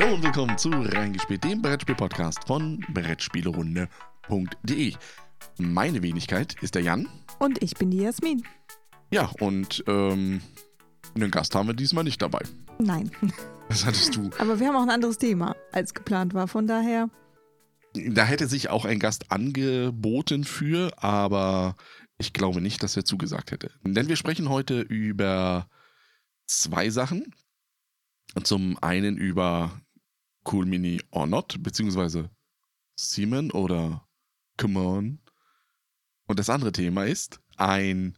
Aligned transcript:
Hallo 0.00 0.14
und 0.14 0.22
willkommen 0.22 0.56
zu 0.56 0.70
Reingespielt, 0.70 1.42
dem 1.42 1.60
Brettspiel-Podcast 1.60 2.46
von 2.46 2.78
Brettspielerunde.de. 2.94 4.94
Meine 5.58 6.02
Wenigkeit 6.02 6.54
ist 6.62 6.76
der 6.76 6.82
Jan. 6.82 7.08
Und 7.40 7.60
ich 7.64 7.74
bin 7.74 7.90
die 7.90 8.02
Jasmin. 8.02 8.44
Ja, 9.10 9.28
und 9.40 9.82
ähm, 9.88 10.40
einen 11.16 11.32
Gast 11.32 11.56
haben 11.56 11.66
wir 11.66 11.74
diesmal 11.74 12.04
nicht 12.04 12.22
dabei. 12.22 12.38
Nein. 12.78 13.10
Das 13.68 13.84
hattest 13.84 14.14
du. 14.14 14.30
Aber 14.38 14.60
wir 14.60 14.68
haben 14.68 14.76
auch 14.76 14.84
ein 14.84 14.90
anderes 14.90 15.18
Thema, 15.18 15.56
als 15.72 15.92
geplant 15.92 16.32
war. 16.32 16.48
Von 16.48 16.68
daher. 16.68 17.10
Da 17.92 18.24
hätte 18.24 18.46
sich 18.46 18.70
auch 18.70 18.84
ein 18.84 19.00
Gast 19.00 19.32
angeboten 19.32 20.44
für, 20.44 20.92
aber 21.02 21.74
ich 22.18 22.32
glaube 22.32 22.60
nicht, 22.60 22.82
dass 22.82 22.96
er 22.96 23.04
zugesagt 23.04 23.50
hätte. 23.50 23.72
Denn 23.82 24.08
wir 24.08 24.16
sprechen 24.16 24.48
heute 24.48 24.80
über 24.80 25.68
zwei 26.46 26.88
Sachen. 26.88 27.34
Zum 28.44 28.78
einen 28.80 29.16
über 29.16 29.80
Cool 30.50 30.66
Mini 30.66 31.02
or 31.10 31.26
Not, 31.26 31.62
beziehungsweise 31.62 32.30
Seaman 32.96 33.50
oder 33.50 34.08
Come 34.56 34.80
On. 34.80 35.18
Und 36.26 36.38
das 36.38 36.50
andere 36.50 36.72
Thema 36.72 37.04
ist 37.04 37.40
ein, 37.56 38.16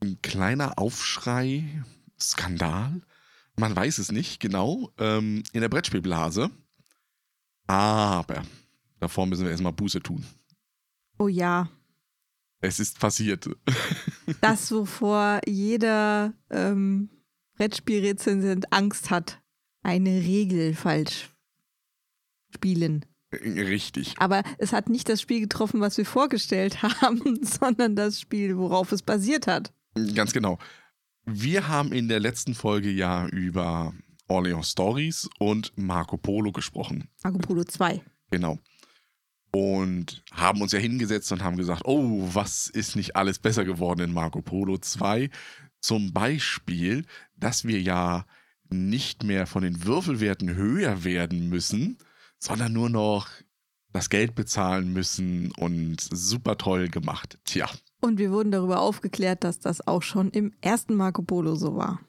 ein 0.00 0.20
kleiner 0.22 0.78
Aufschrei, 0.78 1.84
Skandal. 2.20 3.02
Man 3.56 3.74
weiß 3.74 3.98
es 3.98 4.10
nicht 4.10 4.40
genau, 4.40 4.92
ähm, 4.98 5.42
in 5.52 5.60
der 5.60 5.68
Brettspielblase. 5.68 6.50
Aber 7.66 8.42
davor 8.98 9.26
müssen 9.26 9.44
wir 9.44 9.50
erstmal 9.50 9.72
Buße 9.72 10.00
tun. 10.00 10.24
Oh 11.18 11.28
ja. 11.28 11.68
Es 12.60 12.80
ist 12.80 12.98
passiert. 12.98 13.48
Das, 14.40 14.72
wovor 14.72 15.40
jeder 15.46 16.32
ähm, 16.50 17.10
Brettspielrezensent 17.56 18.72
Angst 18.72 19.10
hat, 19.10 19.42
eine 19.84 20.10
Regel 20.10 20.74
falsch 20.74 21.30
spielen. 22.52 23.04
Richtig. 23.32 24.14
Aber 24.18 24.42
es 24.58 24.72
hat 24.72 24.88
nicht 24.88 25.08
das 25.08 25.20
Spiel 25.20 25.40
getroffen, 25.40 25.80
was 25.80 25.96
wir 25.98 26.06
vorgestellt 26.06 26.82
haben, 27.00 27.40
sondern 27.44 27.96
das 27.96 28.20
Spiel, 28.20 28.56
worauf 28.56 28.92
es 28.92 29.02
basiert 29.02 29.46
hat. 29.46 29.72
Ganz 30.14 30.32
genau. 30.32 30.58
Wir 31.24 31.68
haben 31.68 31.92
in 31.92 32.08
der 32.08 32.20
letzten 32.20 32.54
Folge 32.54 32.90
ja 32.90 33.26
über 33.28 33.94
Orleans 34.28 34.70
Stories 34.70 35.28
und 35.38 35.72
Marco 35.76 36.16
Polo 36.16 36.52
gesprochen. 36.52 37.08
Marco 37.22 37.38
Polo 37.38 37.64
2. 37.64 38.02
Genau. 38.30 38.58
Und 39.52 40.24
haben 40.32 40.60
uns 40.60 40.72
ja 40.72 40.80
hingesetzt 40.80 41.30
und 41.32 41.42
haben 41.42 41.56
gesagt, 41.56 41.82
oh, 41.84 42.28
was 42.32 42.68
ist 42.68 42.96
nicht 42.96 43.14
alles 43.16 43.38
besser 43.38 43.64
geworden 43.64 44.00
in 44.00 44.12
Marco 44.12 44.42
Polo 44.42 44.78
2? 44.78 45.30
Zum 45.80 46.12
Beispiel, 46.12 47.04
dass 47.36 47.64
wir 47.64 47.80
ja 47.80 48.26
nicht 48.70 49.24
mehr 49.24 49.46
von 49.46 49.62
den 49.62 49.84
Würfelwerten 49.84 50.54
höher 50.54 51.04
werden 51.04 51.48
müssen, 51.48 51.98
sondern 52.38 52.72
nur 52.72 52.90
noch 52.90 53.28
das 53.92 54.10
Geld 54.10 54.34
bezahlen 54.34 54.92
müssen 54.92 55.52
und 55.52 56.00
super 56.00 56.58
toll 56.58 56.88
gemacht. 56.88 57.38
Tja. 57.44 57.68
Und 58.00 58.18
wir 58.18 58.32
wurden 58.32 58.50
darüber 58.50 58.80
aufgeklärt, 58.80 59.44
dass 59.44 59.60
das 59.60 59.86
auch 59.86 60.02
schon 60.02 60.30
im 60.30 60.52
ersten 60.60 60.94
Marco 60.94 61.22
Polo 61.22 61.54
so 61.54 61.76
war. 61.76 62.00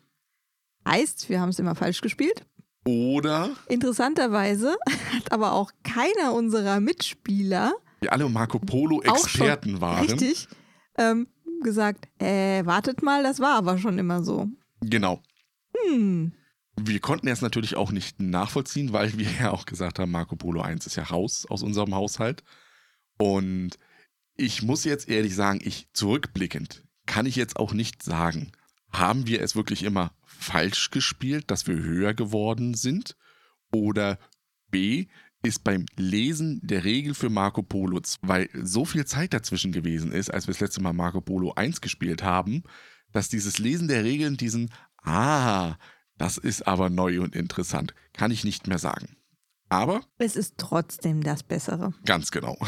Heißt, 0.87 1.29
wir 1.29 1.39
haben 1.39 1.49
es 1.49 1.59
immer 1.59 1.75
falsch 1.75 2.01
gespielt. 2.01 2.45
Oder 2.87 3.51
Interessanterweise 3.67 4.75
hat 5.15 5.31
aber 5.31 5.53
auch 5.53 5.71
keiner 5.83 6.33
unserer 6.33 6.79
Mitspieler, 6.79 7.73
die 8.03 8.09
alle 8.09 8.29
Marco 8.29 8.59
Polo-Experten 8.59 9.81
waren. 9.81 10.05
richtig, 10.05 10.47
ähm, 10.97 11.27
gesagt, 11.61 12.07
äh, 12.19 12.65
wartet 12.65 13.01
mal, 13.01 13.23
das 13.23 13.39
war 13.39 13.55
aber 13.55 13.77
schon 13.77 13.97
immer 13.97 14.23
so. 14.23 14.47
Genau. 14.81 15.21
Hm. 15.87 16.33
Wir 16.77 16.99
konnten 16.99 17.27
es 17.27 17.41
natürlich 17.41 17.75
auch 17.75 17.91
nicht 17.91 18.21
nachvollziehen, 18.21 18.91
weil 18.93 19.17
wir 19.17 19.29
ja 19.39 19.51
auch 19.51 19.65
gesagt 19.65 19.99
haben, 19.99 20.11
Marco 20.11 20.35
Polo 20.35 20.61
1 20.61 20.85
ist 20.85 20.95
ja 20.95 21.03
raus 21.03 21.45
aus 21.49 21.63
unserem 21.63 21.95
Haushalt. 21.95 22.43
Und 23.17 23.77
ich 24.35 24.61
muss 24.61 24.83
jetzt 24.83 25.07
ehrlich 25.07 25.35
sagen, 25.35 25.59
ich 25.63 25.87
zurückblickend 25.93 26.85
kann 27.05 27.25
ich 27.25 27.35
jetzt 27.35 27.57
auch 27.57 27.73
nicht 27.73 28.03
sagen, 28.03 28.51
haben 28.91 29.27
wir 29.27 29.41
es 29.41 29.55
wirklich 29.55 29.83
immer 29.83 30.11
falsch 30.25 30.91
gespielt, 30.91 31.51
dass 31.51 31.67
wir 31.67 31.75
höher 31.75 32.13
geworden 32.13 32.73
sind? 32.73 33.15
Oder 33.71 34.17
B, 34.71 35.07
ist 35.43 35.63
beim 35.63 35.85
Lesen 35.95 36.59
der 36.63 36.83
Regel 36.83 37.13
für 37.13 37.29
Marco 37.29 37.61
Polo, 37.61 38.01
weil 38.21 38.49
so 38.53 38.83
viel 38.83 39.05
Zeit 39.05 39.33
dazwischen 39.33 39.71
gewesen 39.71 40.11
ist, 40.11 40.33
als 40.33 40.47
wir 40.47 40.53
das 40.53 40.61
letzte 40.61 40.81
Mal 40.81 40.93
Marco 40.93 41.21
Polo 41.21 41.53
1 41.53 41.81
gespielt 41.81 42.23
haben, 42.23 42.63
dass 43.11 43.29
dieses 43.29 43.59
Lesen 43.59 43.87
der 43.87 44.03
Regeln 44.03 44.37
diesen, 44.37 44.71
ah, 45.03 45.75
das 46.17 46.37
ist 46.37 46.67
aber 46.67 46.89
neu 46.89 47.21
und 47.21 47.35
interessant, 47.35 47.93
kann 48.13 48.31
ich 48.31 48.43
nicht 48.43 48.67
mehr 48.67 48.79
sagen. 48.79 49.17
Aber 49.67 50.01
es 50.19 50.35
ist 50.35 50.55
trotzdem 50.57 51.23
das 51.23 51.41
Bessere. 51.43 51.93
Ganz 52.05 52.31
genau. 52.31 52.57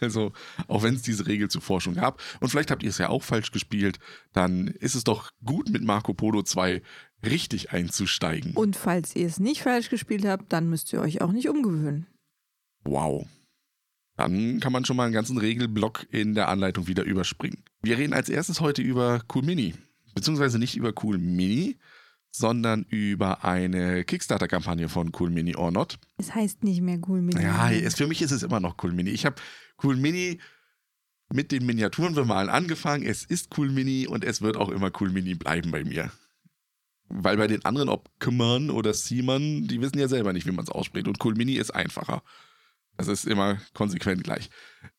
Also, 0.00 0.32
auch 0.68 0.82
wenn 0.82 0.94
es 0.94 1.02
diese 1.02 1.26
Regel 1.26 1.48
zuvor 1.48 1.80
schon 1.80 1.94
gab, 1.94 2.20
und 2.40 2.48
vielleicht 2.48 2.70
habt 2.70 2.82
ihr 2.82 2.90
es 2.90 2.98
ja 2.98 3.08
auch 3.08 3.22
falsch 3.22 3.50
gespielt, 3.50 3.98
dann 4.32 4.68
ist 4.68 4.94
es 4.94 5.04
doch 5.04 5.32
gut, 5.44 5.70
mit 5.70 5.82
Marco 5.82 6.14
Polo 6.14 6.42
2 6.42 6.82
richtig 7.24 7.72
einzusteigen. 7.72 8.52
Und 8.54 8.76
falls 8.76 9.16
ihr 9.16 9.26
es 9.26 9.40
nicht 9.40 9.62
falsch 9.62 9.90
gespielt 9.90 10.24
habt, 10.24 10.52
dann 10.52 10.68
müsst 10.68 10.92
ihr 10.92 11.00
euch 11.00 11.20
auch 11.22 11.32
nicht 11.32 11.48
umgewöhnen. 11.48 12.06
Wow. 12.84 13.26
Dann 14.16 14.60
kann 14.60 14.72
man 14.72 14.84
schon 14.84 14.96
mal 14.96 15.04
einen 15.04 15.12
ganzen 15.12 15.38
Regelblock 15.38 16.06
in 16.10 16.34
der 16.34 16.48
Anleitung 16.48 16.86
wieder 16.86 17.04
überspringen. 17.04 17.64
Wir 17.82 17.98
reden 17.98 18.14
als 18.14 18.28
erstes 18.28 18.60
heute 18.60 18.82
über 18.82 19.22
Cool 19.34 19.42
Mini. 19.42 19.74
Beziehungsweise 20.14 20.58
nicht 20.58 20.76
über 20.76 20.92
Cool 21.02 21.18
Mini, 21.18 21.78
sondern 22.36 22.84
über 22.90 23.44
eine 23.44 24.04
Kickstarter-Kampagne 24.04 24.88
von 24.90 25.10
Cool 25.18 25.30
Mini 25.30 25.56
or 25.56 25.70
Not. 25.70 25.98
Es 26.18 26.34
heißt 26.34 26.64
nicht 26.64 26.82
mehr 26.82 26.98
Cool 27.06 27.22
Mini. 27.22 27.42
Ja, 27.42 27.70
es, 27.70 27.94
für 27.94 28.06
mich 28.06 28.20
ist 28.20 28.30
es 28.30 28.42
immer 28.42 28.60
noch 28.60 28.76
Cool 28.82 28.92
Mini. 28.92 29.10
Ich 29.10 29.24
habe 29.24 29.36
Cool 29.82 29.96
Mini 29.96 30.38
mit 31.32 31.50
den 31.50 31.64
Miniaturen 31.64 32.14
mal 32.26 32.50
angefangen. 32.50 33.04
Es 33.04 33.24
ist 33.24 33.56
Cool 33.56 33.70
Mini 33.70 34.06
und 34.06 34.22
es 34.22 34.42
wird 34.42 34.58
auch 34.58 34.68
immer 34.68 34.90
Cool 35.00 35.10
Mini 35.10 35.34
bleiben 35.34 35.70
bei 35.70 35.82
mir. 35.82 36.10
Weil 37.08 37.38
bei 37.38 37.46
den 37.46 37.64
anderen, 37.64 37.88
ob 37.88 38.10
Kümmern 38.18 38.68
oder 38.68 38.92
Seaman, 38.92 39.66
die 39.66 39.80
wissen 39.80 39.98
ja 39.98 40.08
selber 40.08 40.32
nicht, 40.32 40.46
wie 40.46 40.52
man 40.52 40.64
es 40.64 40.70
ausspricht. 40.70 41.08
Und 41.08 41.24
Cool 41.24 41.36
Mini 41.36 41.54
ist 41.54 41.70
einfacher. 41.74 42.22
Das 42.98 43.08
ist 43.08 43.26
immer 43.26 43.58
konsequent 43.72 44.24
gleich. 44.24 44.50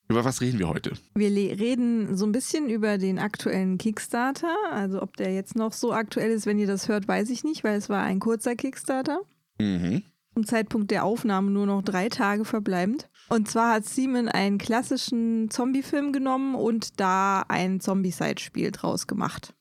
Über 0.10 0.24
was 0.24 0.40
reden 0.40 0.58
wir 0.58 0.70
heute? 0.70 0.94
Wir 1.16 1.30
reden 1.30 2.16
so 2.16 2.26
ein 2.26 2.32
bisschen 2.32 2.70
über 2.70 2.98
den 2.98 3.20
aktuellen 3.20 3.78
Kickstarter. 3.78 4.56
Also 4.72 5.02
ob 5.02 5.18
der 5.18 5.34
jetzt 5.34 5.56
noch 5.56 5.74
so 5.74 5.92
aktuell 5.92 6.32
ist, 6.32 6.46
wenn 6.46 6.60
ihr 6.60 6.68
das 6.68 6.88
hört, 6.88 7.08
weiß 7.08 7.30
ich 7.30 7.44
nicht, 7.44 7.64
weil 7.64 7.78
es 7.78 7.90
war 7.90 8.04
ein 8.04 8.20
kurzer 8.20 8.56
Kickstarter. 8.56 9.22
Mhm. 9.60 10.04
Zum 10.34 10.46
Zeitpunkt 10.46 10.92
der 10.92 11.04
Aufnahme 11.04 11.52
nur 11.52 11.66
noch 11.66 11.82
drei 11.82 12.10
Tage 12.10 12.46
verbleibend. 12.46 13.10
Und 13.28 13.50
zwar 13.50 13.74
hat 13.74 13.86
Simon 13.86 14.30
einen 14.30 14.60
klassischen 14.60 15.50
Zombie-Film 15.50 16.14
genommen 16.14 16.56
und 16.56 17.00
da 17.00 17.44
ein 17.48 17.82
Zombie-Side-Spiel 17.82 18.72
draus 18.72 19.08
gemacht. 19.08 19.54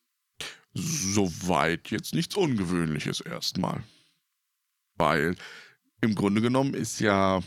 Soweit 0.74 1.90
jetzt 1.90 2.14
nichts 2.14 2.36
Ungewöhnliches 2.36 3.20
erstmal. 3.20 3.82
Weil 4.96 5.34
im 6.02 6.14
Grunde 6.14 6.40
genommen 6.40 6.74
ist 6.74 7.00
ja 7.00 7.40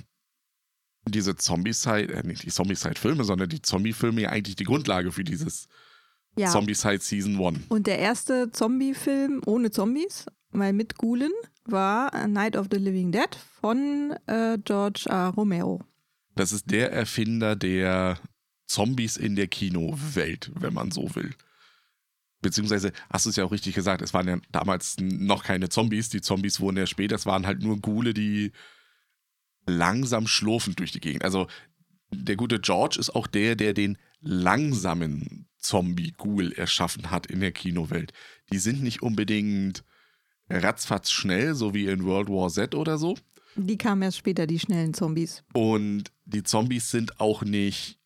diese 1.12 1.36
Zombie-Side, 1.36 2.14
äh, 2.14 2.24
nicht 2.28 2.44
die 2.44 2.50
Zombie-Side-Filme, 2.50 3.24
sondern 3.24 3.50
die 3.50 3.62
Zombie-Filme 3.62 4.22
ja 4.22 4.30
eigentlich 4.30 4.56
die 4.56 4.64
Grundlage 4.64 5.12
für 5.12 5.24
dieses 5.24 5.68
Ja. 6.38 6.50
Zombie-Side 6.52 7.00
Season 7.02 7.40
1. 7.44 7.60
Und 7.70 7.88
der 7.88 8.00
erste 8.00 8.52
Zombie-Film 8.52 9.42
ohne 9.46 9.72
Zombies, 9.72 10.26
mal 10.52 10.74
mit 10.74 10.98
Ghoulen, 10.98 11.32
war 11.66 12.14
A 12.14 12.28
Night 12.28 12.56
of 12.56 12.68
the 12.72 12.78
Living 12.78 13.12
Dead 13.12 13.30
von 13.62 14.16
äh, 14.28 14.58
George 14.64 15.04
R. 15.08 15.30
Romero. 15.36 15.82
Das 16.36 16.52
ist 16.52 16.72
der 16.72 16.92
Erfinder 16.92 17.56
der 17.56 18.18
Zombies 18.66 19.18
in 19.18 19.36
der 19.36 19.48
Kinowelt, 19.48 20.52
wenn 20.56 20.74
man 20.74 20.92
so 20.92 21.14
will. 21.16 21.32
Beziehungsweise, 22.42 22.94
hast 23.12 23.26
du 23.26 23.32
es 23.32 23.36
ja 23.36 23.44
auch 23.44 23.52
richtig 23.52 23.76
gesagt, 23.76 24.02
es 24.02 24.14
waren 24.14 24.28
ja 24.28 24.38
damals 24.52 24.96
noch 25.00 25.44
keine 25.44 25.68
Zombies. 25.68 26.10
Die 26.10 26.22
Zombies 26.22 26.62
wurden 26.62 26.78
ja 26.78 26.86
später, 26.88 27.16
es 27.16 27.26
waren 27.26 27.46
halt 27.46 27.62
nur 27.62 27.82
Ghule, 27.82 28.14
die 28.14 28.54
langsam 29.70 30.28
schlurfend 30.28 30.80
durch 30.80 30.92
die 30.92 31.00
Gegend. 31.00 31.24
Also 31.24 31.48
der 32.12 32.36
gute 32.36 32.60
George 32.60 32.98
ist 33.00 33.12
auch 33.12 33.28
der, 33.28 33.56
der 33.56 33.74
den 33.74 33.98
langsamen 34.22 35.48
Zombie-Ghoul 35.60 36.54
erschaffen 36.54 37.12
hat 37.12 37.28
in 37.28 37.40
der 37.40 37.52
Kinowelt. 37.52 38.14
Die 38.52 38.60
sind 38.60 38.82
nicht 38.82 39.02
unbedingt 39.02 39.84
ratzfatz 40.50 41.12
schnell, 41.12 41.54
so 41.54 41.74
wie 41.74 41.86
in 41.86 42.04
World 42.04 42.30
War 42.30 42.50
Z 42.50 42.76
oder 42.76 42.98
so. 42.98 43.16
Die 43.56 43.78
kamen 43.78 44.02
erst 44.02 44.18
später, 44.18 44.48
die 44.48 44.60
schnellen 44.60 44.94
Zombies. 44.94 45.44
Und 45.54 46.12
die 46.26 46.44
Zombies 46.44 46.92
sind 46.92 47.20
auch 47.20 47.44
nicht 47.44 48.00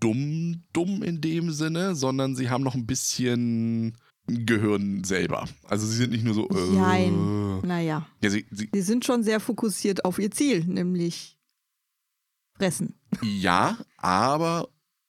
dumm, 0.00 0.64
dumm 0.72 1.02
in 1.02 1.20
dem 1.20 1.50
Sinne, 1.50 1.94
sondern 1.94 2.34
sie 2.34 2.50
haben 2.50 2.64
noch 2.64 2.74
ein 2.74 2.86
bisschen 2.86 3.96
Gehirn 4.26 5.04
selber. 5.04 5.48
Also 5.64 5.86
sie 5.86 5.96
sind 5.96 6.10
nicht 6.10 6.24
nur 6.24 6.34
so. 6.34 6.48
Äh, 6.48 6.72
Nein. 6.72 7.60
Naja. 7.62 8.06
Ja, 8.22 8.30
sie, 8.30 8.46
sie, 8.50 8.70
Die 8.70 8.80
sind 8.82 9.04
schon 9.04 9.22
sehr 9.22 9.40
fokussiert 9.40 10.04
auf 10.04 10.18
ihr 10.18 10.30
Ziel, 10.30 10.64
nämlich 10.64 11.38
fressen. 12.56 12.98
ja, 13.22 13.78
aber 13.98 14.68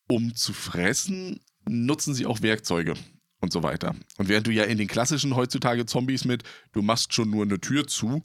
um 0.09 0.35
zu 0.35 0.53
fressen, 0.53 1.39
nutzen 1.67 2.13
sie 2.13 2.25
auch 2.25 2.41
Werkzeuge 2.41 2.93
und 3.41 3.51
so 3.51 3.63
weiter. 3.63 3.95
Und 4.17 4.29
während 4.29 4.47
du 4.47 4.51
ja 4.51 4.63
in 4.63 4.77
den 4.77 4.87
klassischen 4.87 5.35
heutzutage 5.35 5.85
Zombies 5.85 6.25
mit, 6.25 6.43
du 6.73 6.81
machst 6.81 7.13
schon 7.13 7.29
nur 7.29 7.43
eine 7.43 7.59
Tür 7.59 7.87
zu, 7.87 8.23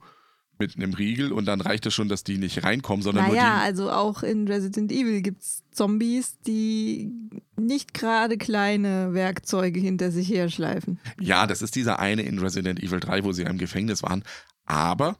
mit 0.62 0.76
einem 0.76 0.94
Riegel 0.94 1.32
und 1.32 1.46
dann 1.46 1.60
reicht 1.60 1.86
es 1.86 1.94
schon, 1.94 2.08
dass 2.08 2.22
die 2.22 2.38
nicht 2.38 2.62
reinkommen, 2.62 3.02
sondern 3.02 3.26
naja, 3.28 3.50
nur 3.50 3.58
die. 3.60 3.64
also 3.66 3.90
auch 3.90 4.22
in 4.22 4.46
Resident 4.46 4.92
Evil 4.92 5.20
gibt 5.22 5.42
es 5.42 5.62
Zombies, 5.72 6.38
die 6.46 7.10
nicht 7.56 7.94
gerade 7.94 8.38
kleine 8.38 9.12
Werkzeuge 9.12 9.80
hinter 9.80 10.10
sich 10.12 10.28
herschleifen. 10.28 11.00
Ja, 11.20 11.46
das 11.46 11.62
ist 11.62 11.74
dieser 11.74 11.98
eine 11.98 12.22
in 12.22 12.38
Resident 12.38 12.80
Evil 12.80 13.00
3, 13.00 13.24
wo 13.24 13.32
sie 13.32 13.42
im 13.42 13.58
Gefängnis 13.58 14.02
waren. 14.02 14.22
Aber 14.64 15.16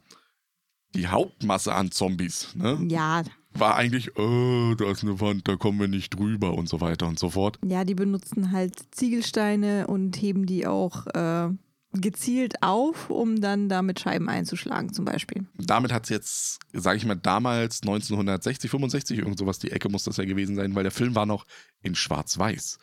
die 0.95 1.09
Hauptmasse 1.09 1.75
an 1.75 1.91
Zombies, 1.91 2.55
ne, 2.55 2.79
Ja, 2.89 3.23
war 3.55 3.75
eigentlich, 3.77 4.17
oh, 4.17 4.75
da 4.79 4.91
ist 4.91 5.03
eine 5.03 5.21
Wand, 5.21 5.47
da 5.49 5.57
kommen 5.57 5.79
wir 5.81 5.89
nicht 5.89 6.11
drüber 6.17 6.55
und 6.55 6.69
so 6.69 6.81
weiter 6.81 7.07
und 7.09 7.19
so 7.19 7.31
fort. 7.31 7.59
ja, 7.65 7.85
die 7.85 7.95
benutzen 7.95 8.53
halt 8.53 8.75
Ziegelsteine 8.93 9.87
und 9.89 10.17
heben 10.23 10.47
die 10.47 10.67
auch 10.67 11.07
äh, 11.09 11.49
gezielt 11.93 12.63
auf, 12.63 13.11
um 13.11 13.41
dann 13.41 13.69
damit 13.69 14.01
Scheiben 14.01 14.29
einzuschlagen, 14.29 14.93
zum 14.93 15.05
Beispiel. 15.05 15.47
Damit 15.59 15.93
hat 15.93 16.05
es 16.05 16.09
jetzt, 16.11 16.59
sage 16.73 16.97
ich 16.97 17.05
mal, 17.05 17.17
damals 17.17 17.83
1960, 17.83 18.71
65, 18.71 19.19
irgend 19.19 19.39
sowas, 19.39 19.59
die 19.59 19.73
Ecke 19.73 19.89
muss 19.89 20.05
das 20.05 20.17
ja 20.17 20.25
gewesen 20.25 20.57
sein, 20.57 20.75
weil 20.75 20.85
der 20.85 20.93
Film 20.93 21.15
war 21.15 21.27
noch 21.27 21.45
in 21.83 21.95
Schwarz-Weiß. 21.95 22.79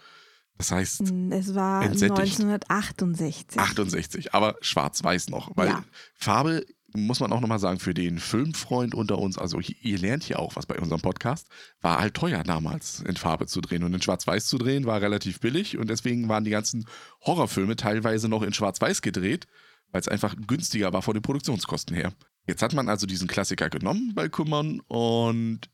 Das 0.57 0.71
heißt, 0.71 1.01
Es 1.31 1.55
war 1.55 1.83
Entsättigt. 1.83 2.19
1968. 2.19 3.59
68, 3.59 4.33
aber 4.33 4.55
schwarz-weiß 4.61 5.29
noch. 5.29 5.51
Weil 5.55 5.69
Ja. 5.69 5.83
Farbe, 6.13 6.65
muss 6.93 7.19
man 7.19 7.31
auch 7.31 7.41
nochmal 7.41 7.59
sagen, 7.59 7.79
für 7.79 7.93
den 7.93 8.19
Filmfreund 8.19 8.95
unter 8.95 9.17
uns, 9.19 9.37
also 9.37 9.59
ihr 9.59 9.97
lernt 9.97 10.23
hier 10.23 10.39
auch 10.39 10.55
was 10.55 10.65
bei 10.65 10.79
unserem 10.79 11.01
Podcast, 11.01 11.47
war 11.81 11.99
halt 11.99 12.13
teuer 12.13 12.43
damals 12.43 13.01
in 13.01 13.15
Farbe 13.15 13.47
zu 13.47 13.61
drehen. 13.61 13.83
Und 13.83 13.93
in 13.93 14.01
schwarz-weiß 14.01 14.47
zu 14.47 14.57
drehen 14.57 14.85
war 14.85 15.01
relativ 15.01 15.39
billig 15.39 15.77
und 15.77 15.89
deswegen 15.89 16.29
waren 16.29 16.43
die 16.43 16.51
ganzen 16.51 16.85
Horrorfilme 17.25 17.75
teilweise 17.75 18.29
noch 18.29 18.41
in 18.41 18.53
schwarz-weiß 18.53 19.01
gedreht, 19.01 19.47
weil 19.91 20.01
es 20.01 20.07
einfach 20.07 20.35
günstiger 20.47 20.93
war 20.93 21.01
von 21.01 21.13
den 21.13 21.23
Produktionskosten 21.23 21.95
her. 21.95 22.13
Jetzt 22.47 22.61
hat 22.61 22.73
man 22.73 22.89
also 22.89 23.05
diesen 23.05 23.27
Klassiker 23.27 23.69
genommen 23.69 24.13
bei 24.15 24.29
Kummern 24.29 24.79
und 24.87 25.69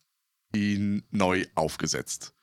ihn 0.54 1.04
neu 1.12 1.46
aufgesetzt. 1.56 2.34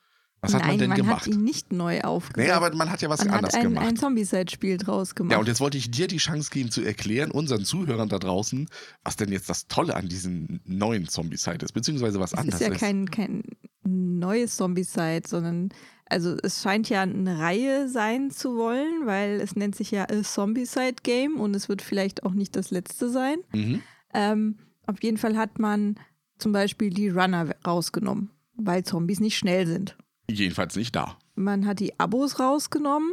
Was 0.43 0.55
hat 0.55 0.63
Nein, 0.63 0.71
man 0.71 0.79
denn 0.79 0.89
man 0.89 0.97
gemacht? 0.99 1.27
hat 1.27 1.33
ihn 1.33 1.45
nicht 1.45 1.73
neu 1.73 2.01
aufgesetzt. 2.01 2.49
nee, 2.49 2.53
aber 2.53 2.75
man 2.75 2.91
hat 2.91 3.01
ja 3.01 3.09
was 3.09 3.25
man 3.25 3.31
anders 3.31 3.55
hat 3.55 3.61
ein, 3.61 3.69
gemacht. 3.69 3.87
ein 3.87 3.97
Zombie-Side-Spiel 3.97 4.77
draus 4.77 5.15
gemacht. 5.15 5.33
Ja, 5.33 5.39
und 5.39 5.47
jetzt 5.47 5.61
wollte 5.61 5.79
ich 5.79 5.93
dir 5.93 6.09
die 6.09 6.17
Chance 6.17 6.51
geben 6.51 6.71
zu 6.73 6.83
erklären, 6.83 7.31
unseren 7.31 7.65
Zuhörern 7.65 8.09
da 8.09 8.19
draußen, 8.19 8.69
was 9.05 9.15
denn 9.17 9.31
jetzt 9.31 9.49
das 9.49 9.69
Tolle 9.69 9.95
an 9.95 10.09
diesem 10.09 10.61
neuen 10.65 11.07
Zombie-Site 11.07 11.65
ist, 11.65 11.73
beziehungsweise 11.73 12.19
was 12.19 12.33
es 12.33 12.39
anders 12.39 12.61
ist 12.61 12.67
ja 12.67 12.75
kein, 12.75 13.09
kein 13.09 13.45
neues 13.85 14.57
Zombie-Site, 14.57 15.29
sondern 15.29 15.69
also 16.07 16.37
es 16.43 16.61
scheint 16.61 16.89
ja 16.89 17.03
eine 17.03 17.39
Reihe 17.39 17.89
sein 17.89 18.33
zu 18.33 18.57
wollen, 18.57 19.07
weil 19.07 19.41
es 19.41 19.55
nennt 19.55 19.77
sich 19.77 19.93
ja 19.93 20.07
A 20.11 20.23
Zombie-Side-Game 20.23 21.39
und 21.39 21.55
es 21.55 21.69
wird 21.69 21.83
vielleicht 21.83 22.25
auch 22.25 22.33
nicht 22.33 22.57
das 22.57 22.73
letzte 22.73 23.09
sein. 23.11 23.37
Mhm. 23.53 23.81
Ähm, 24.13 24.59
auf 24.87 25.03
jeden 25.03 25.19
Fall 25.19 25.37
hat 25.37 25.61
man 25.61 25.95
zum 26.39 26.51
Beispiel 26.51 26.91
die 26.91 27.09
Runner 27.09 27.49
rausgenommen, 27.65 28.31
weil 28.57 28.83
Zombies 28.85 29.21
nicht 29.21 29.39
schnell 29.39 29.69
sind. 29.69 29.97
Jedenfalls 30.31 30.77
nicht 30.77 30.95
da. 30.97 31.19
Man 31.35 31.67
hat 31.67 31.81
die 31.81 31.99
Abos 31.99 32.39
rausgenommen, 32.39 33.13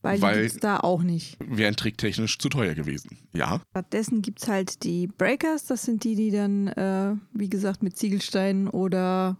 weil, 0.00 0.20
Weil- 0.20 0.34
die 0.36 0.42
gibt 0.42 0.54
es 0.54 0.60
da 0.60 0.78
auch 0.80 1.02
nicht. 1.02 1.36
Wären 1.40 1.76
tricktechnisch 1.76 2.38
zu 2.38 2.48
teuer 2.48 2.74
gewesen. 2.74 3.28
Ja, 3.32 3.60
Stattdessen 3.70 4.22
gibt 4.22 4.42
es 4.42 4.48
halt 4.48 4.82
die 4.84 5.06
Breakers, 5.06 5.66
das 5.66 5.84
sind 5.84 6.04
die, 6.04 6.14
die 6.16 6.30
dann, 6.30 6.68
äh, 6.68 7.14
wie 7.32 7.48
gesagt, 7.48 7.82
mit 7.82 7.96
Ziegelsteinen 7.96 8.68
oder 8.68 9.36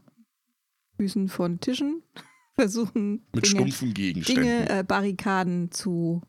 Füßen 0.98 1.28
von 1.28 1.58
Tischen 1.60 2.02
versuchen, 2.54 3.26
mit 3.34 3.44
Dinge, 3.46 3.46
stumpfen 3.46 3.94
Gegenständen. 3.94 4.44
Dinge 4.44 4.68
äh, 4.68 4.84
Barrikaden 4.84 5.70
zu 5.72 6.20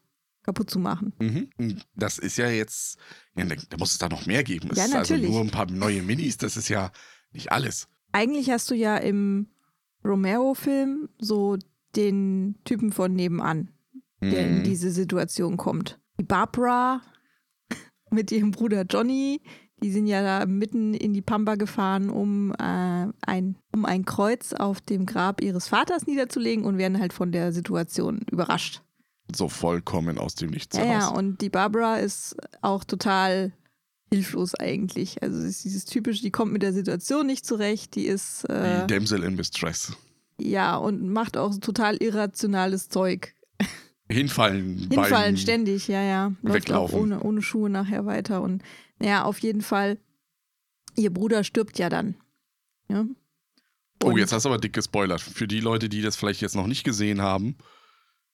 kaputt 0.44 0.69
zu 0.69 0.80
machen. 0.80 1.13
Mhm. 1.19 1.50
Das 1.95 2.18
ist 2.18 2.38
ja 2.38 2.50
jetzt, 2.50 2.98
ja, 3.36 3.45
da 3.45 3.77
muss 3.77 3.92
es 3.94 3.98
da 3.98 4.10
noch 4.10 4.25
mehr 4.25 4.44
geben. 4.44 4.69
Es 4.71 4.77
Ja, 4.77 4.86
ist 4.86 4.95
also 4.95 5.13
natürlich. 5.13 5.31
nur 5.31 5.42
ein 5.42 5.51
paar 5.51 5.69
neue 5.71 6.01
Minis, 6.01 6.38
das 6.38 6.57
ist 6.57 6.68
ja 6.69 6.92
nicht 7.31 7.51
alles. 7.51 7.88
Eigentlich 8.12 8.50
hast 8.50 8.69
du 8.69 8.75
ja 8.75 8.98
im 8.98 9.48
Romero-Film 10.05 11.09
so 11.19 11.57
den 11.95 12.55
Typen 12.65 12.91
von 12.91 13.13
nebenan, 13.13 13.69
der 14.21 14.47
in 14.47 14.59
Mhm. 14.59 14.63
diese 14.63 14.91
Situation 14.91 15.57
kommt. 15.57 16.00
Die 16.19 16.23
Barbara 16.23 17.01
mit 18.11 18.31
ihrem 18.31 18.51
Bruder 18.51 18.83
Johnny, 18.89 19.41
die 19.81 19.91
sind 19.91 20.07
ja 20.07 20.21
da 20.39 20.45
mitten 20.45 20.94
in 20.94 21.13
die 21.13 21.21
Pampa 21.21 21.55
gefahren, 21.55 22.09
um, 22.09 22.51
äh, 22.53 23.07
ein, 23.21 23.57
um 23.73 23.85
ein 23.85 24.05
Kreuz 24.05 24.53
auf 24.53 24.79
dem 24.81 25.05
Grab 25.05 25.41
ihres 25.41 25.67
Vaters 25.67 26.07
niederzulegen 26.07 26.63
und 26.65 26.77
werden 26.77 27.00
halt 27.00 27.13
von 27.13 27.31
der 27.31 27.51
Situation 27.51 28.21
überrascht. 28.31 28.81
So 29.35 29.50
vollkommen 29.50 30.17
aus 30.17 30.35
dem 30.35 30.50
Nichts 30.51 30.77
Ja, 30.77 30.83
ja, 30.85 30.91
heraus. 31.01 31.17
und 31.17 31.41
die 31.41 31.50
Barbara 31.50 31.97
ist 31.97 32.35
auch 32.61 32.83
total 32.83 33.51
hilflos 34.13 34.56
eigentlich. 34.56 35.21
Also 35.24 35.39
es 35.39 35.45
ist 35.45 35.65
dieses 35.65 35.86
typische, 35.86 36.21
die 36.21 36.31
kommt 36.31 36.51
mit 36.54 36.62
der 36.62 36.74
Situation 36.74 37.25
nicht 37.27 37.45
zurecht, 37.45 37.95
die 37.95 38.06
ist 38.06 38.44
äh, 38.50 38.81
Die 38.88 38.94
Damsel 38.94 39.24
in 39.24 39.38
Distress. 39.38 39.94
ja 40.39 40.75
und 40.77 41.10
macht 41.10 41.38
auch 41.38 41.56
total 41.60 41.98
irrationales 41.98 42.89
Zeug. 42.89 43.33
Hinfallen. 44.10 44.89
Hinfallen 44.92 45.38
ständig, 45.38 45.88
ja, 45.88 46.01
ja. 46.04 46.33
Läuft 46.42 46.56
Weglaufen. 46.56 47.00
ohne, 47.00 47.19
ohne 47.24 47.42
Schuhe 47.42 47.69
nachher 47.69 48.06
weiter. 48.06 48.42
Und 48.42 48.62
naja, 49.00 49.24
auf 49.24 49.39
jeden 49.39 49.62
Fall, 49.62 49.98
ihr 50.95 51.12
Bruder 51.12 51.44
stirbt 51.44 51.80
ja 51.80 51.89
dann. 51.89 52.15
Ja? 52.89 53.06
Oh, 54.04 54.07
Und- 54.10 54.18
jetzt 54.18 54.33
hast 54.33 54.44
du 54.44 54.50
aber 54.50 54.60
dick 54.60 54.74
gespoilert. 54.74 55.21
Für 55.21 55.48
die 55.48 55.62
Leute, 55.62 55.89
die 55.89 56.01
das 56.01 56.15
vielleicht 56.15 56.42
jetzt 56.42 56.56
noch 56.56 56.68
nicht 56.68 56.83
gesehen 56.83 57.21
haben. 57.21 57.56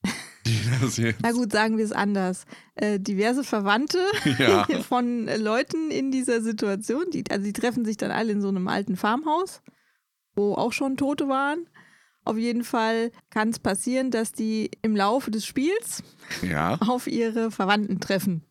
Na 1.22 1.32
gut, 1.32 1.52
sagen 1.52 1.76
wir 1.76 1.84
es 1.84 1.92
anders. 1.92 2.44
Äh, 2.74 2.98
diverse 2.98 3.44
Verwandte 3.44 3.98
Ja. 4.38 4.64
von 4.88 5.28
äh, 5.28 5.36
Leuten 5.36 5.90
in 5.90 6.10
dieser 6.10 6.40
Situation, 6.40 7.04
die, 7.12 7.24
also 7.30 7.44
die 7.44 7.52
treffen 7.52 7.84
sich 7.84 7.96
dann 7.96 8.10
alle 8.10 8.32
in 8.32 8.40
so 8.40 8.48
einem 8.48 8.68
alten 8.68 8.96
Farmhaus, 8.96 9.62
wo 10.34 10.54
auch 10.54 10.72
schon 10.72 10.96
Tote 10.96 11.28
waren. 11.28 11.68
Auf 12.24 12.36
jeden 12.36 12.64
Fall 12.64 13.12
kann 13.30 13.48
es 13.48 13.58
passieren, 13.58 14.10
dass 14.10 14.32
die 14.32 14.70
im 14.82 14.94
Laufe 14.94 15.30
des 15.30 15.46
Spiels 15.46 16.02
ja. 16.42 16.76
auf 16.80 17.06
ihre 17.06 17.50
Verwandten 17.50 17.98
treffen, 17.98 18.44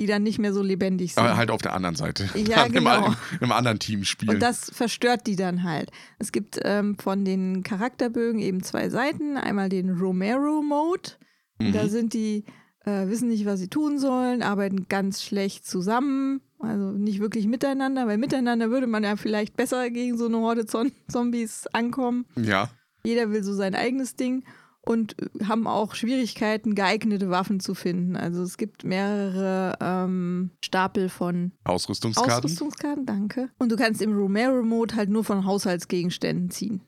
die 0.00 0.06
dann 0.06 0.22
nicht 0.22 0.38
mehr 0.38 0.54
so 0.54 0.62
lebendig 0.62 1.12
sind. 1.12 1.22
Aber 1.22 1.36
halt 1.36 1.50
auf 1.50 1.60
der 1.60 1.74
anderen 1.74 1.94
Seite. 1.94 2.30
Ja, 2.34 2.56
Dann 2.62 2.72
genau. 2.72 3.06
Im, 3.08 3.14
im 3.42 3.52
anderen 3.52 3.78
Team 3.78 4.04
spielen. 4.04 4.30
Und 4.30 4.40
das 4.40 4.70
verstört 4.70 5.26
die 5.26 5.36
dann 5.36 5.62
halt. 5.62 5.90
Es 6.18 6.32
gibt 6.32 6.58
ähm, 6.64 6.96
von 6.96 7.26
den 7.26 7.62
Charakterbögen 7.62 8.40
eben 8.40 8.62
zwei 8.62 8.88
Seiten. 8.88 9.36
Einmal 9.36 9.68
den 9.68 9.90
Romero-Mode. 9.90 11.10
Mhm. 11.58 11.72
Da 11.74 11.88
sind 11.88 12.14
die, 12.14 12.44
äh, 12.86 13.08
wissen 13.08 13.28
nicht, 13.28 13.44
was 13.44 13.60
sie 13.60 13.68
tun 13.68 13.98
sollen, 13.98 14.42
arbeiten 14.42 14.86
ganz 14.88 15.22
schlecht 15.22 15.66
zusammen. 15.66 16.40
Also 16.60 16.92
nicht 16.92 17.20
wirklich 17.20 17.46
miteinander, 17.46 18.06
weil 18.06 18.16
miteinander 18.16 18.70
würde 18.70 18.86
man 18.86 19.04
ja 19.04 19.16
vielleicht 19.16 19.54
besser 19.54 19.90
gegen 19.90 20.16
so 20.16 20.26
eine 20.26 20.38
Horde 20.38 20.64
Zom 20.64 20.92
Zombies 21.08 21.66
ankommen. 21.72 22.24
ja. 22.36 22.70
Jeder 23.02 23.30
will 23.30 23.42
so 23.42 23.54
sein 23.54 23.74
eigenes 23.74 24.14
Ding 24.14 24.44
und 24.90 25.14
äh, 25.22 25.44
haben 25.44 25.68
auch 25.68 25.94
Schwierigkeiten, 25.94 26.74
geeignete 26.74 27.30
Waffen 27.30 27.60
zu 27.60 27.74
finden. 27.74 28.16
Also 28.16 28.42
es 28.42 28.56
gibt 28.56 28.82
mehrere 28.82 29.78
ähm, 29.80 30.50
Stapel 30.64 31.08
von 31.08 31.52
Ausrüstungskarten. 31.62 32.32
Ausrüstungskarten, 32.32 33.06
danke. 33.06 33.50
Und 33.58 33.70
du 33.70 33.76
kannst 33.76 34.02
im 34.02 34.12
Romero-Mode 34.12 34.96
halt 34.96 35.08
nur 35.08 35.22
von 35.22 35.46
Haushaltsgegenständen 35.46 36.50
ziehen. 36.50 36.80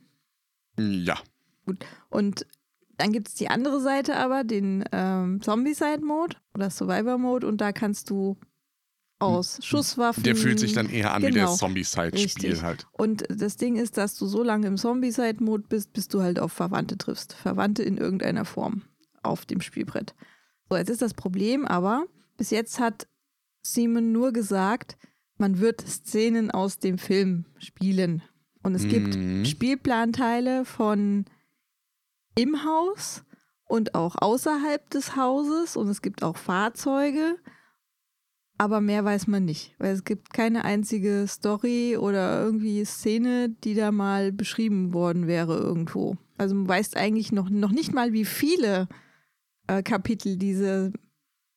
ja. 0.78 1.16
Und 2.10 2.44
dann 2.98 3.12
gibt 3.12 3.28
es 3.28 3.34
die 3.34 3.48
andere 3.48 3.80
Seite 3.80 4.16
aber, 4.16 4.42
den 4.42 4.84
ähm, 4.90 5.40
Zombie-Side-Mode 5.40 6.36
oder 6.54 6.70
Survivor-Mode 6.70 7.46
und 7.46 7.60
da 7.60 7.70
kannst 7.70 8.10
du 8.10 8.36
aus 9.22 9.58
Schusswaffen. 9.62 10.22
Der 10.24 10.36
fühlt 10.36 10.58
sich 10.58 10.72
dann 10.72 10.88
eher 10.90 11.14
an 11.14 11.22
wie 11.22 11.30
Genau. 11.30 11.46
das 11.46 11.58
Zombie-Side-Spiel 11.58 12.62
halt. 12.62 12.86
Und 12.92 13.24
das 13.28 13.56
Ding 13.56 13.76
ist, 13.76 13.96
dass 13.96 14.16
du 14.16 14.26
so 14.26 14.42
lange 14.42 14.66
im 14.66 14.76
Zombie-Side-Mode 14.76 15.64
bist, 15.68 15.92
bis 15.92 16.08
du 16.08 16.22
halt 16.22 16.38
auf 16.38 16.52
Verwandte 16.52 16.98
triffst. 16.98 17.32
Verwandte 17.34 17.82
in 17.82 17.96
irgendeiner 17.98 18.44
Form 18.44 18.82
auf 19.22 19.46
dem 19.46 19.60
Spielbrett. 19.60 20.14
So, 20.68 20.76
jetzt 20.76 20.90
ist 20.90 21.02
das 21.02 21.14
Problem 21.14 21.64
aber, 21.66 22.04
bis 22.36 22.50
jetzt 22.50 22.80
hat 22.80 23.06
Simon 23.62 24.10
nur 24.12 24.32
gesagt, 24.32 24.96
man 25.38 25.60
wird 25.60 25.80
Szenen 25.80 26.50
aus 26.50 26.78
dem 26.78 26.98
Film 26.98 27.46
spielen. 27.58 28.22
Und 28.64 28.74
es 28.74 28.86
gibt 28.88 29.16
Mhm. 29.16 29.44
Spielplanteile 29.44 30.64
von 30.64 31.24
im 32.34 32.64
Haus 32.64 33.24
und 33.64 33.94
auch 33.94 34.16
außerhalb 34.16 34.88
des 34.90 35.16
Hauses 35.16 35.76
und 35.76 35.88
es 35.88 36.00
gibt 36.02 36.22
auch 36.22 36.36
Fahrzeuge, 36.36 37.36
aber 38.62 38.80
mehr 38.80 39.04
weiß 39.04 39.26
man 39.26 39.44
nicht, 39.44 39.74
weil 39.78 39.92
es 39.92 40.04
gibt 40.04 40.32
keine 40.32 40.64
einzige 40.64 41.26
Story 41.28 41.96
oder 41.98 42.42
irgendwie 42.42 42.84
Szene, 42.84 43.50
die 43.64 43.74
da 43.74 43.90
mal 43.92 44.32
beschrieben 44.32 44.92
worden 44.92 45.26
wäre 45.26 45.56
irgendwo. 45.56 46.16
Also 46.38 46.54
man 46.54 46.68
weiß 46.68 46.94
eigentlich 46.94 47.32
noch, 47.32 47.50
noch 47.50 47.72
nicht 47.72 47.92
mal, 47.92 48.12
wie 48.12 48.24
viele 48.24 48.88
äh, 49.66 49.82
Kapitel 49.82 50.36
diese 50.36 50.92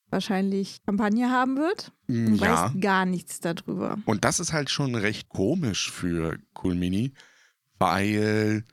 wahrscheinlich 0.09 0.83
Kampagne 0.85 1.29
haben 1.29 1.57
wird. 1.57 1.91
Man 2.07 2.35
Ja. 2.35 2.65
weiß 2.65 2.81
gar 2.81 3.05
nichts 3.05 3.39
darüber. 3.39 3.97
Und 4.05 4.23
das 4.25 4.39
ist 4.39 4.53
halt 4.53 4.69
schon 4.69 4.95
recht 4.95 5.29
komisch 5.29 5.91
für 5.91 6.37
Cool 6.63 6.75
Mini, 6.75 7.13
weil 7.79 8.63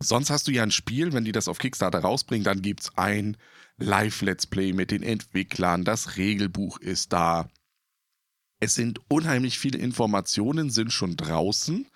sonst 0.00 0.30
hast 0.30 0.48
du 0.48 0.52
ja 0.52 0.62
ein 0.62 0.70
Spiel, 0.70 1.12
wenn 1.12 1.24
die 1.24 1.32
das 1.32 1.48
auf 1.48 1.58
Kickstarter 1.58 2.00
rausbringen, 2.00 2.44
dann 2.44 2.62
gibt 2.62 2.80
es 2.82 2.96
ein 2.96 3.36
Live-Let's 3.80 4.46
Play 4.46 4.72
mit 4.72 4.90
den 4.90 5.02
Entwicklern, 5.02 5.84
das 5.84 6.16
Regelbuch 6.16 6.78
ist 6.78 7.12
da. 7.12 7.48
Es 8.60 8.74
sind 8.74 9.00
unheimlich 9.08 9.58
viele 9.58 9.78
Informationen, 9.78 10.70
sind 10.70 10.92
schon 10.92 11.16
draußen. 11.16 11.86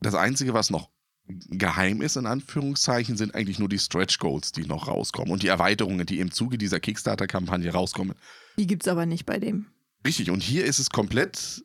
Das 0.00 0.14
Einzige, 0.14 0.52
was 0.52 0.70
noch 0.70 0.90
geheim 1.26 2.02
ist, 2.02 2.16
in 2.16 2.26
Anführungszeichen, 2.26 3.16
sind 3.16 3.34
eigentlich 3.34 3.58
nur 3.58 3.68
die 3.68 3.78
Stretch 3.78 4.18
Goals, 4.18 4.52
die 4.52 4.66
noch 4.66 4.88
rauskommen 4.88 5.32
und 5.32 5.42
die 5.42 5.48
Erweiterungen, 5.48 6.04
die 6.04 6.20
im 6.20 6.30
Zuge 6.30 6.58
dieser 6.58 6.80
Kickstarter-Kampagne 6.80 7.72
rauskommen. 7.72 8.14
Die 8.58 8.66
gibt 8.66 8.82
es 8.82 8.88
aber 8.88 9.06
nicht 9.06 9.24
bei 9.24 9.38
dem. 9.38 9.66
Richtig, 10.06 10.30
und 10.30 10.42
hier 10.42 10.66
ist 10.66 10.80
es 10.80 10.90
komplett 10.90 11.64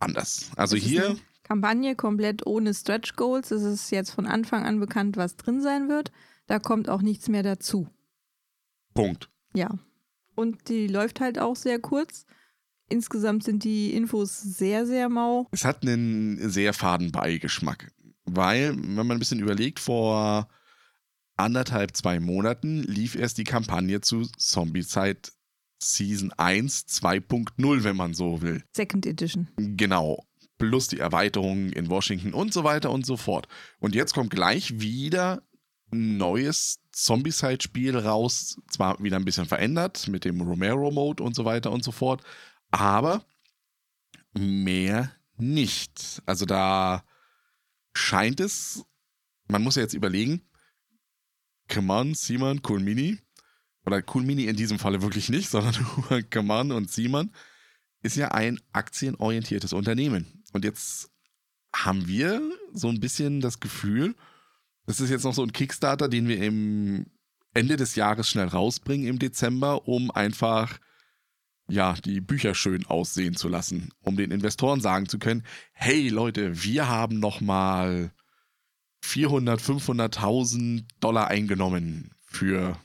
anders. 0.00 0.50
Also 0.56 0.76
hier, 0.76 1.16
Kampagne 1.44 1.94
komplett 1.94 2.46
ohne 2.46 2.74
Stretch 2.74 3.14
Goals. 3.14 3.50
Es 3.50 3.62
ist 3.62 3.90
jetzt 3.90 4.10
von 4.10 4.26
Anfang 4.26 4.64
an 4.64 4.80
bekannt, 4.80 5.16
was 5.16 5.36
drin 5.36 5.60
sein 5.62 5.88
wird. 5.88 6.10
Da 6.46 6.58
kommt 6.58 6.88
auch 6.88 7.02
nichts 7.02 7.28
mehr 7.28 7.42
dazu. 7.42 7.88
Punkt. 8.94 9.28
Ja. 9.54 9.70
Und 10.34 10.68
die 10.68 10.86
läuft 10.86 11.20
halt 11.20 11.38
auch 11.38 11.56
sehr 11.56 11.78
kurz. 11.78 12.26
Insgesamt 12.88 13.44
sind 13.44 13.64
die 13.64 13.94
Infos 13.94 14.40
sehr, 14.40 14.86
sehr 14.86 15.08
mau. 15.08 15.48
Es 15.50 15.64
hat 15.64 15.82
einen 15.82 16.50
sehr 16.50 16.72
faden 16.72 17.12
Beigeschmack. 17.12 17.92
Weil, 18.24 18.76
wenn 18.76 18.94
man 18.94 19.12
ein 19.12 19.18
bisschen 19.18 19.40
überlegt, 19.40 19.80
vor 19.80 20.48
anderthalb, 21.36 21.96
zwei 21.96 22.20
Monaten 22.20 22.82
lief 22.82 23.16
erst 23.16 23.38
die 23.38 23.44
Kampagne 23.44 24.00
zu 24.00 24.22
Zombie-Zeit 24.22 25.32
Season 25.82 26.32
1 26.32 26.86
2.0, 26.86 27.84
wenn 27.84 27.96
man 27.96 28.14
so 28.14 28.42
will. 28.42 28.62
Second 28.72 29.06
Edition. 29.06 29.48
Genau. 29.56 30.24
Plus 30.58 30.88
die 30.88 30.98
Erweiterungen 30.98 31.72
in 31.72 31.88
Washington 31.90 32.32
und 32.32 32.52
so 32.52 32.64
weiter 32.64 32.90
und 32.90 33.04
so 33.04 33.16
fort. 33.16 33.48
Und 33.80 33.94
jetzt 33.94 34.14
kommt 34.14 34.30
gleich 34.30 34.80
wieder 34.80 35.42
ein 35.92 36.16
neues 36.16 36.80
Zombie-Side-Spiel 36.94 37.96
raus. 37.96 38.60
Zwar 38.70 39.02
wieder 39.02 39.16
ein 39.16 39.24
bisschen 39.24 39.46
verändert 39.46 40.08
mit 40.08 40.24
dem 40.24 40.40
Romero-Mode 40.40 41.22
und 41.22 41.34
so 41.34 41.44
weiter 41.44 41.70
und 41.72 41.84
so 41.84 41.92
fort. 41.92 42.22
Aber 42.70 43.24
mehr 44.32 45.12
nicht. 45.36 46.22
Also 46.26 46.46
da 46.46 47.04
scheint 47.94 48.40
es, 48.40 48.84
man 49.48 49.62
muss 49.62 49.76
ja 49.76 49.82
jetzt 49.82 49.94
überlegen, 49.94 50.42
Kaman, 51.68 52.14
Simon, 52.14 52.60
Cool 52.66 52.80
Mini, 52.80 53.18
oder 53.86 54.02
Cool 54.12 54.22
Mini 54.22 54.44
in 54.44 54.56
diesem 54.56 54.78
Falle 54.78 55.02
wirklich 55.02 55.28
nicht, 55.28 55.50
sondern 55.50 55.74
nur 56.10 56.22
Kaman 56.22 56.72
und 56.72 56.90
Simon, 56.90 57.30
ist 58.02 58.16
ja 58.16 58.28
ein 58.32 58.60
aktienorientiertes 58.72 59.72
Unternehmen. 59.72 60.44
Und 60.52 60.64
jetzt 60.64 61.10
haben 61.74 62.06
wir 62.06 62.40
so 62.72 62.88
ein 62.88 63.00
bisschen 63.00 63.40
das 63.40 63.60
Gefühl, 63.60 64.14
das 64.86 65.00
ist 65.00 65.10
jetzt 65.10 65.24
noch 65.24 65.34
so 65.34 65.42
ein 65.42 65.52
Kickstarter, 65.52 66.08
den 66.08 66.28
wir 66.28 66.42
im 66.42 67.06
Ende 67.54 67.76
des 67.76 67.94
Jahres 67.94 68.28
schnell 68.28 68.48
rausbringen 68.48 69.06
im 69.06 69.18
Dezember, 69.18 69.86
um 69.88 70.10
einfach 70.10 70.78
ja, 71.68 71.94
die 72.04 72.20
Bücher 72.20 72.54
schön 72.54 72.84
aussehen 72.86 73.36
zu 73.36 73.48
lassen, 73.48 73.90
um 74.00 74.16
den 74.16 74.30
Investoren 74.30 74.80
sagen 74.80 75.08
zu 75.08 75.18
können, 75.18 75.44
hey 75.72 76.08
Leute, 76.08 76.62
wir 76.62 76.88
haben 76.88 77.18
noch 77.18 77.40
mal 77.40 78.12
400, 79.02 79.60
500.000 79.60 80.84
Dollar 81.00 81.28
eingenommen 81.28 82.10
für 82.26 82.76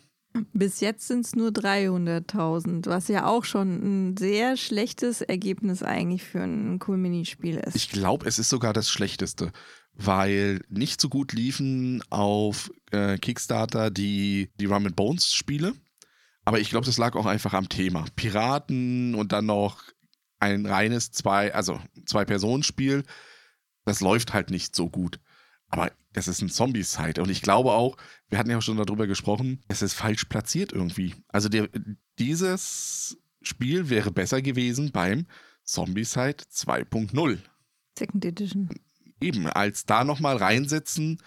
Bis 0.53 0.79
jetzt 0.79 1.07
sind 1.07 1.25
es 1.25 1.35
nur 1.35 1.49
300.000, 1.49 2.87
was 2.87 3.07
ja 3.07 3.25
auch 3.25 3.43
schon 3.43 4.11
ein 4.11 4.17
sehr 4.17 4.55
schlechtes 4.55 5.21
Ergebnis 5.21 5.83
eigentlich 5.83 6.23
für 6.23 6.41
ein 6.41 6.79
Cool 6.85 6.97
Minispiel 6.97 7.57
ist. 7.57 7.75
Ich 7.75 7.89
glaube, 7.89 8.27
es 8.27 8.39
ist 8.39 8.49
sogar 8.49 8.71
das 8.73 8.89
Schlechteste, 8.89 9.51
weil 10.01 10.61
nicht 10.69 11.01
so 11.01 11.09
gut 11.09 11.33
liefen 11.33 12.01
auf 12.09 12.71
äh, 12.91 13.17
Kickstarter 13.17 13.91
die, 13.91 14.49
die 14.59 14.65
Rum 14.65 14.85
Bones 14.95 15.33
Spiele. 15.33 15.73
Aber 16.45 16.59
ich 16.59 16.69
glaube, 16.69 16.85
das 16.85 16.97
lag 16.97 17.15
auch 17.15 17.25
einfach 17.25 17.53
am 17.53 17.67
Thema. 17.67 18.05
Piraten 18.15 19.13
und 19.13 19.33
dann 19.33 19.45
noch 19.45 19.83
ein 20.39 20.65
reines 20.65 21.11
zwei, 21.11 21.53
also 21.53 21.81
Zwei-Personen-Spiel. 22.05 23.03
Das 23.83 23.99
läuft 23.99 24.33
halt 24.33 24.51
nicht 24.51 24.73
so 24.73 24.89
gut. 24.89 25.19
Aber 25.67 25.91
das 26.13 26.29
ist 26.29 26.41
ein 26.41 26.49
Zombie-Site. 26.49 27.21
Und 27.21 27.29
ich 27.29 27.41
glaube 27.41 27.73
auch, 27.73 27.97
wir 28.29 28.39
hatten 28.39 28.49
ja 28.49 28.57
auch 28.57 28.61
schon 28.61 28.77
darüber 28.77 29.05
gesprochen, 29.05 29.61
es 29.67 29.81
ist 29.81 29.93
falsch 29.93 30.25
platziert 30.25 30.71
irgendwie. 30.71 31.13
Also 31.27 31.49
der, 31.49 31.67
dieses 32.17 33.17
Spiel 33.41 33.89
wäre 33.89 34.11
besser 34.11 34.41
gewesen 34.41 34.91
beim 34.91 35.27
Zombie-Site 35.63 36.45
2.0 36.51 37.39
Second 37.97 38.23
Edition. 38.23 38.69
Eben 39.21 39.47
als 39.47 39.85
da 39.85 40.03
nochmal 40.03 40.37
reinsetzen 40.37 41.19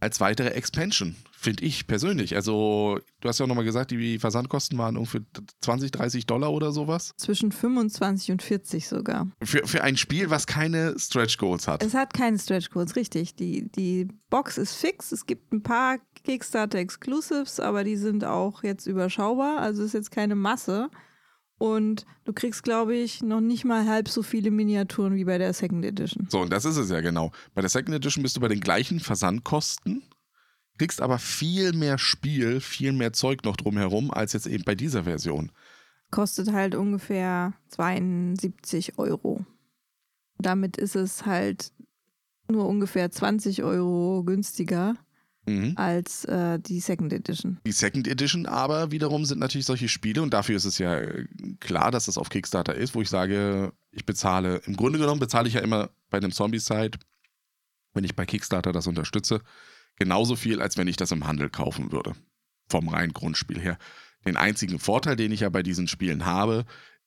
als 0.00 0.18
weitere 0.18 0.48
Expansion, 0.48 1.14
finde 1.30 1.62
ich 1.62 1.86
persönlich. 1.86 2.34
Also, 2.34 2.98
du 3.20 3.28
hast 3.28 3.38
ja 3.38 3.44
auch 3.44 3.48
nochmal 3.48 3.66
gesagt, 3.66 3.90
die 3.90 4.18
Versandkosten 4.18 4.78
waren 4.78 4.96
ungefähr 4.96 5.20
20, 5.60 5.90
30 5.92 6.26
Dollar 6.26 6.52
oder 6.52 6.72
sowas. 6.72 7.12
Zwischen 7.18 7.52
25 7.52 8.32
und 8.32 8.42
40 8.42 8.88
sogar. 8.88 9.30
Für, 9.42 9.66
für 9.66 9.84
ein 9.84 9.98
Spiel, 9.98 10.30
was 10.30 10.46
keine 10.46 10.98
Stretch 10.98 11.36
Goals 11.36 11.68
hat. 11.68 11.82
Es 11.82 11.92
hat 11.94 12.14
keine 12.14 12.38
Stretch 12.38 12.70
Goals, 12.70 12.96
richtig. 12.96 13.34
Die, 13.34 13.70
die 13.70 14.08
Box 14.30 14.56
ist 14.56 14.74
fix. 14.74 15.12
Es 15.12 15.26
gibt 15.26 15.52
ein 15.52 15.62
paar 15.62 15.98
Kickstarter 16.24 16.78
Exclusives, 16.78 17.60
aber 17.60 17.84
die 17.84 17.96
sind 17.96 18.24
auch 18.24 18.62
jetzt 18.62 18.86
überschaubar. 18.86 19.58
Also 19.58 19.84
ist 19.84 19.94
jetzt 19.94 20.10
keine 20.10 20.34
Masse. 20.34 20.88
Und 21.60 22.06
du 22.24 22.32
kriegst, 22.32 22.62
glaube 22.62 22.96
ich, 22.96 23.22
noch 23.22 23.42
nicht 23.42 23.66
mal 23.66 23.86
halb 23.86 24.08
so 24.08 24.22
viele 24.22 24.50
Miniaturen 24.50 25.14
wie 25.14 25.26
bei 25.26 25.36
der 25.36 25.52
Second 25.52 25.84
Edition. 25.84 26.26
So, 26.30 26.40
und 26.40 26.50
das 26.50 26.64
ist 26.64 26.78
es 26.78 26.88
ja 26.88 27.02
genau. 27.02 27.32
Bei 27.54 27.60
der 27.60 27.68
Second 27.68 27.94
Edition 27.94 28.22
bist 28.22 28.34
du 28.34 28.40
bei 28.40 28.48
den 28.48 28.60
gleichen 28.60 28.98
Versandkosten, 28.98 30.02
kriegst 30.78 31.02
aber 31.02 31.18
viel 31.18 31.74
mehr 31.74 31.98
Spiel, 31.98 32.62
viel 32.62 32.94
mehr 32.94 33.12
Zeug 33.12 33.44
noch 33.44 33.58
drumherum, 33.58 34.10
als 34.10 34.32
jetzt 34.32 34.46
eben 34.46 34.64
bei 34.64 34.74
dieser 34.74 35.04
Version. 35.04 35.52
Kostet 36.10 36.50
halt 36.50 36.74
ungefähr 36.74 37.52
72 37.68 38.98
Euro. 38.98 39.44
Damit 40.38 40.78
ist 40.78 40.96
es 40.96 41.26
halt 41.26 41.72
nur 42.48 42.66
ungefähr 42.66 43.10
20 43.10 43.62
Euro 43.64 44.24
günstiger 44.24 44.96
Mhm. 45.46 45.72
als 45.76 46.24
äh, 46.26 46.58
die 46.58 46.80
Second 46.80 47.12
Edition. 47.12 47.58
Die 47.66 47.72
Second 47.72 48.06
Edition 48.06 48.46
aber 48.46 48.90
wiederum 48.90 49.24
sind 49.24 49.38
natürlich 49.38 49.66
solche 49.66 49.88
Spiele 49.88 50.22
und 50.22 50.34
dafür 50.34 50.56
ist 50.56 50.66
es 50.66 50.78
ja 50.78 50.98
äh, 50.98 51.26
klar, 51.60 51.90
dass 51.90 52.06
das 52.06 52.18
auf 52.18 52.28
Kickstarter 52.28 52.74
ist, 52.74 52.94
wo 52.94 53.02
ich 53.02 53.08
sage, 53.08 53.72
ich 53.90 54.04
bezahle, 54.04 54.60
im 54.66 54.76
Grunde 54.76 54.98
genommen 54.98 55.20
bezahle 55.20 55.48
ich 55.48 55.54
ja 55.54 55.60
immer 55.60 55.90
bei 56.10 56.18
einem 56.18 56.32
Zombie-Site, 56.32 56.98
wenn 57.94 58.04
ich 58.04 58.14
bei 58.14 58.26
Kickstarter 58.26 58.72
das 58.72 58.86
unterstütze, 58.86 59.40
genauso 59.96 60.36
viel, 60.36 60.60
als 60.60 60.76
wenn 60.76 60.88
ich 60.88 60.96
das 60.96 61.10
im 61.10 61.26
Handel 61.26 61.48
kaufen 61.48 61.90
würde. 61.90 62.12
Vom 62.68 62.88
reinen 62.88 63.12
Grundspiel 63.12 63.60
her. 63.60 63.78
Den 64.24 64.36
einzigen 64.36 64.78
Vorteil, 64.78 65.16
den 65.16 65.32
ich 65.32 65.40
ja 65.40 65.48
bei 65.48 65.62
diesen 65.62 65.88
Spielen 65.88 66.26
habe, 66.26 66.66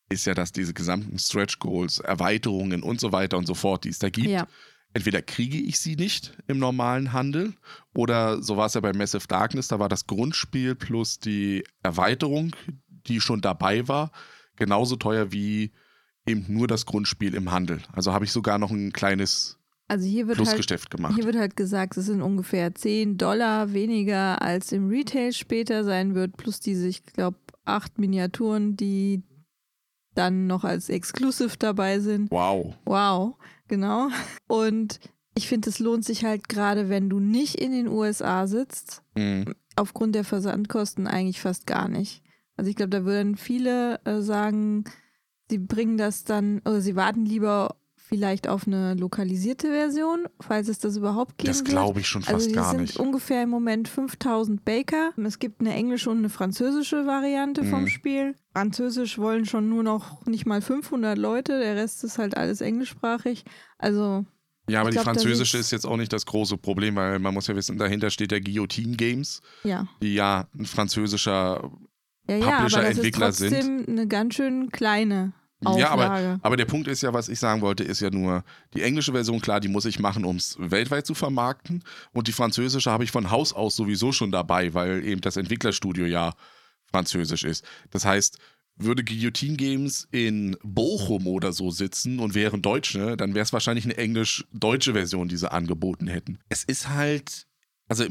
ist 0.09 0.25
ja, 0.25 0.33
dass 0.33 0.51
diese 0.51 0.73
gesamten 0.73 1.17
Stretch 1.19 1.59
Goals, 1.59 1.99
Erweiterungen 1.99 2.83
und 2.83 2.99
so 2.99 3.11
weiter 3.11 3.37
und 3.37 3.45
so 3.45 3.53
fort, 3.53 3.83
die 3.83 3.89
es 3.89 3.99
da 3.99 4.09
gibt, 4.09 4.27
Ja, 4.27 4.47
entweder 4.93 5.21
kriege 5.21 5.57
ich 5.57 5.79
sie 5.79 5.95
nicht 5.95 6.37
im 6.47 6.59
normalen 6.59 7.13
Handel 7.13 7.53
oder 7.95 8.41
so 8.41 8.57
war 8.57 8.67
es 8.67 8.73
ja 8.73 8.81
bei 8.81 8.93
Massive 8.93 9.27
Darkness, 9.27 9.67
da 9.67 9.79
war 9.79 9.89
das 9.89 10.07
Grundspiel 10.07 10.75
plus 10.75 11.19
die 11.19 11.63
Erweiterung, 11.81 12.55
die 13.07 13.19
schon 13.19 13.41
dabei 13.41 13.87
war, 13.87 14.11
genauso 14.55 14.95
teuer 14.95 15.31
wie 15.31 15.71
eben 16.25 16.45
nur 16.47 16.67
das 16.67 16.85
Grundspiel 16.85 17.33
im 17.33 17.51
Handel. 17.51 17.81
Also 17.91 18.13
habe 18.13 18.25
ich 18.25 18.31
sogar 18.31 18.57
noch 18.57 18.71
ein 18.71 18.93
kleines 18.93 19.59
also 19.89 20.05
hier 20.07 20.27
wird 20.27 20.37
halt 20.37 20.47
Plusgeschäft 20.47 20.89
gemacht. 20.89 21.13
Hier 21.15 21.25
wird 21.25 21.35
halt 21.35 21.57
gesagt, 21.57 21.97
es 21.97 22.05
sind 22.05 22.21
ungefähr 22.21 22.73
10 22.73 23.17
Dollar 23.17 23.73
weniger 23.73 24.41
als 24.41 24.71
im 24.71 24.87
Retail 24.87 25.33
später 25.33 25.83
sein 25.83 26.15
wird, 26.15 26.37
plus 26.37 26.61
diese, 26.61 26.87
ich 26.87 27.03
glaube, 27.03 27.37
acht 27.65 27.99
Miniaturen, 27.99 28.77
die 28.77 29.23
dann 30.15 30.47
noch 30.47 30.63
als 30.63 30.89
Exclusive 30.89 31.57
dabei 31.57 31.99
sind. 31.99 32.31
Wow. 32.31 32.75
Wow, 32.85 33.35
genau. 33.73 34.09
Und 34.47 34.99
ich 35.35 35.47
finde, 35.47 35.69
es 35.69 35.79
lohnt 35.79 36.05
sich 36.05 36.23
halt 36.25 36.47
gerade, 36.47 36.89
wenn 36.89 37.09
du 37.09 37.19
nicht 37.19 37.55
in 37.55 37.71
den 37.71 37.87
USA 37.87 38.45
sitzt, 38.47 39.01
Mhm. 39.17 39.55
aufgrund 39.75 40.13
der 40.13 40.23
Versandkosten 40.23 41.07
eigentlich 41.07 41.41
fast 41.41 41.65
gar 41.65 41.87
nicht. 41.87 42.21
Also 42.55 42.69
ich 42.69 42.75
glaube, 42.75 42.91
da 42.91 43.03
würden 43.03 43.35
viele 43.35 43.99
äh, 44.05 44.21
sagen, 44.21 44.83
sie 45.49 45.57
bringen 45.57 45.97
das 45.97 46.23
dann, 46.23 46.59
oder 46.59 46.81
sie 46.81 46.95
warten 46.95 47.25
lieber 47.25 47.75
vielleicht 48.13 48.47
auf 48.47 48.67
eine 48.67 48.93
lokalisierte 48.93 49.69
Version, 49.69 50.27
falls 50.39 50.67
es 50.67 50.77
das 50.77 50.97
überhaupt 50.97 51.39
geben 51.39 51.47
Das 51.51 51.63
glaube 51.63 51.99
ich 51.99 52.07
schon 52.07 52.21
fast 52.21 52.33
Also 52.35 52.47
die 52.47 52.53
gar 52.53 52.69
sind 52.69 52.81
nicht. 52.81 52.97
ungefähr 52.99 53.41
im 53.41 53.49
Moment 53.49 53.87
5000 53.87 54.63
Baker. 54.63 55.13
Es 55.25 55.39
gibt 55.39 55.61
eine 55.61 55.73
englische 55.73 56.11
und 56.11 56.19
eine 56.19 56.29
französische 56.29 57.07
Variante 57.07 57.63
vom 57.63 57.81
Mhm. 57.83 57.87
Spiel. 57.87 58.35
Französisch 58.51 59.17
wollen 59.17 59.45
schon 59.45 59.67
nur 59.67 59.81
noch 59.81 60.23
nicht 60.27 60.45
mal 60.45 60.61
500 60.61 61.17
Leute, 61.17 61.57
der 61.59 61.75
Rest 61.75 62.03
ist 62.03 62.19
halt 62.19 62.37
alles 62.37 62.61
englischsprachig. 62.61 63.45
Also 63.79 64.25
Ja, 64.69 64.81
aber 64.81 64.89
ich 64.89 64.95
die 64.95 65.01
glaub, 65.01 65.05
französische 65.05 65.57
ist 65.57 65.71
jetzt 65.71 65.85
auch 65.85 65.97
nicht 65.97 66.13
das 66.13 66.27
große 66.27 66.57
Problem, 66.57 66.95
weil 66.95 67.17
man 67.17 67.33
muss 67.33 67.47
ja 67.47 67.55
wissen, 67.55 67.79
dahinter 67.79 68.11
steht 68.11 68.29
der 68.29 68.41
Guillotine 68.41 68.95
Games, 68.95 69.41
ja. 69.63 69.87
die 70.03 70.13
ja 70.13 70.47
ein 70.55 70.65
französischer 70.65 71.71
Ja, 72.29 72.35
ja, 72.37 72.45
aber 72.45 72.69
Publisher, 72.69 72.81
das 72.83 72.97
ist 72.99 73.15
trotzdem 73.51 73.85
eine 73.89 74.07
ganz 74.07 74.35
schön 74.35 74.69
kleine 74.69 75.33
Ja, 75.77 75.89
aber, 75.89 76.05
Auflage. 76.05 76.39
aber 76.41 76.57
der 76.57 76.65
Punkt 76.65 76.87
ist 76.87 77.01
ja, 77.01 77.13
was 77.13 77.29
ich 77.29 77.39
sagen 77.39 77.61
wollte, 77.61 77.83
ist 77.83 78.01
ja 78.01 78.09
nur, 78.09 78.43
die 78.73 78.81
englische 78.81 79.11
Version, 79.11 79.41
klar, 79.41 79.59
die 79.59 79.67
muss 79.67 79.85
ich 79.85 79.99
machen, 79.99 80.25
um 80.25 80.35
es 80.35 80.55
weltweit 80.59 81.05
zu 81.05 81.13
vermarkten. 81.13 81.83
Und 82.11 82.27
die 82.27 82.31
französische 82.31 82.91
habe 82.91 83.03
ich 83.03 83.11
von 83.11 83.31
Haus 83.31 83.53
aus 83.53 83.75
sowieso 83.75 84.11
schon 84.11 84.31
dabei, 84.31 84.73
weil 84.73 85.05
eben 85.05 85.21
das 85.21 85.37
Entwicklerstudio 85.37 86.05
ja 86.05 86.33
französisch 86.91 87.43
ist. 87.43 87.65
Das 87.91 88.05
heißt, 88.05 88.37
würde 88.75 89.03
Guillotine 89.03 89.57
Games 89.57 90.07
in 90.11 90.57
Bochum 90.63 91.27
oder 91.27 91.53
so 91.53 91.69
sitzen 91.69 92.19
und 92.19 92.33
wären 92.33 92.61
Deutsche, 92.61 93.17
dann 93.17 93.35
wäre 93.35 93.43
es 93.43 93.53
wahrscheinlich 93.53 93.85
eine 93.85 93.97
englisch-deutsche 93.97 94.93
Version, 94.93 95.27
die 95.27 95.37
sie 95.37 95.51
angeboten 95.51 96.07
hätten. 96.07 96.39
Es 96.49 96.63
ist 96.63 96.89
halt, 96.89 97.45
also 97.87 98.05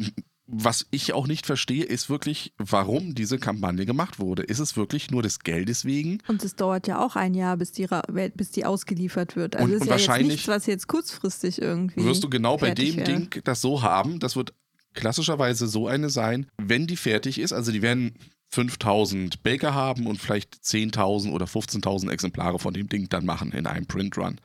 was 0.55 0.87
ich 0.91 1.15
auch 1.15 1.27
nicht 1.27 1.47
verstehe, 1.47 1.83
ist 1.83 2.11
wirklich, 2.11 2.53
warum 2.59 3.15
diese 3.15 3.39
Kampagne 3.39 3.87
gemacht 3.87 4.19
wurde. 4.19 4.43
Ist 4.43 4.59
es 4.59 4.77
wirklich 4.77 5.11
nur 5.11 5.23
des 5.23 5.41
Geldes 5.41 5.87
wegen? 5.87 6.19
Und 6.29 6.45
es 6.45 6.55
dauert 6.57 6.87
ja 6.87 7.01
auch 7.03 7.17
ein 7.17 7.33
Jahr, 7.33 7.57
bis 7.57 7.73
die, 7.73 7.89
bis 8.35 8.51
die 8.51 8.67
ausgeliefert 8.67 9.35
wird. 9.35 9.57
Also 9.57 9.67
Und- 9.69 9.73
ist 9.73 9.81
und 9.81 9.87
ja 9.87 9.93
wahrscheinlich 9.93 10.29
jetzt 10.29 10.37
nichts, 10.37 10.49
was 10.49 10.67
jetzt 10.67 10.89
kurzfristig 10.89 11.61
irgendwie. 11.61 12.05
Wirst 12.05 12.23
du 12.23 12.29
genau 12.29 12.59
bei 12.59 12.73
dem 12.75 12.97
wäre. 12.97 13.05
Ding 13.07 13.31
das 13.45 13.63
so 13.63 13.81
haben, 13.81 14.21
das 14.21 14.37
wird 14.37 14.53
klassischerweise 14.93 15.67
so 15.69 15.89
eine 15.89 16.11
sein, 16.11 16.47
wenn 16.59 16.87
die 16.87 16.97
fertig 16.99 17.39
ist, 17.39 17.55
also 17.55 17.73
die 17.73 17.81
werden 17.81 18.15
5000 18.51 19.43
Baker 19.43 19.73
haben 19.75 20.07
und 20.07 20.21
vielleicht 20.21 20.55
10.000 20.57 21.33
oder 21.33 21.47
15.000 21.47 22.11
Exemplare 22.11 22.59
von 22.59 22.75
dem 22.75 22.91
Ding 22.91 23.09
dann 23.09 23.25
machen 23.25 23.53
in 23.53 23.67
einem 23.67 23.87
Printrun. 23.87 24.39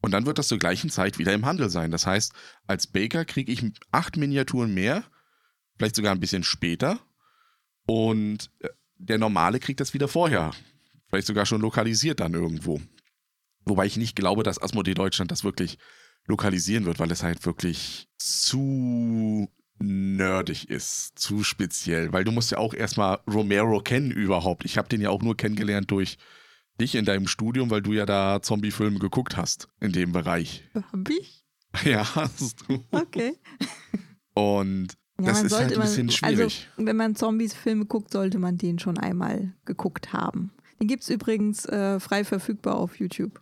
Und 0.00 0.12
dann 0.12 0.24
wird 0.26 0.38
das 0.38 0.46
zur 0.48 0.58
gleichen 0.58 0.88
Zeit 0.90 1.18
wieder 1.18 1.32
im 1.34 1.44
Handel 1.44 1.68
sein. 1.68 1.90
Das 1.90 2.06
heißt, 2.06 2.32
als 2.68 2.86
Baker 2.86 3.24
kriege 3.24 3.50
ich 3.52 3.64
acht 3.90 4.16
Miniaturen 4.16 4.72
mehr, 4.72 5.02
vielleicht 5.80 5.96
sogar 5.96 6.12
ein 6.12 6.20
bisschen 6.20 6.42
später. 6.42 7.00
Und 7.86 8.50
äh, 8.60 8.68
der 8.98 9.16
Normale 9.16 9.58
kriegt 9.60 9.80
das 9.80 9.94
wieder 9.94 10.08
vorher. 10.08 10.50
Vielleicht 11.08 11.26
sogar 11.26 11.46
schon 11.46 11.62
lokalisiert 11.62 12.20
dann 12.20 12.34
irgendwo. 12.34 12.82
Wobei 13.64 13.86
ich 13.86 13.96
nicht 13.96 14.14
glaube, 14.14 14.42
dass 14.42 14.60
Asmodee 14.60 14.92
Deutschland 14.92 15.30
das 15.30 15.42
wirklich 15.42 15.78
lokalisieren 16.26 16.84
wird, 16.84 16.98
weil 16.98 17.10
es 17.10 17.22
halt 17.22 17.46
wirklich 17.46 18.08
zu 18.18 19.48
nerdig 19.78 20.68
ist, 20.68 21.18
zu 21.18 21.42
speziell. 21.42 22.12
Weil 22.12 22.24
du 22.24 22.30
musst 22.30 22.50
ja 22.50 22.58
auch 22.58 22.74
erstmal 22.74 23.20
Romero 23.26 23.80
kennen 23.80 24.10
überhaupt. 24.10 24.66
Ich 24.66 24.76
habe 24.76 24.90
den 24.90 25.00
ja 25.00 25.08
auch 25.08 25.22
nur 25.22 25.34
kennengelernt 25.34 25.90
durch 25.90 26.18
dich 26.78 26.94
in 26.94 27.06
deinem 27.06 27.26
Studium, 27.26 27.70
weil 27.70 27.80
du 27.80 27.94
ja 27.94 28.04
da 28.04 28.42
Zombie-Filme 28.42 28.98
geguckt 28.98 29.38
hast 29.38 29.68
in 29.80 29.92
dem 29.92 30.12
Bereich. 30.12 30.62
Hab 30.74 31.08
ich? 31.08 31.38
Ja, 31.84 32.14
hast 32.16 32.64
du. 32.68 32.84
Okay. 32.90 33.38
Und 34.34 34.96
Ja, 35.20 35.32
das 35.32 35.42
ist 35.42 35.52
halt 35.52 35.72
ein 35.72 35.80
bisschen 35.80 36.06
man, 36.06 36.14
schwierig. 36.14 36.68
Also, 36.76 36.86
wenn 36.86 36.96
man 36.96 37.16
Zombies-Filme 37.16 37.86
guckt, 37.86 38.12
sollte 38.12 38.38
man 38.38 38.58
den 38.58 38.78
schon 38.78 38.98
einmal 38.98 39.52
geguckt 39.64 40.12
haben. 40.12 40.52
Den 40.80 40.88
gibt 40.88 41.02
es 41.02 41.10
übrigens 41.10 41.66
äh, 41.66 42.00
frei 42.00 42.24
verfügbar 42.24 42.76
auf 42.76 42.98
YouTube. 42.98 43.40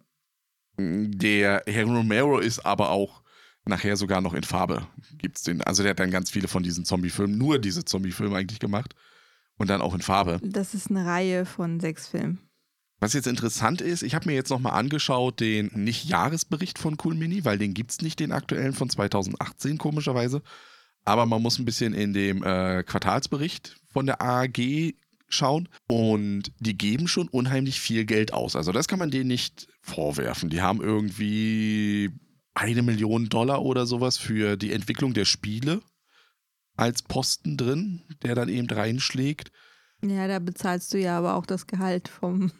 Der 0.78 1.62
Herr 1.66 1.84
Romero 1.84 2.38
ist 2.38 2.64
aber 2.64 2.90
auch 2.90 3.22
nachher 3.64 3.96
sogar 3.96 4.20
noch 4.20 4.34
in 4.34 4.44
Farbe. 4.44 4.86
Gibt's 5.18 5.42
den. 5.42 5.62
Also 5.62 5.82
der 5.82 5.90
hat 5.90 6.00
dann 6.00 6.10
ganz 6.10 6.30
viele 6.30 6.48
von 6.48 6.62
diesen 6.62 6.84
Zombie-Filmen, 6.84 7.36
nur 7.36 7.58
diese 7.58 7.84
Zombie-Filme 7.84 8.36
eigentlich 8.36 8.60
gemacht. 8.60 8.94
Und 9.56 9.70
dann 9.70 9.80
auch 9.80 9.94
in 9.94 10.02
Farbe. 10.02 10.40
Das 10.42 10.72
ist 10.72 10.88
eine 10.88 11.04
Reihe 11.04 11.44
von 11.44 11.80
sechs 11.80 12.06
Filmen. 12.06 12.38
Was 13.00 13.12
jetzt 13.12 13.26
interessant 13.26 13.80
ist, 13.80 14.02
ich 14.02 14.14
habe 14.14 14.26
mir 14.26 14.34
jetzt 14.34 14.50
nochmal 14.50 14.72
angeschaut, 14.72 15.40
den 15.40 15.70
Nicht-Jahresbericht 15.74 16.78
von 16.78 16.96
Cool 17.02 17.14
Mini, 17.14 17.44
weil 17.44 17.58
den 17.58 17.74
gibt 17.74 17.92
es 17.92 18.00
nicht, 18.00 18.18
den 18.18 18.32
aktuellen 18.32 18.72
von 18.72 18.90
2018, 18.90 19.78
komischerweise. 19.78 20.42
Aber 21.04 21.26
man 21.26 21.42
muss 21.42 21.58
ein 21.58 21.64
bisschen 21.64 21.94
in 21.94 22.12
dem 22.12 22.42
äh, 22.42 22.82
Quartalsbericht 22.82 23.76
von 23.86 24.06
der 24.06 24.20
AAG 24.20 24.94
schauen. 25.28 25.68
Und 25.88 26.52
die 26.58 26.76
geben 26.76 27.08
schon 27.08 27.28
unheimlich 27.28 27.80
viel 27.80 28.04
Geld 28.04 28.32
aus. 28.32 28.56
Also 28.56 28.72
das 28.72 28.88
kann 28.88 28.98
man 28.98 29.10
denen 29.10 29.28
nicht 29.28 29.68
vorwerfen. 29.80 30.50
Die 30.50 30.60
haben 30.62 30.80
irgendwie 30.82 32.10
eine 32.54 32.82
Million 32.82 33.28
Dollar 33.28 33.62
oder 33.62 33.86
sowas 33.86 34.18
für 34.18 34.56
die 34.56 34.72
Entwicklung 34.72 35.14
der 35.14 35.24
Spiele 35.24 35.80
als 36.76 37.02
Posten 37.02 37.56
drin, 37.56 38.02
der 38.22 38.34
dann 38.34 38.48
eben 38.48 38.68
reinschlägt. 38.68 39.50
Ja, 40.02 40.28
da 40.28 40.38
bezahlst 40.38 40.94
du 40.94 40.98
ja 40.98 41.18
aber 41.18 41.34
auch 41.34 41.46
das 41.46 41.66
Gehalt 41.66 42.08
vom, 42.08 42.52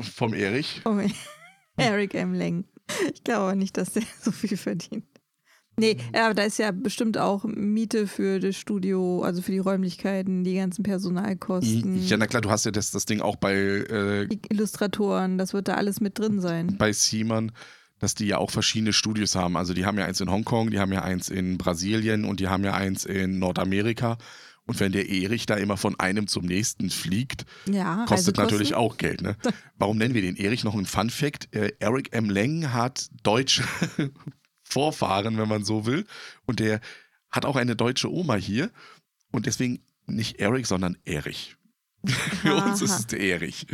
Vom 0.00 0.34
Erich. 0.34 0.80
vom 0.82 1.00
Eric 1.76 2.14
M. 2.14 2.34
Lang. 2.34 2.64
Ich 3.14 3.22
glaube 3.24 3.54
nicht, 3.56 3.76
dass 3.76 3.92
der 3.92 4.02
so 4.20 4.32
viel 4.32 4.56
verdient. 4.56 5.06
Nee, 5.78 5.98
aber 6.14 6.34
da 6.34 6.42
ist 6.44 6.58
ja 6.58 6.70
bestimmt 6.70 7.18
auch 7.18 7.44
Miete 7.44 8.06
für 8.06 8.40
das 8.40 8.56
Studio, 8.56 9.22
also 9.22 9.42
für 9.42 9.52
die 9.52 9.58
Räumlichkeiten, 9.58 10.42
die 10.42 10.54
ganzen 10.54 10.82
Personalkosten, 10.82 12.06
Ja, 12.06 12.16
na 12.16 12.26
klar, 12.26 12.40
du 12.42 12.50
hast 12.50 12.64
ja 12.64 12.70
das, 12.70 12.90
das 12.90 13.04
Ding 13.04 13.20
auch 13.20 13.36
bei, 13.36 13.54
äh, 13.54 14.26
die 14.26 14.40
Illustratoren, 14.48 15.38
das 15.38 15.52
wird 15.52 15.68
da 15.68 15.74
alles 15.74 16.00
mit 16.00 16.18
drin 16.18 16.40
sein. 16.40 16.76
bei 16.78 16.92
Simon, 16.92 17.52
dass 17.98 18.14
die 18.14 18.26
ja 18.26 18.38
auch 18.38 18.50
verschiedene 18.50 18.92
Studios 18.92 19.34
haben. 19.36 19.56
Also 19.56 19.74
die 19.74 19.84
haben 19.86 19.98
ja 19.98 20.04
eins 20.06 20.20
in 20.20 20.30
Hongkong, 20.30 20.70
die 20.70 20.78
haben 20.78 20.92
ja 20.92 21.02
eins 21.02 21.28
in 21.28 21.58
Brasilien 21.58 22.24
und 22.24 22.40
die 22.40 22.48
haben 22.48 22.64
ja 22.64 22.74
eins 22.74 23.04
in 23.04 23.38
Nordamerika. 23.38 24.18
Und 24.66 24.80
wenn 24.80 24.90
der 24.92 25.08
Erich 25.08 25.46
da 25.46 25.54
immer 25.54 25.76
von 25.76 25.98
einem 26.00 26.26
zum 26.26 26.44
nächsten 26.44 26.90
fliegt, 26.90 27.46
Ja, 27.70 28.04
kostet 28.08 28.36
natürlich 28.36 28.74
auch 28.74 28.96
Geld. 28.96 29.22
Ne? 29.22 29.36
Warum 29.78 29.96
nennen 29.96 30.14
wir 30.14 30.22
den 30.22 30.36
Erich 30.36 30.64
noch 30.64 30.74
ein 30.74 30.86
Fun 30.86 31.08
Fact? 31.08 31.54
Äh, 31.54 31.72
Eric 31.78 32.12
M. 32.12 32.28
Lang 32.28 32.72
hat 32.72 33.06
deutsche 33.22 33.62
Vorfahren, 34.68 35.38
wenn 35.38 35.48
man 35.48 35.64
so 35.64 35.86
will. 35.86 36.06
Und 36.44 36.60
der 36.60 36.80
hat 37.30 37.44
auch 37.44 37.56
eine 37.56 37.76
deutsche 37.76 38.12
Oma 38.12 38.34
hier. 38.34 38.70
Und 39.30 39.46
deswegen 39.46 39.80
nicht 40.06 40.38
Eric, 40.40 40.66
sondern 40.66 40.96
Erich. 41.04 41.56
Für 42.42 42.54
uns 42.54 42.82
ist 42.82 42.98
es 42.98 43.06
der 43.06 43.20
Erich. 43.20 43.66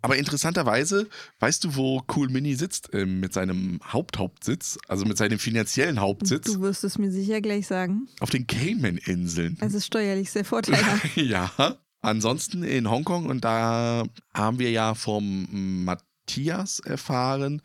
Aber 0.00 0.16
interessanterweise, 0.16 1.08
weißt 1.40 1.64
du, 1.64 1.76
wo 1.76 2.02
Cool 2.14 2.30
Mini 2.30 2.54
sitzt? 2.54 2.90
Ähm, 2.92 3.20
mit 3.20 3.32
seinem 3.34 3.80
Haupthauptsitz, 3.84 4.78
also 4.88 5.04
mit 5.04 5.18
seinem 5.18 5.38
finanziellen 5.38 6.00
Hauptsitz 6.00 6.46
Du 6.46 6.60
wirst 6.60 6.84
es 6.84 6.98
mir 6.98 7.10
sicher 7.10 7.40
gleich 7.40 7.66
sagen. 7.66 8.08
auf 8.20 8.30
den 8.30 8.46
Cayman-Inseln. 8.46 9.58
Es 9.60 9.74
ist 9.74 9.86
steuerlich 9.86 10.30
sehr 10.30 10.44
vorteilhaft. 10.44 11.16
ja. 11.16 11.50
Ansonsten 12.00 12.62
in 12.62 12.88
Hongkong 12.88 13.26
und 13.26 13.44
da 13.44 14.04
haben 14.32 14.58
wir 14.58 14.70
ja 14.70 14.94
vom 14.94 15.84
Matthias 15.84 16.80
erfahren 16.80 17.60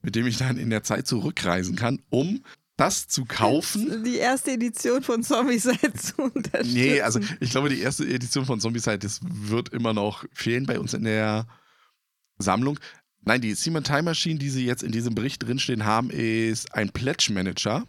mit 0.02 0.16
dem 0.16 0.28
ich 0.28 0.38
dann 0.38 0.58
in 0.58 0.70
der 0.70 0.84
Zeit 0.84 1.08
zurückreisen 1.08 1.76
kann, 1.76 2.02
um 2.10 2.44
das 2.78 3.08
zu 3.10 3.26
kaufen. 3.26 4.04
Die 4.06 4.16
erste 4.16 4.52
Edition 4.52 5.04
von 5.04 5.22
Zombicide 5.22 5.94
zu 5.94 6.22
unterstützen. 6.22 6.74
Nee, 6.74 7.02
also 7.02 7.20
ich 7.42 7.50
glaube, 7.50 7.70
die 7.70 7.82
erste 7.82 8.06
Edition 8.08 8.46
von 8.46 8.62
Zombicide, 8.62 9.00
das 9.00 9.20
wird 9.22 9.70
immer 9.70 9.94
noch 9.94 10.24
fehlen 10.32 10.66
bei 10.66 10.80
uns 10.80 10.94
in 10.94 11.04
der 11.04 11.46
Sammlung. 12.38 12.80
Nein, 13.22 13.42
die 13.42 13.54
Simon 13.54 13.84
Time 13.84 14.04
Machine, 14.04 14.40
die 14.40 14.50
Sie 14.50 14.66
jetzt 14.66 14.82
in 14.82 14.94
diesem 14.94 15.14
Bericht 15.14 15.44
drinstehen 15.44 15.84
haben, 15.84 16.10
ist 16.10 16.74
ein 16.74 16.90
Pledge 16.90 17.34
Manager, 17.34 17.86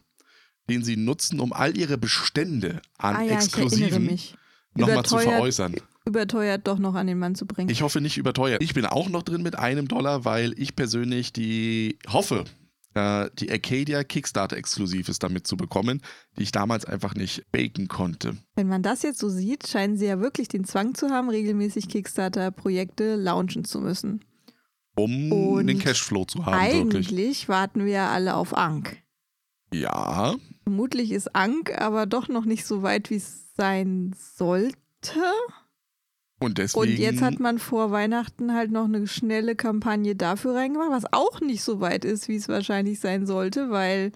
den 0.68 0.82
Sie 0.82 0.96
nutzen, 0.96 1.38
um 1.38 1.52
all 1.52 1.76
Ihre 1.76 1.96
Bestände 1.96 2.82
an 2.98 3.14
ah 3.14 3.22
ja, 3.22 3.34
Exklusiven 3.34 4.18
nochmal 4.74 5.04
zu 5.04 5.18
veräußern. 5.18 5.76
Überteuert 6.10 6.66
doch 6.66 6.78
noch 6.78 6.94
an 6.94 7.06
den 7.06 7.18
Mann 7.18 7.36
zu 7.36 7.46
bringen. 7.46 7.70
Ich 7.70 7.82
hoffe 7.82 8.00
nicht 8.00 8.18
überteuert. 8.18 8.62
Ich 8.62 8.74
bin 8.74 8.84
auch 8.84 9.08
noch 9.08 9.22
drin 9.22 9.42
mit 9.42 9.56
einem 9.56 9.86
Dollar, 9.86 10.24
weil 10.24 10.52
ich 10.58 10.74
persönlich 10.74 11.32
die 11.32 11.98
hoffe, 12.08 12.44
äh, 12.94 13.30
die 13.38 13.50
Arcadia 13.50 14.02
Kickstarter 14.02 14.56
Exklusives 14.56 15.20
damit 15.20 15.46
zu 15.46 15.56
bekommen, 15.56 16.02
die 16.36 16.42
ich 16.42 16.50
damals 16.50 16.84
einfach 16.84 17.14
nicht 17.14 17.44
baken 17.52 17.86
konnte. 17.86 18.36
Wenn 18.56 18.66
man 18.66 18.82
das 18.82 19.02
jetzt 19.02 19.20
so 19.20 19.28
sieht, 19.28 19.68
scheinen 19.68 19.96
sie 19.96 20.06
ja 20.06 20.20
wirklich 20.20 20.48
den 20.48 20.64
Zwang 20.64 20.94
zu 20.94 21.10
haben, 21.10 21.30
regelmäßig 21.30 21.88
Kickstarter-Projekte 21.88 23.14
launchen 23.14 23.64
zu 23.64 23.80
müssen. 23.80 24.24
Um 24.96 25.30
Und 25.30 25.68
den 25.68 25.78
Cashflow 25.78 26.24
zu 26.24 26.44
haben, 26.44 26.72
wirklich. 26.72 27.08
Eigentlich 27.08 27.48
warten 27.48 27.84
wir 27.84 27.92
ja 27.92 28.10
alle 28.10 28.34
auf 28.34 28.56
Ank. 28.56 28.96
Ja, 29.72 30.34
Vermutlich 30.64 31.10
ist 31.10 31.34
Ank 31.34 31.80
aber 31.80 32.06
doch 32.06 32.28
noch 32.28 32.44
nicht 32.44 32.64
so 32.64 32.82
weit, 32.82 33.10
wie 33.10 33.16
es 33.16 33.54
sein 33.56 34.14
sollte. 34.16 34.76
Und 36.40 36.58
deswegen. 36.58 36.92
Und 36.92 36.98
jetzt 36.98 37.22
hat 37.22 37.38
man 37.38 37.58
vor 37.58 37.90
Weihnachten 37.90 38.54
halt 38.54 38.72
noch 38.72 38.86
eine 38.86 39.06
schnelle 39.06 39.54
Kampagne 39.54 40.16
dafür 40.16 40.54
reingemacht, 40.54 40.90
was 40.90 41.12
auch 41.12 41.40
nicht 41.40 41.62
so 41.62 41.80
weit 41.80 42.04
ist, 42.04 42.28
wie 42.28 42.36
es 42.36 42.48
wahrscheinlich 42.48 42.98
sein 42.98 43.26
sollte, 43.26 43.70
weil 43.70 44.12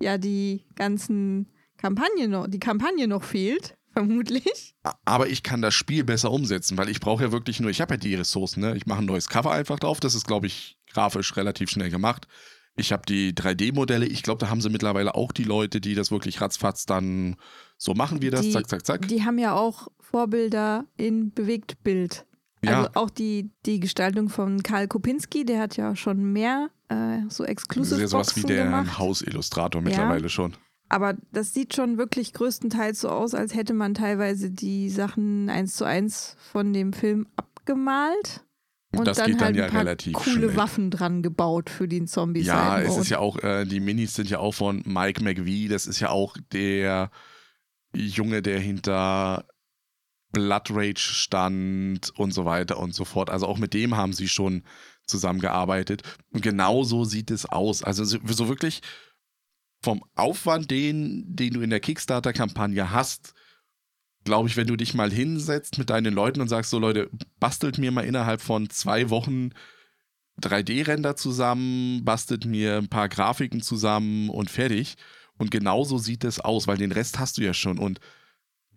ja 0.00 0.16
die 0.16 0.64
ganzen 0.76 1.48
Kampagne 1.76 2.28
noch, 2.28 2.46
die 2.46 2.60
Kampagne 2.60 3.08
noch 3.08 3.24
fehlt, 3.24 3.76
vermutlich. 3.92 4.74
aber 5.04 5.28
ich 5.28 5.42
kann 5.42 5.60
das 5.60 5.74
Spiel 5.74 6.04
besser 6.04 6.30
umsetzen, 6.30 6.78
weil 6.78 6.88
ich 6.88 7.00
brauche 7.00 7.24
ja 7.24 7.32
wirklich 7.32 7.60
nur, 7.60 7.70
ich 7.70 7.80
habe 7.80 7.94
ja 7.94 7.98
die 7.98 8.14
Ressourcen, 8.14 8.60
ne? 8.60 8.76
Ich 8.76 8.86
mache 8.86 9.00
ein 9.00 9.06
neues 9.06 9.28
Cover 9.28 9.50
einfach 9.50 9.78
drauf. 9.78 10.00
Das 10.00 10.14
ist, 10.14 10.26
glaube 10.26 10.46
ich, 10.46 10.78
grafisch 10.92 11.36
relativ 11.36 11.70
schnell 11.70 11.90
gemacht. 11.90 12.28
Ich 12.76 12.92
habe 12.92 13.02
die 13.08 13.32
3D-Modelle. 13.32 14.06
Ich 14.06 14.22
glaube, 14.22 14.38
da 14.38 14.50
haben 14.50 14.60
sie 14.60 14.68
mittlerweile 14.68 15.14
auch 15.14 15.32
die 15.32 15.44
Leute, 15.44 15.80
die 15.80 15.94
das 15.94 16.10
wirklich 16.10 16.40
ratzfatz 16.40 16.84
dann 16.86 17.36
so 17.78 17.94
machen 17.94 18.22
wir 18.22 18.30
das, 18.30 18.42
Die- 18.42 18.52
zack, 18.52 18.68
zack, 18.68 18.86
zack. 18.86 19.08
Die 19.08 19.24
haben 19.24 19.38
ja 19.38 19.54
auch 19.54 19.88
Vorbilder 20.00 20.84
in 20.96 21.32
Bewegtbild. 21.32 22.26
Ja. 22.64 22.78
Also 22.78 22.90
auch 22.94 23.10
die, 23.10 23.50
die 23.66 23.80
Gestaltung 23.80 24.28
von 24.28 24.62
Karl 24.62 24.88
Kopinski, 24.88 25.44
der 25.44 25.60
hat 25.60 25.76
ja 25.76 25.94
schon 25.96 26.32
mehr 26.32 26.70
äh, 26.88 27.18
so 27.28 27.44
ist 27.44 28.00
ja 28.00 28.06
sowas 28.06 28.36
wie 28.36 28.40
Boxen 28.42 28.46
der 28.56 28.64
gemacht. 28.64 28.98
Hausillustrator 28.98 29.82
mittlerweile 29.82 30.28
schon. 30.28 30.56
Aber 30.88 31.14
das 31.32 31.52
sieht 31.52 31.74
schon 31.74 31.98
wirklich 31.98 32.32
größtenteils 32.32 33.00
so 33.00 33.08
aus, 33.08 33.34
als 33.34 33.54
hätte 33.54 33.74
man 33.74 33.94
teilweise 33.94 34.50
die 34.50 34.88
Sachen 34.88 35.50
eins 35.50 35.74
zu 35.76 35.84
eins 35.84 36.36
von 36.52 36.72
dem 36.72 36.92
Film 36.92 37.26
abgemalt 37.36 38.44
und 38.98 39.06
Das 39.06 39.18
dann 39.18 39.26
geht 39.26 39.40
dann 39.40 39.46
halt 39.46 39.56
ja 39.56 39.64
ein 39.66 39.70
paar 39.70 39.80
relativ 39.80 40.12
coole 40.14 40.30
schnell. 40.30 40.56
Waffen 40.56 40.90
dran 40.90 41.22
gebaut 41.22 41.70
für 41.70 41.88
den 41.88 42.06
zombie 42.06 42.40
Ja, 42.40 42.80
es 42.80 42.96
ist 42.96 43.08
ja 43.10 43.18
auch, 43.18 43.38
äh, 43.42 43.64
die 43.64 43.80
Minis 43.80 44.14
sind 44.14 44.30
ja 44.30 44.38
auch 44.38 44.52
von 44.52 44.82
Mike 44.84 45.22
McVie. 45.22 45.68
Das 45.68 45.86
ist 45.86 46.00
ja 46.00 46.10
auch 46.10 46.36
der 46.52 47.10
Junge, 47.94 48.42
der 48.42 48.60
hinter 48.60 49.46
Blood 50.32 50.70
Rage 50.70 51.00
stand 51.00 52.10
und 52.18 52.32
so 52.32 52.44
weiter 52.44 52.78
und 52.78 52.94
so 52.94 53.04
fort. 53.04 53.30
Also 53.30 53.46
auch 53.46 53.58
mit 53.58 53.74
dem 53.74 53.96
haben 53.96 54.12
sie 54.12 54.28
schon 54.28 54.64
zusammengearbeitet. 55.06 56.02
Und 56.30 56.42
genau 56.42 56.82
so 56.82 57.04
sieht 57.04 57.30
es 57.30 57.46
aus. 57.46 57.82
Also 57.82 58.04
so, 58.04 58.18
so 58.26 58.48
wirklich 58.48 58.82
vom 59.82 60.02
Aufwand, 60.14 60.70
den, 60.70 61.24
den 61.26 61.54
du 61.54 61.60
in 61.60 61.70
der 61.70 61.80
Kickstarter-Kampagne 61.80 62.90
hast, 62.90 63.34
glaube 64.26 64.48
ich, 64.50 64.56
wenn 64.58 64.66
du 64.66 64.76
dich 64.76 64.92
mal 64.92 65.10
hinsetzt 65.10 65.78
mit 65.78 65.88
deinen 65.88 66.12
Leuten 66.12 66.42
und 66.42 66.48
sagst, 66.48 66.70
so 66.70 66.78
Leute, 66.78 67.08
bastelt 67.40 67.78
mir 67.78 67.90
mal 67.90 68.04
innerhalb 68.04 68.42
von 68.42 68.68
zwei 68.68 69.08
Wochen 69.08 69.50
3D-Render 70.42 71.16
zusammen, 71.16 72.04
bastelt 72.04 72.44
mir 72.44 72.76
ein 72.76 72.88
paar 72.88 73.08
Grafiken 73.08 73.62
zusammen 73.62 74.28
und 74.28 74.50
fertig. 74.50 74.96
Und 75.38 75.50
genauso 75.50 75.96
sieht 75.98 76.24
es 76.24 76.40
aus, 76.40 76.66
weil 76.66 76.76
den 76.76 76.92
Rest 76.92 77.18
hast 77.18 77.38
du 77.38 77.42
ja 77.42 77.54
schon. 77.54 77.78
Und 77.78 78.00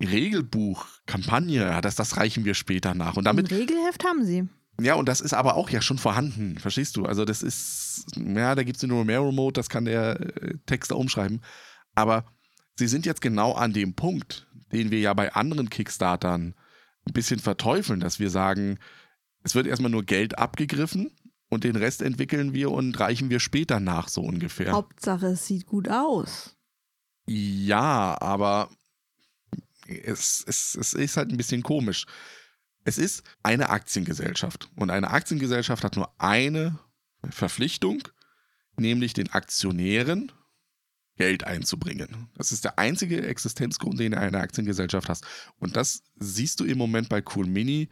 Regelbuch, 0.02 0.86
Kampagne, 1.06 1.80
das, 1.82 1.96
das 1.96 2.16
reichen 2.16 2.46
wir 2.46 2.54
später 2.54 2.94
nach. 2.94 3.18
Und 3.18 3.28
Ein 3.28 3.36
damit, 3.36 3.52
Regelheft 3.52 4.06
haben 4.06 4.24
sie. 4.26 4.48
ja, 4.82 4.94
und 4.96 5.10
das 5.10 5.20
ist 5.20 5.34
aber 5.34 5.56
auch 5.56 5.70
ja 5.70 5.82
schon 5.82 5.98
vorhanden, 5.98 6.58
verstehst 6.58 6.96
du? 6.96 7.06
Also 7.06 7.26
das 7.26 7.44
ist, 7.44 8.06
ja, 8.16 8.56
da 8.56 8.64
gibt 8.64 8.78
es 8.78 8.82
den 8.82 8.92
Romero-Mode, 8.92 9.54
das 9.54 9.70
kann 9.70 9.86
der 9.86 10.20
äh, 10.20 10.54
Texter 10.66 10.96
umschreiben. 10.96 11.42
Aber 11.96 12.26
sie 12.78 12.88
sind 12.88 13.06
jetzt 13.06 13.22
genau 13.22 13.54
an 13.54 13.74
dem 13.74 13.94
Punkt, 13.94 14.48
den 14.72 14.92
wir 14.92 15.00
ja 15.00 15.14
bei 15.14 15.34
anderen 15.34 15.70
Kickstartern 15.70 16.56
ein 17.06 17.14
bisschen 17.14 17.40
verteufeln, 17.40 18.00
dass 18.00 18.20
wir 18.20 18.30
sagen, 18.30 18.80
es 19.44 19.56
wird 19.56 19.68
erstmal 19.68 19.92
nur 19.92 20.04
Geld 20.04 20.38
abgegriffen 20.38 21.12
und 21.50 21.64
den 21.64 21.76
Rest 21.76 22.02
entwickeln 22.02 22.54
wir 22.54 22.72
und 22.72 23.00
reichen 23.00 23.30
wir 23.30 23.40
später 23.40 23.80
nach, 23.80 24.08
so 24.08 24.22
ungefähr. 24.22 24.72
Hauptsache, 24.74 25.28
es 25.28 25.48
sieht 25.48 25.66
gut 25.66 25.90
aus. 25.90 26.56
Ja, 27.26 28.18
aber 28.22 28.70
es, 29.88 30.44
es, 30.48 30.76
es 30.76 30.94
ist 30.94 31.18
halt 31.18 31.32
ein 31.32 31.38
bisschen 31.38 31.64
komisch. 31.64 32.06
Es 32.84 32.98
ist 32.98 33.24
eine 33.44 33.70
Aktiengesellschaft. 33.70 34.70
Und 34.76 34.90
eine 34.90 35.12
Aktiengesellschaft 35.12 35.84
hat 35.84 35.96
nur 35.96 36.12
eine 36.18 36.80
Verpflichtung, 37.30 38.08
nämlich 38.78 39.14
den 39.14 39.32
Aktionären 39.32 40.32
Geld 41.20 41.44
einzubringen. 41.44 42.30
Das 42.38 42.54
ist 42.54 42.64
der 42.64 42.80
einzige 42.80 43.22
Existenzgrund, 43.28 44.00
den 44.00 44.14
du 44.14 44.18
in 44.18 44.24
einer 44.24 44.40
Aktiengesellschaft 44.40 45.10
hast. 45.10 45.26
Und 45.60 45.76
das 45.76 46.02
siehst 46.18 46.62
du 46.62 46.64
im 46.66 46.78
Moment 46.78 47.10
bei 47.10 47.22
Cool 47.36 47.46
Mini 47.46 47.90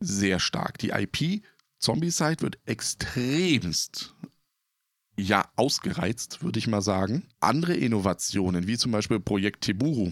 sehr 0.00 0.40
stark. 0.40 0.76
Die 0.78 0.90
IP 0.90 1.42
Zombicide 1.78 2.42
wird 2.42 2.58
extremst 2.66 4.14
ja 5.16 5.48
ausgereizt, 5.54 6.42
würde 6.42 6.58
ich 6.58 6.66
mal 6.66 6.82
sagen. 6.82 7.22
Andere 7.38 7.74
Innovationen, 7.74 8.66
wie 8.66 8.76
zum 8.76 8.90
Beispiel 8.90 9.20
Projekt 9.20 9.62
Teburu, 9.62 10.10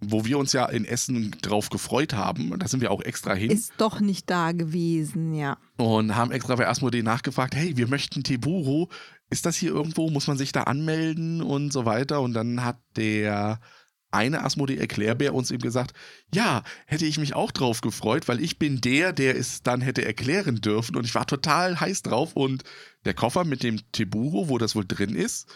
wo 0.00 0.24
wir 0.24 0.38
uns 0.38 0.52
ja 0.52 0.66
in 0.66 0.84
Essen 0.84 1.30
drauf 1.42 1.70
gefreut 1.70 2.12
haben, 2.12 2.58
da 2.58 2.66
sind 2.66 2.80
wir 2.80 2.90
auch 2.90 3.02
extra 3.02 3.34
hin 3.34 3.52
Ist 3.52 3.72
doch 3.78 4.00
nicht 4.00 4.28
da 4.28 4.50
gewesen, 4.50 5.32
ja. 5.32 5.58
und 5.76 6.16
haben 6.16 6.32
extra 6.32 6.56
bei 6.56 6.68
Asmodee 6.68 7.04
nachgefragt, 7.04 7.54
hey, 7.54 7.76
wir 7.76 7.86
möchten 7.86 8.24
Teburu, 8.24 8.88
ist 9.32 9.46
das 9.46 9.56
hier 9.56 9.70
irgendwo, 9.70 10.10
muss 10.10 10.26
man 10.26 10.36
sich 10.36 10.52
da 10.52 10.64
anmelden 10.64 11.42
und 11.42 11.72
so 11.72 11.86
weiter 11.86 12.20
und 12.20 12.34
dann 12.34 12.62
hat 12.64 12.78
der 12.96 13.60
eine 14.10 14.44
Asmodee 14.44 14.76
Erklärbär 14.76 15.34
uns 15.34 15.50
eben 15.50 15.62
gesagt, 15.62 15.96
ja, 16.34 16.62
hätte 16.84 17.06
ich 17.06 17.18
mich 17.18 17.34
auch 17.34 17.50
drauf 17.50 17.80
gefreut, 17.80 18.28
weil 18.28 18.42
ich 18.42 18.58
bin 18.58 18.82
der, 18.82 19.14
der 19.14 19.36
es 19.36 19.62
dann 19.62 19.80
hätte 19.80 20.04
erklären 20.04 20.56
dürfen 20.56 20.96
und 20.96 21.06
ich 21.06 21.14
war 21.14 21.26
total 21.26 21.80
heiß 21.80 22.02
drauf 22.02 22.36
und 22.36 22.62
der 23.06 23.14
Koffer 23.14 23.44
mit 23.44 23.62
dem 23.62 23.80
Teburo, 23.92 24.50
wo 24.50 24.58
das 24.58 24.76
wohl 24.76 24.84
drin 24.86 25.16
ist, 25.16 25.48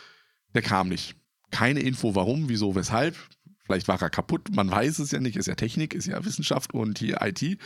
der 0.55 0.63
kam 0.63 0.89
nicht. 0.89 1.17
Keine 1.51 1.81
Info, 1.81 2.15
warum, 2.15 2.49
wieso, 2.49 2.75
weshalb. 2.75 3.15
Vielleicht 3.67 3.89
war 3.89 4.01
er 4.01 4.09
kaputt, 4.09 4.49
man 4.55 4.71
weiß 4.71 5.01
es 5.01 5.11
ja 5.11 5.21
nicht, 5.21 5.37
ist 5.37 5.49
ja 5.49 5.55
Technik, 5.55 5.93
ist 5.93 6.07
ja 6.07 6.25
Wissenschaft 6.25 6.73
und 6.73 6.99
hier 6.99 7.19
IT. 7.21 7.59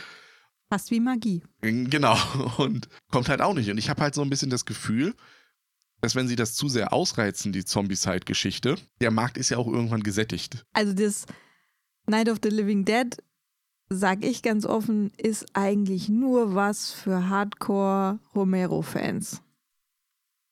Fast 0.69 0.91
wie 0.91 0.99
Magie. 0.99 1.41
Genau, 1.61 2.17
und 2.57 2.89
kommt 3.11 3.29
halt 3.29 3.41
auch 3.41 3.53
nicht. 3.53 3.69
Und 3.69 3.77
ich 3.77 3.89
habe 3.89 4.01
halt 4.01 4.13
so 4.13 4.21
ein 4.21 4.29
bisschen 4.29 4.49
das 4.49 4.65
Gefühl, 4.65 5.15
dass 6.01 6.15
wenn 6.15 6.27
sie 6.27 6.35
das 6.35 6.55
zu 6.55 6.67
sehr 6.67 6.93
ausreizen, 6.93 7.53
die 7.53 7.65
Zombie-Side-Geschichte, 7.65 8.75
der 8.99 9.11
Markt 9.11 9.37
ist 9.37 9.49
ja 9.49 9.57
auch 9.57 9.67
irgendwann 9.67 10.03
gesättigt. 10.03 10.65
Also 10.73 10.93
das 10.93 11.25
Night 12.07 12.29
of 12.29 12.39
the 12.43 12.49
Living 12.49 12.85
Dead, 12.85 13.15
sag 13.89 14.25
ich 14.25 14.41
ganz 14.41 14.65
offen, 14.65 15.11
ist 15.17 15.45
eigentlich 15.53 16.09
nur 16.09 16.55
was 16.55 16.91
für 16.91 17.29
Hardcore-Romero-Fans. 17.29 19.41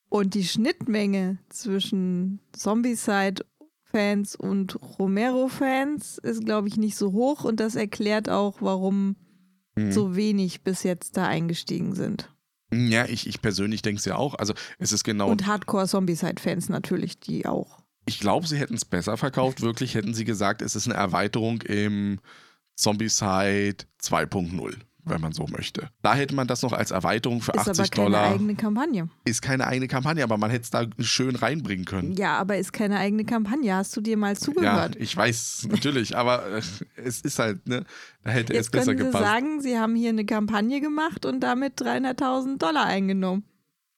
Und 0.09 0.33
die 0.33 0.43
Schnittmenge 0.43 1.37
zwischen 1.49 2.39
Zombie-Side-Fans 2.53 4.35
und 4.35 4.79
Romero-Fans 4.99 6.17
ist, 6.19 6.45
glaube 6.45 6.67
ich, 6.67 6.77
nicht 6.77 6.95
so 6.95 7.11
hoch. 7.11 7.43
Und 7.43 7.59
das 7.59 7.75
erklärt 7.75 8.29
auch, 8.29 8.61
warum 8.61 9.15
Hm. 9.75 9.91
so 9.91 10.15
wenig 10.15 10.63
bis 10.63 10.83
jetzt 10.83 11.17
da 11.17 11.27
eingestiegen 11.27 11.93
sind. 11.95 12.33
Ja, 12.71 13.05
ich, 13.05 13.27
ich 13.27 13.41
persönlich 13.41 13.81
denke 13.81 13.99
es 13.99 14.05
ja 14.05 14.15
auch. 14.15 14.35
Also 14.35 14.53
es 14.77 14.91
ist 14.91 15.03
genau. 15.03 15.29
Und 15.29 15.47
Hardcore-Zombie-Side-Fans 15.47 16.69
natürlich, 16.69 17.19
die 17.19 17.45
auch. 17.45 17.79
Ich 18.05 18.19
glaube, 18.19 18.47
sie 18.47 18.57
hätten 18.57 18.75
es 18.75 18.85
besser 18.85 19.17
verkauft. 19.17 19.61
Wirklich 19.61 19.95
hätten 19.95 20.13
sie 20.13 20.25
gesagt, 20.25 20.61
es 20.61 20.75
ist 20.75 20.87
eine 20.87 20.95
Erweiterung 20.95 21.61
im 21.63 22.19
Zombie-Side 22.75 23.85
2.0 24.01 24.75
wenn 25.09 25.21
man 25.21 25.31
so 25.33 25.45
möchte. 25.47 25.89
Da 26.01 26.13
hätte 26.15 26.35
man 26.35 26.47
das 26.47 26.61
noch 26.61 26.73
als 26.73 26.91
Erweiterung 26.91 27.41
für 27.41 27.51
ist 27.53 27.67
80 27.67 27.79
aber 27.79 27.89
keine 27.89 28.05
Dollar. 28.11 28.31
eigene 28.33 28.55
Kampagne. 28.55 29.09
Ist 29.25 29.41
keine 29.41 29.67
eigene 29.67 29.87
Kampagne, 29.87 30.23
aber 30.23 30.37
man 30.37 30.49
hätte 30.51 30.63
es 30.63 30.69
da 30.69 30.85
schön 30.99 31.35
reinbringen 31.35 31.85
können. 31.85 32.13
Ja, 32.13 32.37
aber 32.37 32.57
ist 32.57 32.73
keine 32.73 32.97
eigene 32.99 33.25
Kampagne. 33.25 33.73
Hast 33.75 33.95
du 33.97 34.01
dir 34.01 34.17
mal 34.17 34.33
Ja, 34.33 34.39
zugehört? 34.39 34.95
ich 34.97 35.15
weiß, 35.15 35.67
natürlich, 35.71 36.15
aber 36.17 36.45
äh, 36.57 36.61
es 36.95 37.21
ist 37.21 37.39
halt, 37.39 37.67
ne, 37.67 37.83
da 38.23 38.31
hätte 38.31 38.53
es 38.53 38.57
Jetzt 38.57 38.71
besser 38.71 38.93
können 38.95 38.99
Sie 38.99 39.05
gepasst. 39.17 39.23
sagen, 39.25 39.61
Sie 39.61 39.77
haben 39.77 39.95
hier 39.95 40.09
eine 40.09 40.25
Kampagne 40.25 40.81
gemacht 40.81 41.25
und 41.25 41.41
damit 41.41 41.81
300.000 41.81 42.57
Dollar 42.57 42.85
eingenommen. 42.85 43.43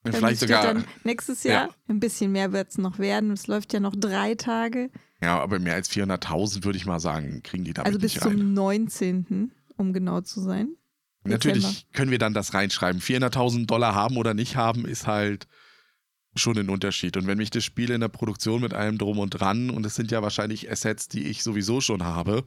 Damit 0.04 0.18
Vielleicht 0.18 0.40
sogar, 0.40 0.64
dann 0.64 0.84
nächstes 1.04 1.44
Jahr, 1.44 1.70
ein 1.88 2.00
bisschen 2.00 2.32
mehr 2.32 2.52
wird 2.54 2.70
es 2.70 2.78
noch 2.80 2.98
werden. 2.98 3.30
Es 3.30 3.46
läuft 3.46 3.72
ja 3.72 3.80
noch 3.80 3.96
drei 3.96 4.34
Tage. 4.34 4.90
ja, 5.22 5.40
aber 5.40 5.60
mehr 5.60 5.76
als 5.76 5.92
400.000 5.92 6.64
würde 6.64 6.78
ich 6.78 6.88
mal 6.88 7.00
sagen, 7.00 7.44
kriegen 7.44 7.66
die 7.66 7.74
damit 7.74 7.86
also 7.86 8.00
bis 8.00 8.16
nicht 8.16 8.26
rein. 8.26 8.38
zum 8.40 8.54
19., 8.56 9.52
um 9.78 9.94
genau 9.94 10.22
zu 10.22 10.42
sein. 10.42 10.70
Natürlich 11.24 11.64
Dezember. 11.64 11.94
können 11.94 12.12
wir 12.12 12.18
dann 12.18 12.34
das 12.34 12.54
reinschreiben. 12.54 13.02
400.000 13.02 13.68
Dollar 13.68 13.94
haben 13.96 14.18
oder 14.18 14.34
nicht 14.34 14.56
haben, 14.56 14.86
ist 14.86 15.08
halt 15.08 15.48
schon 16.36 16.58
ein 16.58 16.70
Unterschied. 16.70 17.18
Und 17.18 17.28
wenn 17.28 17.38
mich 17.38 17.50
das 17.50 17.64
Spiel 17.64 17.92
in 17.92 18.02
der 18.02 18.08
Produktion 18.08 18.62
mit 18.62 18.74
allem 18.74 18.98
drum 18.98 19.20
und 19.20 19.30
dran, 19.32 19.70
und 19.70 19.86
es 19.86 19.96
sind 19.96 20.12
ja 20.12 20.22
wahrscheinlich 20.22 20.72
Assets, 20.72 21.08
die 21.08 21.26
ich 21.26 21.44
sowieso 21.44 21.82
schon 21.82 22.04
habe, 22.04 22.46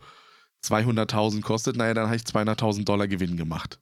200.000 0.65 1.43
kostet, 1.43 1.77
naja, 1.77 1.95
dann 1.95 2.07
habe 2.07 2.17
ich 2.17 2.23
200.000 2.23 2.85
Dollar 2.85 3.07
Gewinn 3.07 3.37
gemacht. 3.37 3.79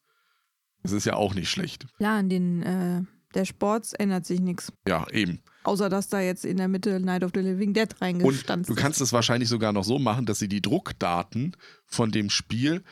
Das 0.82 0.92
ist 0.92 1.06
ja 1.06 1.14
auch 1.14 1.34
nicht 1.34 1.48
schlecht. 1.48 1.86
Ja, 2.00 2.18
an 2.18 2.28
den 2.28 2.62
äh, 2.62 3.02
der 3.34 3.44
Sports 3.44 3.92
ändert 3.92 4.26
sich 4.26 4.40
nichts. 4.40 4.72
Ja, 4.86 5.08
eben. 5.10 5.42
Außer 5.64 5.88
dass 5.88 6.08
da 6.08 6.20
jetzt 6.20 6.44
in 6.44 6.56
der 6.56 6.68
Mitte 6.68 7.00
Night 7.00 7.24
of 7.24 7.30
the 7.34 7.40
Living 7.40 7.72
Dead 7.72 7.88
reingestanzt 8.00 8.68
du 8.68 8.74
kannst 8.74 9.00
es 9.00 9.12
wahrscheinlich 9.12 9.48
sogar 9.48 9.72
noch 9.72 9.84
so 9.84 9.98
machen, 9.98 10.26
dass 10.26 10.38
sie 10.38 10.48
die 10.48 10.60
Druckdaten 10.60 11.56
von 11.86 12.10
dem 12.10 12.30
Spiel, 12.30 12.82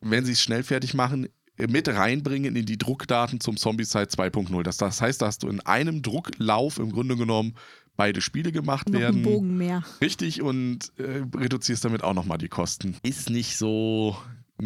wenn 0.00 0.24
sie 0.24 0.32
es 0.32 0.42
schnell 0.42 0.62
fertig 0.62 0.94
machen, 0.94 1.28
mit 1.58 1.88
reinbringen 1.88 2.54
in 2.54 2.66
die 2.66 2.78
Druckdaten 2.78 3.40
zum 3.40 3.56
Zombicide 3.56 4.04
2.0. 4.04 4.62
Das, 4.62 4.76
das 4.76 5.00
heißt, 5.00 5.22
dass 5.22 5.38
du 5.38 5.48
in 5.48 5.60
einem 5.60 6.02
Drucklauf 6.02 6.78
im 6.78 6.92
Grunde 6.92 7.16
genommen 7.16 7.54
beide 7.96 8.20
Spiele 8.20 8.52
gemacht. 8.52 8.88
Noch 8.88 9.00
werden. 9.00 9.20
ein 9.20 9.22
Bogen 9.22 9.56
mehr. 9.56 9.82
Richtig 10.00 10.42
und 10.42 10.92
äh, 10.98 11.24
reduzierst 11.34 11.84
damit 11.84 12.02
auch 12.02 12.14
nochmal 12.14 12.38
die 12.38 12.48
Kosten. 12.48 12.96
Ist 13.02 13.30
nicht 13.30 13.56
so 13.56 14.16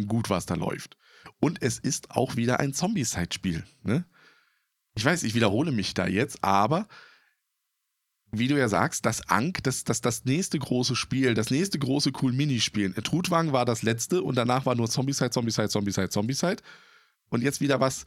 gut, 0.07 0.29
was 0.29 0.45
da 0.45 0.55
läuft. 0.55 0.97
Und 1.39 1.61
es 1.61 1.79
ist 1.79 2.11
auch 2.11 2.35
wieder 2.35 2.59
ein 2.59 2.73
Zombie-Side-Spiel. 2.73 3.63
Ne? 3.83 4.05
Ich 4.95 5.05
weiß, 5.05 5.23
ich 5.23 5.33
wiederhole 5.33 5.71
mich 5.71 5.93
da 5.93 6.07
jetzt, 6.07 6.43
aber 6.43 6.87
wie 8.31 8.47
du 8.47 8.57
ja 8.57 8.67
sagst, 8.69 9.05
das 9.05 9.27
Ank, 9.29 9.63
das, 9.63 9.83
das, 9.83 10.01
das 10.01 10.25
nächste 10.25 10.57
große 10.57 10.95
Spiel, 10.95 11.33
das 11.33 11.49
nächste 11.49 11.79
große 11.79 12.11
cool 12.21 12.31
Minispiel. 12.33 12.93
Trutwang 12.93 13.51
war 13.51 13.65
das 13.65 13.83
letzte 13.83 14.21
und 14.23 14.35
danach 14.35 14.65
war 14.65 14.75
nur 14.75 14.89
Zombie-Side, 14.89 15.31
Zombie-Side, 15.31 15.69
Zombie-Side, 15.69 16.09
Zombie-Side. 16.09 16.63
Und 17.29 17.43
jetzt 17.43 17.61
wieder 17.61 17.79
was, 17.79 18.05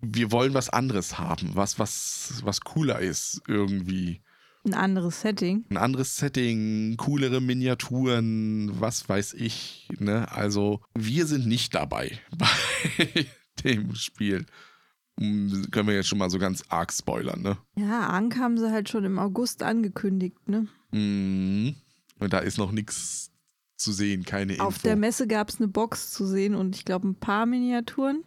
wir 0.00 0.32
wollen 0.32 0.54
was 0.54 0.70
anderes 0.70 1.18
haben, 1.18 1.50
was, 1.54 1.78
was, 1.78 2.40
was 2.44 2.60
cooler 2.62 2.98
ist 3.00 3.42
irgendwie 3.46 4.22
Ein 4.64 4.74
anderes 4.74 5.20
Setting. 5.20 5.64
ein 5.70 5.76
anderes 5.76 6.16
Setting, 6.16 6.96
coolere 6.96 7.40
Miniaturen, 7.40 8.80
was 8.80 9.08
weiß 9.08 9.34
ich. 9.34 9.88
Ne? 9.98 10.30
Also 10.32 10.80
wir 10.94 11.26
sind 11.26 11.46
nicht 11.46 11.74
dabei 11.74 12.18
bei 12.36 13.26
dem 13.64 13.94
Spiel. 13.94 14.46
Hm, 15.20 15.68
Können 15.70 15.88
wir 15.88 15.94
jetzt 15.94 16.08
schon 16.08 16.18
mal 16.18 16.30
so 16.30 16.38
ganz 16.38 16.64
arg 16.68 16.92
spoilern, 16.92 17.42
ne? 17.42 17.58
Ja, 17.76 18.08
Ank 18.08 18.38
haben 18.38 18.58
sie 18.58 18.72
halt 18.72 18.88
schon 18.88 19.04
im 19.04 19.18
August 19.18 19.62
angekündigt, 19.62 20.48
ne? 20.48 20.66
Mhm. 20.92 21.74
Und 22.18 22.32
da 22.32 22.38
ist 22.38 22.58
noch 22.58 22.72
nichts 22.72 23.30
zu 23.76 23.92
sehen, 23.92 24.24
keine 24.24 24.54
Info. 24.54 24.64
Auf 24.64 24.78
der 24.78 24.96
Messe 24.96 25.26
gab 25.26 25.48
es 25.50 25.58
eine 25.58 25.68
Box 25.68 26.10
zu 26.10 26.26
sehen 26.26 26.54
und 26.54 26.74
ich 26.76 26.84
glaube 26.84 27.08
ein 27.08 27.18
paar 27.18 27.46
Miniaturen. 27.46 28.24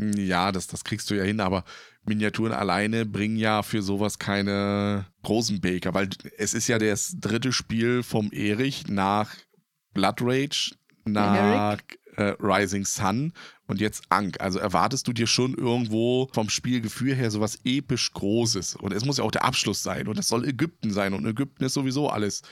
Ja, 0.00 0.52
das, 0.52 0.66
das 0.66 0.84
kriegst 0.84 1.10
du 1.10 1.14
ja 1.14 1.24
hin, 1.24 1.40
aber 1.40 1.64
Miniaturen 2.04 2.52
alleine 2.52 3.06
bringen 3.06 3.36
ja 3.36 3.62
für 3.62 3.82
sowas 3.82 4.18
keine 4.18 5.06
Rosenbaker, 5.26 5.94
weil 5.94 6.10
es 6.36 6.54
ist 6.54 6.68
ja 6.68 6.78
das 6.78 7.16
dritte 7.18 7.52
Spiel 7.52 8.02
vom 8.02 8.30
Erich 8.32 8.88
nach 8.88 9.34
Blood 9.94 10.16
Rage, 10.20 10.74
nach 11.04 11.78
äh, 12.16 12.34
Rising 12.40 12.84
Sun 12.84 13.32
und 13.66 13.80
jetzt 13.80 14.04
Ankh. 14.08 14.38
Also 14.40 14.58
erwartest 14.58 15.06
du 15.08 15.12
dir 15.12 15.26
schon 15.26 15.54
irgendwo 15.54 16.28
vom 16.32 16.48
Spielgefühl 16.48 17.14
her 17.14 17.30
sowas 17.30 17.58
episch 17.64 18.12
Großes. 18.12 18.76
Und 18.76 18.92
es 18.92 19.04
muss 19.04 19.18
ja 19.18 19.24
auch 19.24 19.30
der 19.30 19.44
Abschluss 19.44 19.82
sein 19.82 20.08
und 20.08 20.18
es 20.18 20.28
soll 20.28 20.46
Ägypten 20.46 20.92
sein 20.92 21.14
und 21.14 21.26
Ägypten 21.26 21.64
ist 21.64 21.74
sowieso 21.74 22.08
alles 22.08 22.42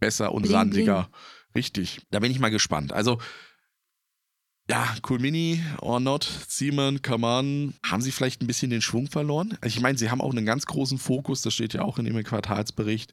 besser 0.00 0.32
und 0.32 0.42
Bling, 0.42 0.52
sandiger. 0.52 1.08
Richtig. 1.54 2.00
Da 2.10 2.20
bin 2.20 2.30
ich 2.30 2.40
mal 2.40 2.50
gespannt. 2.50 2.92
Also 2.92 3.18
ja, 4.68 4.94
Cool 5.08 5.18
Mini 5.18 5.62
or 5.82 6.00
not, 6.00 6.26
Simon, 6.48 7.02
come 7.02 7.26
on. 7.26 7.74
Haben 7.84 8.00
sie 8.00 8.12
vielleicht 8.12 8.40
ein 8.40 8.46
bisschen 8.46 8.70
den 8.70 8.80
Schwung 8.80 9.08
verloren? 9.08 9.58
Ich 9.62 9.80
meine, 9.80 9.98
sie 9.98 10.10
haben 10.10 10.22
auch 10.22 10.32
einen 10.32 10.46
ganz 10.46 10.64
großen 10.64 10.96
Fokus, 10.96 11.42
das 11.42 11.52
steht 11.52 11.74
ja 11.74 11.82
auch 11.82 11.98
in 11.98 12.06
ihrem 12.06 12.24
Quartalsbericht, 12.24 13.12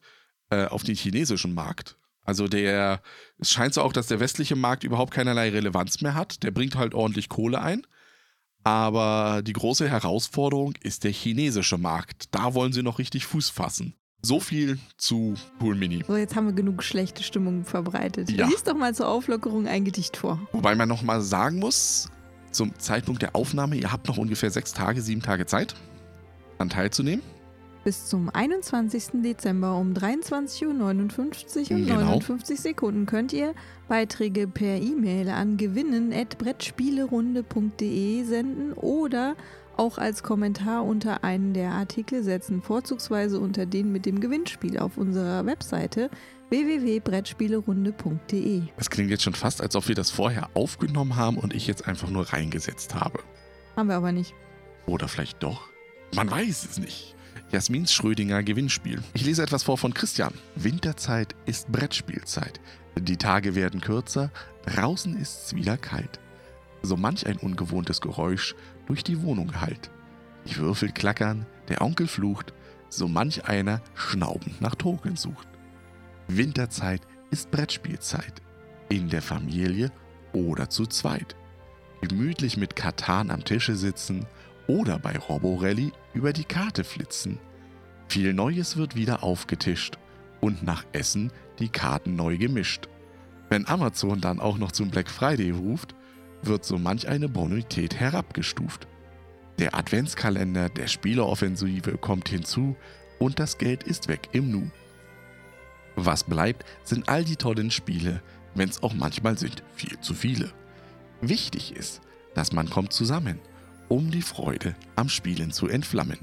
äh, 0.49 0.65
auf 0.65 0.83
den 0.83 0.95
chinesischen 0.95 1.53
Markt. 1.53 1.97
Also 2.23 2.47
der, 2.47 3.01
es 3.39 3.51
scheint 3.51 3.73
so 3.73 3.81
auch, 3.81 3.93
dass 3.93 4.07
der 4.07 4.19
westliche 4.19 4.55
Markt 4.55 4.83
überhaupt 4.83 5.13
keinerlei 5.13 5.49
Relevanz 5.49 6.01
mehr 6.01 6.13
hat. 6.13 6.43
Der 6.43 6.51
bringt 6.51 6.75
halt 6.75 6.93
ordentlich 6.93 7.29
Kohle 7.29 7.61
ein. 7.61 7.85
Aber 8.63 9.41
die 9.43 9.53
große 9.53 9.89
Herausforderung 9.89 10.73
ist 10.83 11.03
der 11.03 11.11
chinesische 11.11 11.77
Markt. 11.77 12.25
Da 12.31 12.53
wollen 12.53 12.73
sie 12.73 12.83
noch 12.83 12.99
richtig 12.99 13.25
Fuß 13.25 13.49
fassen. 13.49 13.95
So 14.21 14.39
viel 14.39 14.77
zu 14.97 15.33
Cool 15.59 15.75
Mini. 15.75 16.03
So, 16.07 16.15
jetzt 16.15 16.35
haben 16.35 16.45
wir 16.45 16.53
genug 16.53 16.83
schlechte 16.83 17.23
Stimmung 17.23 17.65
verbreitet. 17.65 18.29
Ja. 18.29 18.47
Lies 18.47 18.63
doch 18.63 18.75
mal 18.75 18.93
zur 18.93 19.07
Auflockerung 19.07 19.67
ein 19.67 19.83
Gedicht 19.83 20.15
vor. 20.15 20.39
Wobei 20.51 20.75
man 20.75 20.87
noch 20.87 21.01
mal 21.01 21.21
sagen 21.21 21.57
muss, 21.57 22.11
zum 22.51 22.77
Zeitpunkt 22.77 23.23
der 23.23 23.35
Aufnahme, 23.35 23.77
ihr 23.77 23.91
habt 23.91 24.07
noch 24.07 24.17
ungefähr 24.17 24.51
sechs 24.51 24.73
Tage, 24.73 25.01
sieben 25.01 25.23
Tage 25.23 25.47
Zeit, 25.47 25.73
an 26.59 26.69
teilzunehmen. 26.69 27.23
Bis 27.83 28.05
zum 28.05 28.29
21. 28.29 29.23
Dezember 29.23 29.75
um 29.75 29.93
23.59 29.93 30.65
Uhr 30.65 30.69
und 31.77 31.87
Genau. 31.87 31.99
59 32.01 32.59
Sekunden 32.59 33.07
könnt 33.07 33.33
ihr 33.33 33.55
Beiträge 33.87 34.47
per 34.47 34.77
E-Mail 34.77 35.29
an 35.29 35.57
gewinnen.brettspielerunde.de 35.57 38.23
senden 38.23 38.73
oder 38.73 39.35
auch 39.77 39.97
als 39.97 40.21
Kommentar 40.21 40.85
unter 40.85 41.23
einen 41.23 41.53
der 41.55 41.71
Artikel 41.71 42.21
setzen, 42.23 42.61
vorzugsweise 42.61 43.39
unter 43.39 43.65
den 43.65 43.91
mit 43.91 44.05
dem 44.05 44.19
Gewinnspiel 44.19 44.77
auf 44.77 44.97
unserer 44.97 45.43
Webseite 45.47 46.11
www.brettspielerunde.de. 46.49 48.61
Es 48.77 48.89
klingt 48.91 49.09
jetzt 49.09 49.23
schon 49.23 49.33
fast, 49.33 49.59
als 49.61 49.75
ob 49.75 49.87
wir 49.87 49.95
das 49.95 50.11
vorher 50.11 50.49
aufgenommen 50.53 51.15
haben 51.15 51.37
und 51.37 51.55
ich 51.55 51.65
jetzt 51.65 51.87
einfach 51.87 52.11
nur 52.11 52.31
reingesetzt 52.31 52.93
habe. 52.93 53.21
Haben 53.75 53.89
wir 53.89 53.95
aber 53.95 54.11
nicht. 54.11 54.35
Oder 54.85 55.07
vielleicht 55.07 55.41
doch? 55.41 55.63
Man 56.13 56.29
weiß 56.29 56.67
es 56.69 56.77
nicht. 56.77 57.15
Jasmins 57.51 57.91
Schrödinger 57.91 58.43
Gewinnspiel. 58.43 59.03
Ich 59.13 59.25
lese 59.25 59.43
etwas 59.43 59.63
vor 59.63 59.77
von 59.77 59.93
Christian. 59.93 60.33
Winterzeit 60.55 61.35
ist 61.45 61.69
Brettspielzeit. 61.69 62.61
Die 62.97 63.17
Tage 63.17 63.55
werden 63.55 63.81
kürzer, 63.81 64.31
draußen 64.65 65.17
ist's 65.17 65.53
wieder 65.53 65.75
kalt. 65.75 66.21
So 66.81 66.95
manch 66.95 67.27
ein 67.27 67.35
ungewohntes 67.35 67.99
Geräusch 67.99 68.55
durch 68.85 69.03
die 69.03 69.21
Wohnung 69.21 69.59
hallt. 69.59 69.91
Die 70.45 70.55
Würfel 70.55 70.93
klackern, 70.93 71.45
der 71.67 71.81
Onkel 71.81 72.07
flucht, 72.07 72.53
so 72.87 73.09
manch 73.09 73.43
einer 73.43 73.81
schnaubend 73.95 74.61
nach 74.61 74.75
Token 74.75 75.17
sucht. 75.17 75.47
Winterzeit 76.29 77.01
ist 77.31 77.51
Brettspielzeit. 77.51 78.41
In 78.87 79.09
der 79.09 79.21
Familie 79.21 79.91
oder 80.31 80.69
zu 80.69 80.85
zweit. 80.85 81.35
Gemütlich 81.99 82.55
mit 82.55 82.77
Katan 82.77 83.29
am 83.29 83.43
Tische 83.43 83.75
sitzen 83.75 84.25
oder 84.67 84.99
bei 84.99 85.17
Roborelli 85.17 85.91
über 86.13 86.33
die 86.33 86.43
Karte 86.43 86.83
flitzen. 86.83 87.39
Viel 88.07 88.33
Neues 88.33 88.77
wird 88.77 88.95
wieder 88.95 89.23
aufgetischt 89.23 89.97
und 90.41 90.63
nach 90.63 90.85
Essen 90.91 91.31
die 91.59 91.69
Karten 91.69 92.15
neu 92.15 92.37
gemischt. 92.37 92.87
Wenn 93.49 93.67
Amazon 93.67 94.21
dann 94.21 94.39
auch 94.39 94.57
noch 94.57 94.71
zum 94.71 94.89
Black 94.89 95.09
Friday 95.09 95.51
ruft, 95.51 95.95
wird 96.41 96.65
so 96.65 96.77
manch 96.77 97.07
eine 97.07 97.29
Bonität 97.29 97.99
herabgestuft. 97.99 98.87
Der 99.59 99.75
Adventskalender 99.75 100.69
der 100.69 100.87
Spieleoffensive 100.87 101.97
kommt 101.97 102.29
hinzu 102.29 102.75
und 103.19 103.39
das 103.39 103.57
Geld 103.57 103.83
ist 103.83 104.07
weg 104.07 104.29
im 104.31 104.49
Nu. 104.49 104.71
Was 105.95 106.23
bleibt, 106.23 106.65
sind 106.83 107.09
all 107.09 107.23
die 107.23 107.35
tollen 107.35 107.69
Spiele, 107.69 108.21
wenn's 108.55 108.81
auch 108.81 108.93
manchmal 108.93 109.37
sind 109.37 109.63
viel 109.75 109.99
zu 109.99 110.13
viele. 110.13 110.51
Wichtig 111.21 111.75
ist, 111.75 112.01
dass 112.33 112.51
man 112.51 112.69
kommt 112.69 112.93
zusammen, 112.93 113.39
um 113.91 114.09
die 114.09 114.21
Freude 114.21 114.73
am 114.95 115.09
Spielen 115.09 115.51
zu 115.51 115.67
entflammen. 115.67 116.19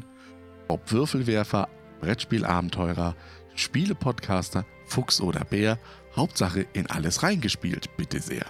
Ob 0.68 0.90
Würfelwerfer, 0.90 1.68
Brettspielabenteurer, 2.00 3.14
Spielepodcaster, 3.56 4.64
Fuchs 4.86 5.20
oder 5.20 5.44
Bär, 5.44 5.78
Hauptsache 6.16 6.66
in 6.72 6.86
alles 6.86 7.22
reingespielt, 7.22 7.94
bitte 7.98 8.20
sehr. 8.20 8.46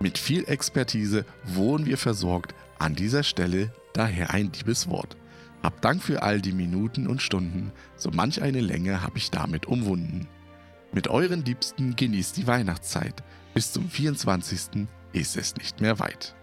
Mit 0.00 0.18
viel 0.18 0.44
Expertise 0.48 1.24
wurden 1.44 1.86
wir 1.86 1.96
versorgt, 1.96 2.56
An 2.80 2.96
dieser 2.96 3.22
Stelle 3.22 3.72
daher 3.92 4.34
ein 4.34 4.50
liebes 4.52 4.88
Wort. 4.88 5.16
Hab 5.62 5.80
Dank 5.80 6.02
für 6.02 6.24
all 6.24 6.40
die 6.40 6.52
Minuten 6.52 7.06
und 7.06 7.22
Stunden, 7.22 7.70
so 7.94 8.10
manch 8.10 8.42
eine 8.42 8.60
Länge 8.60 9.00
hab 9.00 9.16
ich 9.16 9.30
damit 9.30 9.66
umwunden. 9.66 10.26
Mit 10.92 11.06
euren 11.06 11.44
Liebsten 11.44 11.94
genießt 11.94 12.36
die 12.36 12.48
Weihnachtszeit. 12.48 13.22
Bis 13.54 13.72
zum 13.72 13.88
24. 13.88 14.88
ist 15.12 15.36
es 15.36 15.54
nicht 15.54 15.80
mehr 15.80 16.00
weit. 16.00 16.34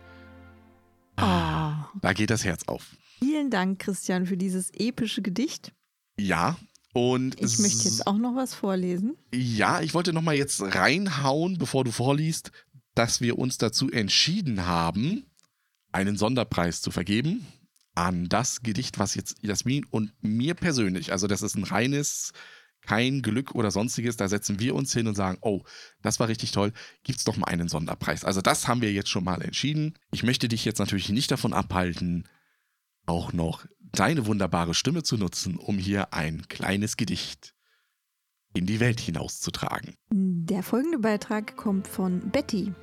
Ah, 1.17 1.89
Da 2.01 2.13
geht 2.13 2.29
das 2.29 2.43
Herz 2.45 2.63
auf. 2.67 2.95
vielen 3.19 3.49
Dank, 3.49 3.79
Christian, 3.79 4.25
für 4.25 4.37
dieses 4.37 4.71
epische 4.73 5.21
Gedicht. 5.21 5.73
Ja, 6.17 6.57
und 6.93 7.39
Ich 7.39 7.59
möchte 7.59 7.83
jetzt 7.83 8.05
auch 8.07 8.17
noch 8.17 8.35
was 8.35 8.53
vorlesen. 8.53 9.15
Ja, 9.33 9.81
ich 9.81 9.93
wollte 9.93 10.13
noch 10.13 10.21
mal 10.21 10.35
jetzt 10.35 10.61
reinhauen, 10.61 11.57
bevor 11.57 11.83
du 11.83 11.91
vorliest, 11.91 12.51
dass 12.95 13.21
wir 13.21 13.37
uns 13.39 13.57
dazu 13.57 13.89
entschieden 13.89 14.65
haben, 14.65 15.25
einen 15.91 16.17
Sonderpreis 16.17 16.81
zu 16.81 16.91
vergeben 16.91 17.45
an 17.95 18.27
das 18.29 18.61
Gedicht, 18.63 18.99
was 18.99 19.15
jetzt 19.15 19.37
Jasmin 19.41 19.85
und 19.89 20.11
mir 20.21 20.53
persönlich, 20.53 21.11
also 21.11 21.27
das 21.27 21.41
ist 21.41 21.55
ein 21.55 21.63
reines, 21.65 22.31
kein 22.81 23.21
Glück 23.21 23.53
oder 23.55 23.71
sonstiges, 23.71 24.17
da 24.17 24.27
setzen 24.27 24.59
wir 24.59 24.75
uns 24.75 24.93
hin 24.93 25.07
und 25.07 25.15
sagen, 25.15 25.37
oh, 25.41 25.61
das 26.01 26.19
war 26.19 26.27
richtig 26.27 26.51
toll, 26.51 26.73
gibt's 27.03 27.23
doch 27.23 27.37
mal 27.37 27.47
einen 27.47 27.67
Sonderpreis. 27.67 28.25
Also 28.25 28.41
das 28.41 28.67
haben 28.67 28.81
wir 28.81 28.91
jetzt 28.91 29.09
schon 29.09 29.23
mal 29.23 29.41
entschieden. 29.41 29.93
Ich 30.11 30.23
möchte 30.23 30.47
dich 30.47 30.65
jetzt 30.65 30.79
natürlich 30.79 31.09
nicht 31.09 31.31
davon 31.31 31.53
abhalten, 31.53 32.27
auch 33.05 33.33
noch 33.33 33.65
deine 33.79 34.25
wunderbare 34.25 34.73
Stimme 34.73 35.03
zu 35.03 35.17
nutzen, 35.17 35.57
um 35.57 35.77
hier 35.77 36.13
ein 36.13 36.47
kleines 36.47 36.97
Gedicht 36.97 37.53
in 38.53 38.65
die 38.65 38.79
Welt 38.79 38.99
hinauszutragen. 38.99 39.95
Der 40.09 40.63
folgende 40.63 40.99
Beitrag 40.99 41.55
kommt 41.55 41.87
von 41.87 42.31
Betty. 42.31 42.73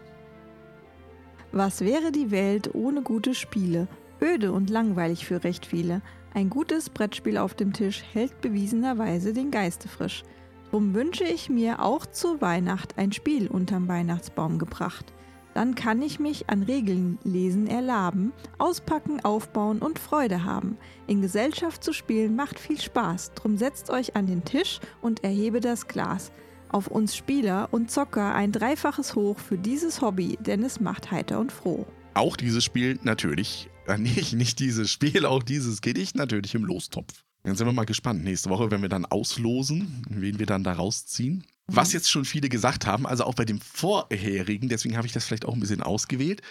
Was 1.52 1.80
wäre 1.80 2.12
die 2.12 2.30
Welt 2.30 2.74
ohne 2.74 3.02
gute 3.02 3.34
Spiele? 3.34 3.88
Öde 4.20 4.52
und 4.52 4.70
langweilig 4.70 5.24
für 5.26 5.44
recht 5.44 5.66
viele. 5.66 6.02
Ein 6.34 6.50
gutes 6.50 6.90
Brettspiel 6.90 7.38
auf 7.38 7.54
dem 7.54 7.72
Tisch 7.72 8.04
hält 8.12 8.40
bewiesenerweise 8.40 9.32
den 9.32 9.50
Geiste 9.50 9.88
frisch. 9.88 10.24
Drum 10.70 10.94
wünsche 10.94 11.24
ich 11.24 11.48
mir 11.48 11.82
auch 11.82 12.04
zur 12.04 12.40
Weihnacht 12.40 12.98
ein 12.98 13.12
Spiel 13.12 13.48
unterm 13.48 13.88
Weihnachtsbaum 13.88 14.58
gebracht. 14.58 15.12
Dann 15.54 15.74
kann 15.74 16.02
ich 16.02 16.20
mich 16.20 16.50
an 16.50 16.62
Regeln 16.62 17.18
lesen 17.24 17.66
erlaben, 17.66 18.32
auspacken, 18.58 19.24
aufbauen 19.24 19.78
und 19.78 19.98
Freude 19.98 20.44
haben. 20.44 20.76
In 21.06 21.22
Gesellschaft 21.22 21.82
zu 21.82 21.92
spielen 21.92 22.36
macht 22.36 22.60
viel 22.60 22.80
Spaß, 22.80 23.32
drum 23.32 23.56
setzt 23.56 23.90
euch 23.90 24.14
an 24.14 24.26
den 24.26 24.44
Tisch 24.44 24.78
und 25.00 25.24
erhebe 25.24 25.60
das 25.60 25.88
Glas. 25.88 26.30
Auf 26.68 26.88
uns 26.88 27.16
Spieler 27.16 27.68
und 27.72 27.90
Zocker 27.90 28.34
ein 28.34 28.52
dreifaches 28.52 29.14
Hoch 29.14 29.38
für 29.38 29.56
dieses 29.56 30.02
Hobby, 30.02 30.38
denn 30.40 30.62
es 30.62 30.80
macht 30.80 31.10
heiter 31.10 31.40
und 31.40 31.50
froh. 31.50 31.86
Auch 32.18 32.36
dieses 32.36 32.64
Spiel 32.64 32.98
natürlich, 33.04 33.70
äh, 33.86 33.96
nicht, 33.96 34.32
nicht 34.32 34.58
dieses 34.58 34.90
Spiel, 34.90 35.24
auch 35.24 35.44
dieses 35.44 35.80
Gedicht 35.80 36.16
natürlich 36.16 36.56
im 36.56 36.64
Lostopf. 36.64 37.22
Dann 37.44 37.54
sind 37.54 37.64
wir 37.64 37.72
mal 37.72 37.84
gespannt 37.84 38.24
nächste 38.24 38.50
Woche, 38.50 38.72
wenn 38.72 38.82
wir 38.82 38.88
dann 38.88 39.06
auslosen, 39.06 40.04
wen 40.10 40.40
wir 40.40 40.46
dann 40.46 40.64
da 40.64 40.72
rausziehen. 40.72 41.44
Was 41.68 41.92
jetzt 41.92 42.10
schon 42.10 42.24
viele 42.24 42.48
gesagt 42.48 42.86
haben, 42.86 43.06
also 43.06 43.22
auch 43.22 43.34
bei 43.34 43.44
dem 43.44 43.60
vorherigen, 43.60 44.68
deswegen 44.68 44.96
habe 44.96 45.06
ich 45.06 45.12
das 45.12 45.26
vielleicht 45.26 45.44
auch 45.44 45.54
ein 45.54 45.60
bisschen 45.60 45.80
ausgewählt, 45.80 46.42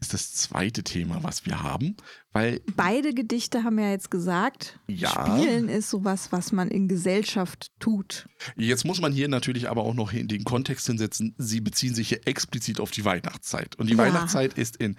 ist 0.00 0.12
das 0.12 0.32
zweite 0.34 0.82
Thema, 0.84 1.22
was 1.22 1.46
wir 1.46 1.62
haben, 1.62 1.96
weil 2.32 2.60
Beide 2.76 3.14
Gedichte 3.14 3.64
haben 3.64 3.78
ja 3.78 3.90
jetzt 3.90 4.10
gesagt, 4.10 4.78
Ja. 4.86 5.08
Spielen 5.38 5.68
ist 5.68 5.88
sowas, 5.88 6.32
was 6.32 6.52
man 6.52 6.68
in 6.70 6.86
Gesellschaft 6.88 7.68
tut. 7.80 8.28
jetzt 8.56 8.84
muss 8.84 9.00
man 9.00 9.12
hier 9.12 9.28
natürlich 9.28 9.68
aber 9.70 9.84
auch 9.84 9.94
noch 9.94 10.12
in 10.12 10.28
den 10.28 10.44
Kontext 10.44 10.86
hinsetzen, 10.86 11.34
sie 11.38 11.60
beziehen 11.60 11.94
sich 11.94 12.08
hier 12.10 12.20
explizit 12.26 12.78
auf 12.80 12.90
die 12.90 13.04
Weihnachtszeit. 13.04 13.76
Und 13.76 13.86
die 13.88 13.92
Ja. 13.94 13.98
Weihnachtszeit 13.98 14.54
ist 14.54 14.76
in 14.76 14.96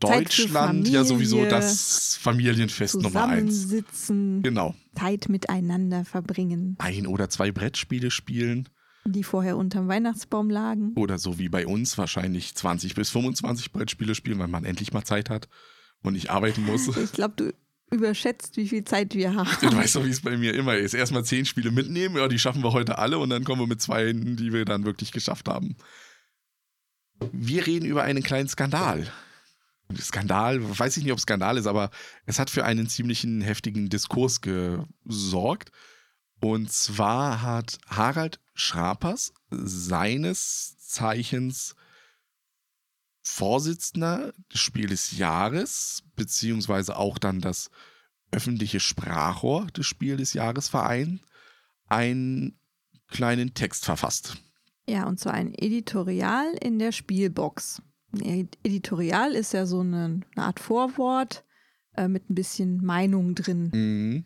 Deutschland 0.00 0.88
ja 0.88 1.04
sowieso 1.04 1.44
das 1.44 2.16
Familienfest 2.20 2.96
Nummer 2.96 3.26
eins. 3.28 3.62
Zusammensitzen, 3.62 4.42
Genau. 4.42 4.74
Zeit 4.98 5.28
miteinander 5.28 6.04
verbringen, 6.04 6.74
Ein 6.78 7.06
oder 7.06 7.28
zwei 7.28 7.52
Brettspiele 7.52 8.10
spielen 8.10 8.68
die 9.04 9.24
vorher 9.24 9.56
unterm 9.56 9.88
Weihnachtsbaum 9.88 10.50
lagen. 10.50 10.92
oder 10.96 11.18
so 11.18 11.38
wie 11.38 11.48
bei 11.48 11.66
uns 11.66 11.96
wahrscheinlich 11.98 12.54
20 12.54 12.94
bis 12.94 13.10
25 13.10 13.72
Brettspiele 13.72 14.14
spielen, 14.14 14.38
weil 14.38 14.48
man 14.48 14.64
endlich 14.64 14.92
mal 14.92 15.04
Zeit 15.04 15.30
hat 15.30 15.48
und 16.02 16.12
nicht 16.14 16.30
arbeiten 16.30 16.64
muss. 16.64 16.94
Ich 16.96 17.12
glaube, 17.12 17.34
du 17.36 17.52
überschätzt, 17.90 18.56
wie 18.56 18.68
viel 18.68 18.84
Zeit 18.84 19.14
wir 19.14 19.34
haben. 19.34 19.50
Du 19.60 19.74
weißt 19.74 19.96
doch, 19.96 20.04
wie 20.04 20.10
es 20.10 20.20
bei 20.20 20.36
mir 20.36 20.54
immer 20.54 20.76
ist. 20.76 20.94
Erstmal 20.94 21.24
zehn 21.24 21.44
Spiele 21.44 21.70
mitnehmen, 21.70 22.16
ja, 22.16 22.28
die 22.28 22.38
schaffen 22.38 22.62
wir 22.62 22.72
heute 22.72 22.98
alle 22.98 23.18
und 23.18 23.30
dann 23.30 23.44
kommen 23.44 23.62
wir 23.62 23.66
mit 23.66 23.82
zwei, 23.82 24.12
die 24.12 24.52
wir 24.52 24.64
dann 24.64 24.84
wirklich 24.84 25.10
geschafft 25.12 25.48
haben. 25.48 25.76
Wir 27.32 27.66
reden 27.66 27.86
über 27.86 28.02
einen 28.02 28.22
kleinen 28.22 28.48
Skandal. 28.48 29.10
Skandal, 29.98 30.78
weiß 30.78 30.96
ich 30.96 31.02
nicht, 31.02 31.12
ob 31.12 31.18
es 31.18 31.24
Skandal 31.24 31.56
ist, 31.56 31.66
aber 31.66 31.90
es 32.26 32.38
hat 32.38 32.48
für 32.48 32.64
einen 32.64 32.88
ziemlichen 32.88 33.40
heftigen 33.40 33.88
Diskurs 33.88 34.40
gesorgt. 34.40 35.72
Und 36.40 36.72
zwar 36.72 37.42
hat 37.42 37.78
Harald 37.88 38.40
Schrapers, 38.60 39.32
seines 39.50 40.76
Zeichens 40.78 41.74
Vorsitzender 43.22 44.32
des 44.52 44.60
Spiel 44.60 44.88
des 44.88 45.16
Jahres, 45.16 46.02
beziehungsweise 46.16 46.96
auch 46.96 47.18
dann 47.18 47.40
das 47.40 47.70
öffentliche 48.32 48.80
Sprachrohr 48.80 49.66
des 49.68 49.86
Spiel 49.86 50.16
des 50.16 50.32
Jahres 50.32 50.68
Verein, 50.68 51.20
einen 51.86 52.58
kleinen 53.08 53.54
Text 53.54 53.84
verfasst. 53.84 54.36
Ja, 54.88 55.06
und 55.06 55.20
zwar 55.20 55.34
ein 55.34 55.54
Editorial 55.54 56.52
in 56.60 56.78
der 56.78 56.92
Spielbox. 56.92 57.82
Ein 58.12 58.48
Editorial 58.64 59.32
ist 59.32 59.52
ja 59.52 59.66
so 59.66 59.80
eine, 59.80 60.20
eine 60.34 60.44
Art 60.44 60.60
Vorwort 60.60 61.44
äh, 61.96 62.08
mit 62.08 62.28
ein 62.30 62.34
bisschen 62.34 62.84
Meinung 62.84 63.34
drin. 63.34 63.70
Mhm. 63.72 64.24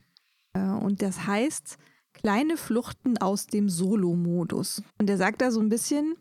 Äh, 0.54 0.60
und 0.60 1.02
das 1.02 1.26
heißt 1.26 1.78
kleine 2.14 2.56
Fluchten 2.56 3.18
aus 3.18 3.46
dem 3.46 3.68
Solo-Modus. 3.68 4.82
Und 4.98 5.10
er 5.10 5.18
sagt 5.18 5.42
da 5.42 5.50
so 5.50 5.60
ein 5.60 5.68
bisschen, 5.68 6.14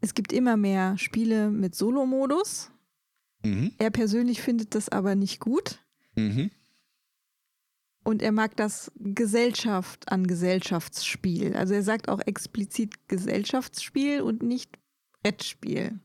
es 0.00 0.14
gibt 0.14 0.32
immer 0.32 0.56
mehr 0.56 0.96
Spiele 0.96 1.50
mit 1.50 1.74
Solo-Modus. 1.74 2.70
Mhm. 3.44 3.72
Er 3.78 3.90
persönlich 3.90 4.40
findet 4.40 4.74
das 4.74 4.88
aber 4.88 5.14
nicht 5.14 5.40
gut. 5.40 5.78
Mhm. 6.14 6.50
Und 8.02 8.22
er 8.22 8.32
mag 8.32 8.56
das 8.56 8.90
Gesellschaft 8.96 10.10
an 10.10 10.26
Gesellschaftsspiel. 10.26 11.54
Also 11.54 11.74
er 11.74 11.82
sagt 11.82 12.08
auch 12.08 12.20
explizit 12.20 13.08
Gesellschaftsspiel 13.08 14.22
und 14.22 14.42
nicht 14.42 14.78
Brettspiel. 15.22 16.00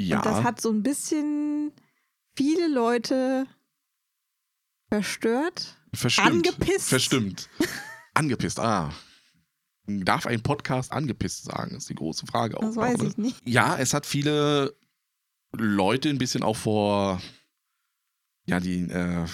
Ja, 0.00 0.16
Und 0.16 0.26
das 0.26 0.42
hat 0.42 0.60
so 0.60 0.70
ein 0.70 0.82
bisschen 0.82 1.70
viele 2.36 2.66
Leute 2.66 3.46
verstört. 4.88 5.80
verstimmt. 5.94 6.28
angepisst. 6.28 6.88
Verstimmt. 6.88 7.48
Angepisst, 8.14 8.60
ah. 8.60 8.92
Darf 9.86 10.26
ein 10.26 10.42
Podcast 10.42 10.92
angepisst 10.92 11.44
sagen, 11.44 11.76
ist 11.76 11.90
die 11.90 11.94
große 11.94 12.26
Frage. 12.26 12.56
Auch, 12.56 12.62
Das 12.62 12.76
weiß 12.76 12.98
ne? 12.98 13.08
ich 13.08 13.18
nicht. 13.18 13.48
Ja, 13.48 13.76
es 13.76 13.92
hat 13.92 14.06
viele 14.06 14.74
Leute 15.52 16.08
ein 16.08 16.18
bisschen 16.18 16.42
auch 16.42 16.56
vor, 16.56 17.20
ja, 18.46 18.60
die, 18.60 18.80
äh, 18.82 19.26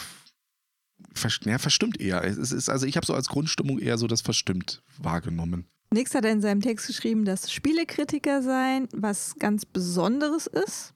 vers 1.14 1.40
ja, 1.44 1.58
verstimmt 1.58 2.00
eher. 2.00 2.24
Es 2.24 2.52
ist, 2.52 2.68
also 2.68 2.86
ich 2.86 2.96
habe 2.96 3.06
so 3.06 3.14
als 3.14 3.28
Grundstimmung 3.28 3.78
eher 3.78 3.98
so 3.98 4.06
das 4.06 4.22
verstimmt 4.22 4.82
wahrgenommen. 4.98 5.66
Nix 5.92 6.14
hat 6.14 6.24
er 6.24 6.32
in 6.32 6.40
seinem 6.40 6.60
Text 6.60 6.86
geschrieben, 6.86 7.24
dass 7.24 7.50
Spielekritiker 7.52 8.42
sein 8.42 8.88
was 8.92 9.34
ganz 9.38 9.64
Besonderes 9.66 10.46
ist 10.46 10.94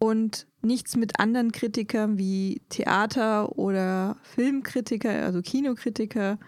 und 0.00 0.48
nichts 0.62 0.96
mit 0.96 1.20
anderen 1.20 1.52
Kritikern 1.52 2.18
wie 2.18 2.62
Theater- 2.70 3.56
oder 3.56 4.16
Filmkritiker, 4.22 5.10
also 5.24 5.42
Kinokritiker, 5.42 6.38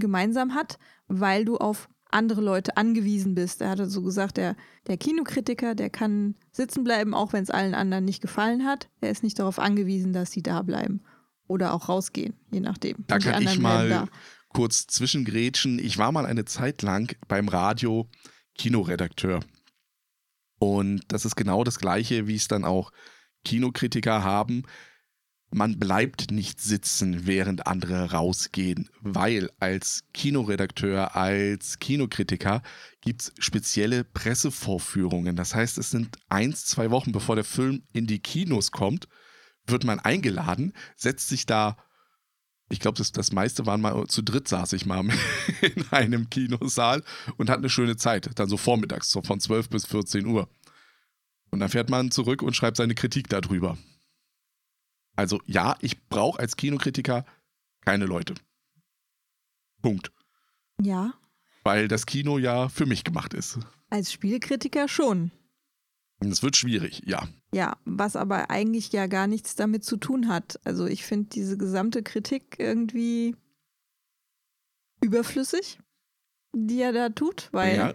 gemeinsam 0.00 0.54
hat, 0.54 0.78
weil 1.08 1.44
du 1.44 1.56
auf 1.56 1.88
andere 2.10 2.40
Leute 2.40 2.76
angewiesen 2.76 3.34
bist. 3.34 3.60
Er 3.60 3.70
hatte 3.70 3.88
so 3.88 4.02
gesagt, 4.02 4.36
der, 4.36 4.56
der 4.88 4.96
Kinokritiker, 4.96 5.76
der 5.76 5.90
kann 5.90 6.34
sitzen 6.50 6.82
bleiben, 6.82 7.14
auch 7.14 7.32
wenn 7.32 7.44
es 7.44 7.50
allen 7.50 7.74
anderen 7.74 8.04
nicht 8.04 8.20
gefallen 8.20 8.64
hat. 8.64 8.88
Er 9.00 9.10
ist 9.10 9.22
nicht 9.22 9.38
darauf 9.38 9.60
angewiesen, 9.60 10.12
dass 10.12 10.32
sie 10.32 10.42
da 10.42 10.62
bleiben 10.62 11.02
oder 11.46 11.72
auch 11.72 11.88
rausgehen, 11.88 12.34
je 12.50 12.60
nachdem. 12.60 12.96
Da 13.06 13.18
kann 13.18 13.42
ich 13.42 13.58
mal 13.60 13.86
bleiben 13.86 14.10
kurz 14.52 14.86
zwischengrätschen. 14.86 15.78
Ich 15.78 15.98
war 15.98 16.12
mal 16.12 16.26
eine 16.26 16.44
Zeit 16.44 16.82
lang 16.82 17.14
beim 17.28 17.48
Radio 17.48 18.08
Kinoredakteur. 18.58 19.40
Und 20.58 21.02
das 21.08 21.24
ist 21.24 21.36
genau 21.36 21.64
das 21.64 21.78
Gleiche, 21.78 22.26
wie 22.26 22.34
es 22.34 22.48
dann 22.48 22.64
auch 22.64 22.90
Kinokritiker 23.44 24.22
haben. 24.22 24.64
Man 25.52 25.80
bleibt 25.80 26.30
nicht 26.30 26.60
sitzen, 26.60 27.26
während 27.26 27.66
andere 27.66 28.12
rausgehen, 28.12 28.88
weil 29.00 29.50
als 29.58 30.04
Kinoredakteur, 30.14 31.16
als 31.16 31.80
Kinokritiker 31.80 32.62
gibt 33.00 33.22
es 33.22 33.32
spezielle 33.38 34.04
Pressevorführungen. 34.04 35.34
Das 35.34 35.54
heißt, 35.54 35.76
es 35.78 35.90
sind 35.90 36.18
eins, 36.28 36.66
zwei 36.66 36.90
Wochen 36.92 37.10
bevor 37.10 37.34
der 37.34 37.44
Film 37.44 37.82
in 37.92 38.06
die 38.06 38.20
Kinos 38.20 38.70
kommt, 38.70 39.08
wird 39.66 39.84
man 39.84 39.98
eingeladen, 39.98 40.72
setzt 40.96 41.28
sich 41.28 41.46
da 41.46 41.76
ich 42.72 42.78
glaube, 42.78 42.96
das, 42.98 43.10
das 43.10 43.32
meiste 43.32 43.66
waren 43.66 43.80
mal 43.80 44.06
zu 44.06 44.22
dritt 44.22 44.46
saß 44.46 44.72
ich 44.74 44.86
mal 44.86 45.04
in 45.60 45.84
einem 45.90 46.30
Kinosaal 46.30 47.02
und 47.36 47.50
hatte 47.50 47.58
eine 47.58 47.68
schöne 47.68 47.96
Zeit. 47.96 48.30
Dann 48.36 48.48
so 48.48 48.56
vormittags, 48.56 49.10
so 49.10 49.22
von 49.22 49.40
12 49.40 49.68
bis 49.68 49.86
14 49.86 50.24
Uhr. 50.24 50.48
Und 51.50 51.58
dann 51.58 51.68
fährt 51.68 51.90
man 51.90 52.12
zurück 52.12 52.42
und 52.42 52.54
schreibt 52.54 52.76
seine 52.76 52.94
Kritik 52.94 53.28
darüber. 53.28 53.76
Also 55.20 55.38
ja, 55.44 55.76
ich 55.82 56.08
brauche 56.08 56.38
als 56.38 56.56
Kinokritiker 56.56 57.26
keine 57.82 58.06
Leute. 58.06 58.32
Punkt. 59.82 60.10
Ja. 60.80 61.12
Weil 61.62 61.88
das 61.88 62.06
Kino 62.06 62.38
ja 62.38 62.70
für 62.70 62.86
mich 62.86 63.04
gemacht 63.04 63.34
ist. 63.34 63.58
Als 63.90 64.14
Spielkritiker 64.14 64.88
schon. 64.88 65.30
Es 66.20 66.42
wird 66.42 66.56
schwierig, 66.56 67.02
ja. 67.04 67.28
Ja, 67.52 67.76
was 67.84 68.16
aber 68.16 68.48
eigentlich 68.48 68.92
ja 68.92 69.08
gar 69.08 69.26
nichts 69.26 69.54
damit 69.56 69.84
zu 69.84 69.98
tun 69.98 70.28
hat. 70.28 70.58
Also 70.64 70.86
ich 70.86 71.04
finde 71.04 71.28
diese 71.28 71.58
gesamte 71.58 72.02
Kritik 72.02 72.56
irgendwie 72.58 73.36
überflüssig, 75.02 75.80
die 76.54 76.80
er 76.80 76.94
da 76.94 77.10
tut, 77.10 77.50
weil 77.52 77.76
ja. 77.76 77.92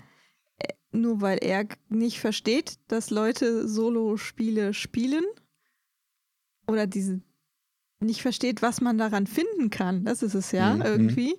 nur 0.91 1.21
weil 1.21 1.39
er 1.41 1.67
nicht 1.89 2.19
versteht, 2.19 2.77
dass 2.87 3.09
Leute 3.09 3.67
Solo-Spiele 3.67 4.75
spielen 4.75 5.25
oder 6.67 6.87
diese 6.87 7.21
nicht 7.99 8.21
versteht, 8.21 8.61
was 8.61 8.81
man 8.81 8.97
daran 8.97 9.25
finden 9.27 9.69
kann. 9.69 10.03
Das 10.05 10.21
ist 10.21 10.33
es 10.35 10.51
ja 10.51 10.73
Mhm. 10.75 10.81
irgendwie. 10.81 11.35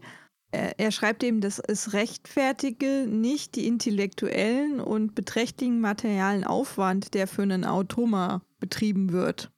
Er, 0.52 0.78
er 0.78 0.90
schreibt 0.90 1.22
eben, 1.22 1.40
dass 1.40 1.58
es 1.58 1.92
rechtfertige 1.92 3.06
nicht 3.08 3.56
die 3.56 3.66
intellektuellen 3.66 4.80
und 4.80 5.14
beträchtlichen 5.14 5.80
materialen 5.80 6.44
Aufwand, 6.44 7.14
der 7.14 7.26
für 7.26 7.42
einen 7.42 7.64
Automa 7.64 8.42
betrieben 8.58 9.12
wird. 9.12 9.50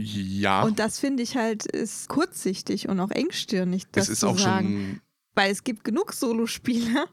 Ja, 0.00 0.62
Und 0.62 0.78
das 0.78 0.98
finde 0.98 1.22
ich 1.22 1.36
halt 1.36 1.64
ist 1.66 2.08
kurzsichtig 2.08 2.88
und 2.88 3.00
auch 3.00 3.10
engstirnig, 3.10 3.84
das 3.92 4.04
es 4.04 4.10
ist 4.14 4.20
zu 4.20 4.28
auch 4.28 4.38
sagen. 4.38 4.68
schon. 4.68 5.00
Weil 5.34 5.50
es 5.52 5.64
gibt 5.64 5.84
genug 5.84 6.12
Solospieler, 6.12 7.06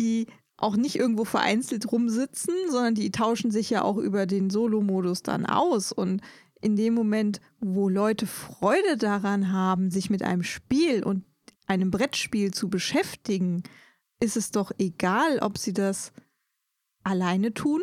die 0.00 0.26
auch 0.64 0.76
nicht 0.76 0.96
irgendwo 0.96 1.24
vereinzelt 1.24 1.92
rumsitzen, 1.92 2.54
sondern 2.70 2.94
die 2.94 3.10
tauschen 3.10 3.50
sich 3.50 3.68
ja 3.70 3.82
auch 3.82 3.98
über 3.98 4.26
den 4.26 4.48
Solo-Modus 4.48 5.22
dann 5.22 5.44
aus. 5.44 5.92
Und 5.92 6.22
in 6.62 6.74
dem 6.74 6.94
Moment, 6.94 7.40
wo 7.60 7.90
Leute 7.90 8.26
Freude 8.26 8.96
daran 8.96 9.52
haben, 9.52 9.90
sich 9.90 10.08
mit 10.08 10.22
einem 10.22 10.42
Spiel 10.42 11.04
und 11.04 11.22
einem 11.66 11.90
Brettspiel 11.90 12.52
zu 12.52 12.70
beschäftigen, 12.70 13.62
ist 14.20 14.38
es 14.38 14.50
doch 14.50 14.72
egal, 14.78 15.38
ob 15.40 15.58
sie 15.58 15.74
das 15.74 16.12
alleine 17.02 17.52
tun, 17.52 17.82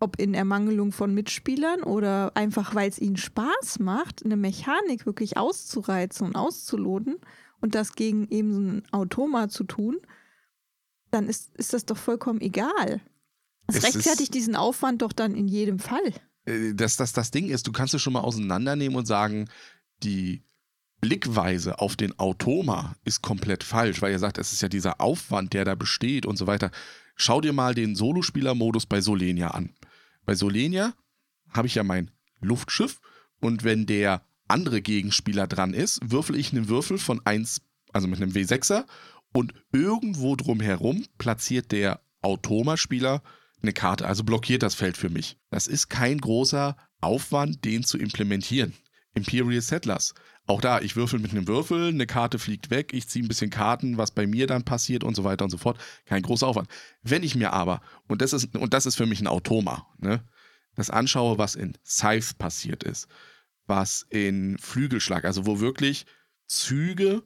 ob 0.00 0.18
in 0.18 0.34
Ermangelung 0.34 0.90
von 0.90 1.14
Mitspielern 1.14 1.84
oder 1.84 2.36
einfach, 2.36 2.74
weil 2.74 2.88
es 2.88 2.98
ihnen 2.98 3.16
Spaß 3.16 3.78
macht, 3.78 4.24
eine 4.24 4.36
Mechanik 4.36 5.06
wirklich 5.06 5.36
auszureizen 5.36 6.26
und 6.26 6.36
auszuloten 6.36 7.16
und 7.60 7.76
das 7.76 7.94
gegen 7.94 8.28
eben 8.28 8.52
so 8.52 8.60
ein 8.60 8.82
Automa 8.90 9.48
zu 9.48 9.62
tun, 9.62 9.98
dann 11.16 11.28
ist, 11.28 11.54
ist 11.56 11.72
das 11.72 11.86
doch 11.86 11.96
vollkommen 11.96 12.40
egal. 12.40 13.00
Es 13.66 13.76
Es 13.76 13.84
rechtfertigt 13.84 14.34
diesen 14.34 14.54
Aufwand 14.54 15.02
doch 15.02 15.12
dann 15.12 15.34
in 15.34 15.48
jedem 15.48 15.78
Fall. 15.78 16.12
äh, 16.44 16.74
dass 16.74 16.96
das 16.96 17.12
das 17.12 17.30
Ding 17.30 17.48
ist, 17.48 17.66
du 17.66 17.72
kannst 17.72 17.94
es 17.94 18.02
schon 18.02 18.12
mal 18.12 18.20
auseinandernehmen 18.20 18.96
und 18.96 19.06
sagen, 19.06 19.48
die 20.02 20.42
Blickweise 21.00 21.78
auf 21.78 21.96
den 21.96 22.18
Automa 22.18 22.96
ist 23.04 23.22
komplett 23.22 23.64
falsch, 23.64 24.00
weil 24.02 24.12
ihr 24.12 24.18
sagt, 24.18 24.38
es 24.38 24.52
ist 24.52 24.62
ja 24.62 24.68
dieser 24.68 25.00
Aufwand, 25.00 25.52
der 25.52 25.64
da 25.64 25.74
besteht 25.74 26.26
und 26.26 26.36
so 26.36 26.46
weiter. 26.46 26.70
Schau 27.16 27.40
dir 27.40 27.52
mal 27.52 27.74
den 27.74 27.96
Solospieler-Modus 27.96 28.86
bei 28.86 29.00
Solenia 29.00 29.48
an. 29.48 29.74
Bei 30.24 30.34
Solenia 30.34 30.94
habe 31.50 31.66
ich 31.66 31.74
ja 31.74 31.82
mein 31.82 32.10
Luftschiff 32.40 33.00
und 33.40 33.64
wenn 33.64 33.86
der 33.86 34.22
andere 34.48 34.80
Gegenspieler 34.82 35.46
dran 35.46 35.74
ist, 35.74 36.00
würfel 36.02 36.36
ich 36.36 36.52
einen 36.52 36.68
Würfel 36.68 36.98
von 36.98 37.20
1, 37.24 37.62
also 37.92 38.06
mit 38.06 38.20
einem 38.20 38.32
W6er 38.32 38.84
und 39.36 39.52
irgendwo 39.70 40.34
drumherum 40.34 41.04
platziert 41.18 41.70
der 41.70 42.00
Automa-Spieler 42.22 43.22
eine 43.60 43.74
Karte, 43.74 44.06
also 44.06 44.24
blockiert 44.24 44.62
das 44.62 44.74
Feld 44.74 44.96
für 44.96 45.10
mich. 45.10 45.38
Das 45.50 45.66
ist 45.66 45.88
kein 45.88 46.18
großer 46.18 46.74
Aufwand, 47.02 47.64
den 47.66 47.84
zu 47.84 47.98
implementieren. 47.98 48.72
Imperial 49.12 49.60
Settlers. 49.60 50.14
Auch 50.46 50.62
da, 50.62 50.80
ich 50.80 50.96
würfel 50.96 51.18
mit 51.18 51.32
einem 51.32 51.48
Würfel, 51.48 51.88
eine 51.88 52.06
Karte 52.06 52.38
fliegt 52.38 52.70
weg, 52.70 52.94
ich 52.94 53.08
ziehe 53.08 53.24
ein 53.24 53.28
bisschen 53.28 53.50
Karten, 53.50 53.98
was 53.98 54.10
bei 54.10 54.26
mir 54.26 54.46
dann 54.46 54.64
passiert 54.64 55.04
und 55.04 55.14
so 55.14 55.24
weiter 55.24 55.44
und 55.44 55.50
so 55.50 55.58
fort. 55.58 55.78
Kein 56.06 56.22
großer 56.22 56.46
Aufwand. 56.46 56.68
Wenn 57.02 57.22
ich 57.22 57.34
mir 57.34 57.52
aber, 57.52 57.82
und 58.08 58.22
das 58.22 58.32
ist, 58.32 58.56
und 58.56 58.72
das 58.72 58.86
ist 58.86 58.96
für 58.96 59.06
mich 59.06 59.20
ein 59.20 59.26
Automa, 59.26 59.86
ne, 59.98 60.24
das 60.76 60.88
anschaue, 60.88 61.36
was 61.36 61.56
in 61.56 61.76
Scythe 61.84 62.34
passiert 62.38 62.84
ist, 62.84 63.06
was 63.66 64.06
in 64.08 64.56
Flügelschlag, 64.58 65.26
also 65.26 65.44
wo 65.44 65.60
wirklich 65.60 66.06
Züge 66.46 67.22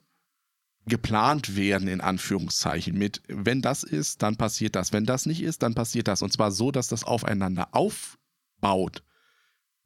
geplant 0.91 1.57
werden, 1.57 1.89
in 1.89 2.03
Anführungszeichen, 2.03 2.99
mit, 2.99 3.23
wenn 3.29 3.63
das 3.63 3.83
ist, 3.83 4.23
dann 4.23 4.37
passiert 4.37 4.77
das, 4.77 4.93
wenn 4.93 5.07
das 5.07 5.25
nicht 5.25 5.43
ist, 5.43 5.63
dann 5.63 5.75
passiert 5.75 6.09
das. 6.09 6.21
Und 6.21 6.33
zwar 6.33 6.53
so, 6.53 6.71
dass 6.71 6.89
das 6.89 7.05
aufeinander 7.05 7.69
aufbaut. 7.73 9.03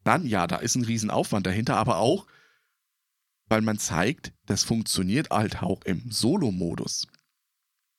Dann 0.03 0.27
ja, 0.27 0.47
da 0.47 0.57
ist 0.57 0.75
ein 0.75 0.83
Riesenaufwand 0.83 1.47
dahinter, 1.47 1.77
aber 1.77 1.97
auch, 1.97 2.27
weil 3.47 3.61
man 3.61 3.77
zeigt, 3.77 4.33
das 4.45 4.63
funktioniert 4.63 5.29
halt 5.29 5.63
auch 5.63 5.81
im 5.83 6.11
Solo-Modus. 6.11 7.07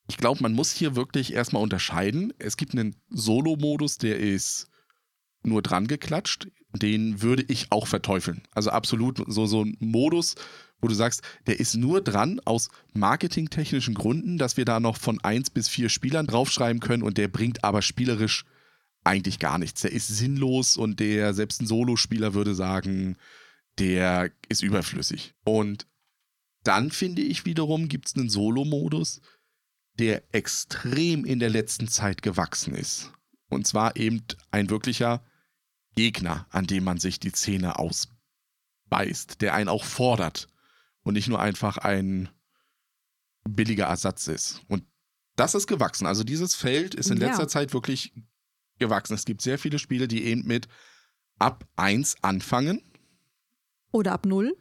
Ich 0.09 0.19
glaube, 0.19 0.43
man 0.43 0.53
muss 0.53 0.73
hier 0.73 0.95
wirklich 0.95 1.33
erstmal 1.33 1.63
unterscheiden. 1.63 2.33
Es 2.39 2.57
gibt 2.57 2.73
einen 2.73 2.97
Solo-Modus, 3.09 3.99
der 3.99 4.19
ist 4.19 4.69
nur 5.43 5.63
dran 5.63 5.87
geklatscht. 5.87 6.49
Den 6.73 7.23
würde 7.23 7.45
ich 7.49 7.73
auch 7.73 7.87
verteufeln. 7.87 8.43
Also 8.53 8.71
absolut 8.71 9.23
so, 9.27 9.47
so 9.47 9.65
ein 9.65 9.77
Modus, 9.81 10.35
wo 10.81 10.89
du 10.89 10.95
sagst, 10.95 11.23
der 11.47 11.59
ist 11.59 11.75
nur 11.75 12.01
dran 12.01 12.41
aus 12.45 12.69
marketingtechnischen 12.93 13.95
Gründen, 13.95 14.39
dass 14.39 14.57
wir 14.57 14.65
da 14.65 14.81
noch 14.81 14.97
von 14.97 15.21
eins 15.21 15.51
bis 15.51 15.69
vier 15.69 15.89
Spielern 15.89 16.27
draufschreiben 16.27 16.81
können 16.81 17.03
und 17.03 17.19
der 17.19 17.29
bringt 17.29 17.65
aber 17.65 17.83
spielerisch 17.83 18.45
eigentlich 19.05 19.39
gar 19.39 19.59
nichts. 19.59 19.83
Der 19.83 19.93
ist 19.93 20.09
sinnlos 20.09 20.77
und 20.77 21.01
der, 21.01 21.33
selbst 21.33 21.63
ein 21.63 21.67
Solospieler 21.67 22.35
würde 22.35 22.55
sagen, 22.55 23.17
der 23.79 24.31
ist 24.49 24.63
überflüssig. 24.63 25.35
Und 25.45 25.87
dann 26.65 26.91
finde 26.91 27.23
ich 27.23 27.45
wiederum, 27.45 27.89
gibt 27.89 28.09
es 28.09 28.17
einen 28.17 28.29
Solo-Modus, 28.29 29.21
der 29.99 30.23
extrem 30.35 31.25
in 31.25 31.39
der 31.39 31.51
letzten 31.51 31.89
Zeit 31.89 32.23
gewachsen 32.23 32.75
ist. 32.75 33.13
Und 33.49 33.67
zwar 33.67 33.97
eben 33.97 34.25
ein 34.51 34.69
wirklicher 34.69 35.25
Gegner, 35.95 36.47
an 36.51 36.67
dem 36.67 36.85
man 36.85 36.99
sich 36.99 37.21
die 37.21 37.33
Zähne 37.33 37.79
ausbeißt, 37.79 39.41
der 39.41 39.55
einen 39.55 39.69
auch 39.69 39.85
fordert 39.85 40.49
und 41.07 41.15
nicht 41.15 41.29
nur 41.29 41.41
einfach 41.41 41.79
ein 41.79 42.29
billiger 43.49 43.87
Ersatz 43.87 44.27
ist. 44.27 44.63
Und 44.69 44.85
das 45.37 45.55
ist 45.55 45.67
gewachsen. 45.67 46.07
Also 46.07 46.25
dieses 46.25 46.55
Feld 46.55 46.95
ist 46.95 47.11
in 47.11 47.19
Ja. 47.21 47.29
letzter 47.29 47.47
Zeit 47.49 47.73
wirklich 47.73 48.13
gewachsen. 48.79 49.15
Es 49.15 49.25
gibt 49.25 49.41
sehr 49.41 49.59
viele 49.59 49.79
Spiele, 49.79 50.09
die 50.09 50.25
eben 50.25 50.47
mit 50.47 50.67
ab 51.39 51.65
1 51.77 52.17
anfangen 52.23 52.83
Oder 53.93 54.13
ab 54.13 54.27
null. 54.27 54.57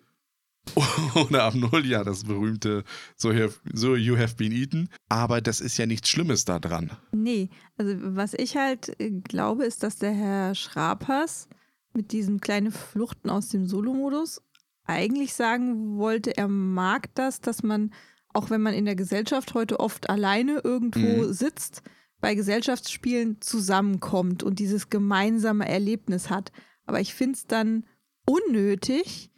oder 1.16 1.44
ab 1.44 1.54
0, 1.56 1.86
ja, 1.86 2.04
das 2.04 2.24
berühmte 2.24 2.84
so, 3.16 3.32
have, 3.34 3.60
so 3.74 3.96
You 3.96 4.18
Have 4.18 4.36
Been 4.36 4.52
Eaten. 4.52 4.90
Aber 5.10 5.40
das 5.42 5.62
ist 5.62 5.78
ja 5.78 5.86
nichts 5.86 6.10
Schlimmes 6.10 6.46
da 6.46 6.60
dran. 6.60 6.92
Nee, 7.12 7.50
also 7.78 7.94
was 8.16 8.34
ich 8.34 8.56
halt 8.58 9.00
äh, 9.00 9.12
glaube, 9.12 9.66
ist, 9.66 9.84
dass 9.84 9.98
der 9.98 10.12
Herr 10.14 10.56
Schrapers 10.56 11.48
mit 11.94 12.12
diesen 12.12 12.40
kleinen 12.42 12.72
Fluchten 12.72 13.30
aus 13.30 13.50
dem 13.50 13.68
Solo-Modus 13.68 14.42
eigentlich 14.86 15.34
sagen 15.34 15.98
wollte, 15.98 16.36
er 16.38 16.48
mag 16.48 17.14
das, 17.16 17.42
dass 17.42 17.64
man, 17.64 17.94
auch 18.34 18.50
wenn 18.50 18.62
man 18.62 18.74
in 18.74 18.86
der 18.86 18.96
Gesellschaft 18.96 19.54
heute 19.54 19.80
oft 19.80 20.10
alleine 20.10 20.62
irgendwo 20.64 21.24
Mhm. 21.28 21.34
sitzt, 21.34 21.82
bei 22.22 22.34
Gesellschaftsspielen 22.36 23.42
zusammenkommt 23.42 24.42
und 24.44 24.60
dieses 24.60 24.90
gemeinsame 24.90 25.68
Erlebnis 25.68 26.30
hat. 26.30 26.52
Aber 26.86 27.00
ich 27.02 27.14
finde 27.14 27.36
es 27.36 27.46
dann 27.48 27.86
unnötig, 28.26 29.32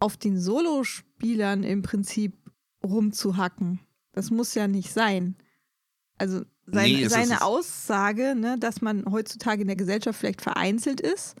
auf 0.00 0.16
den 0.16 0.38
Solospielern 0.40 1.64
im 1.64 1.82
Prinzip 1.82 2.34
rumzuhacken. 2.84 3.80
Das 4.12 4.30
muss 4.30 4.54
ja 4.54 4.68
nicht 4.68 4.92
sein. 4.92 5.36
Also 6.18 6.42
seine, 6.66 6.92
Nee, 6.94 7.08
seine 7.08 7.42
Aussage, 7.42 8.34
ne, 8.36 8.56
dass 8.58 8.80
man 8.80 9.04
heutzutage 9.10 9.62
in 9.62 9.68
der 9.68 9.76
Gesellschaft 9.76 10.18
vielleicht 10.18 10.40
vereinzelt 10.42 11.00
ist, 11.00 11.36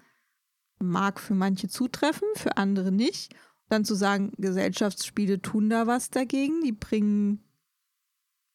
mag 0.80 1.20
für 1.20 1.34
manche 1.34 1.68
zutreffen, 1.68 2.28
für 2.34 2.56
andere 2.56 2.92
nicht. 2.92 3.34
Dann 3.68 3.84
zu 3.84 3.94
sagen, 3.94 4.32
Gesellschaftsspiele 4.38 5.42
tun 5.42 5.68
da 5.68 5.86
was 5.86 6.10
dagegen, 6.10 6.62
die 6.62 6.72
bringen 6.72 7.44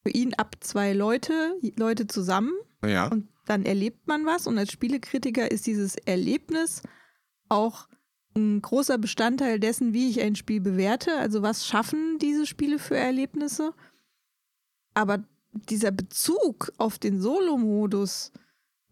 für 0.05 0.11
ihn 0.11 0.33
ab 0.33 0.55
zwei 0.61 0.93
Leute, 0.93 1.55
Leute 1.77 2.07
zusammen 2.07 2.53
Ja. 2.83 3.07
und 3.07 3.27
dann 3.45 3.65
erlebt 3.65 4.07
man 4.07 4.25
was. 4.25 4.47
Und 4.47 4.57
als 4.57 4.71
Spielekritiker 4.71 5.51
ist 5.51 5.67
dieses 5.67 5.95
Erlebnis 5.95 6.81
auch 7.49 7.87
ein 8.35 8.61
großer 8.61 8.97
Bestandteil 8.97 9.59
dessen, 9.59 9.93
wie 9.93 10.09
ich 10.09 10.21
ein 10.21 10.35
Spiel 10.35 10.59
bewerte. 10.59 11.17
Also 11.17 11.41
was 11.41 11.67
schaffen 11.67 12.17
diese 12.19 12.45
Spiele 12.47 12.79
für 12.79 12.97
Erlebnisse? 12.97 13.73
Aber 14.95 15.23
dieser 15.69 15.91
Bezug 15.91 16.71
auf 16.77 16.97
den 16.97 17.21
Solo-Modus, 17.21 18.31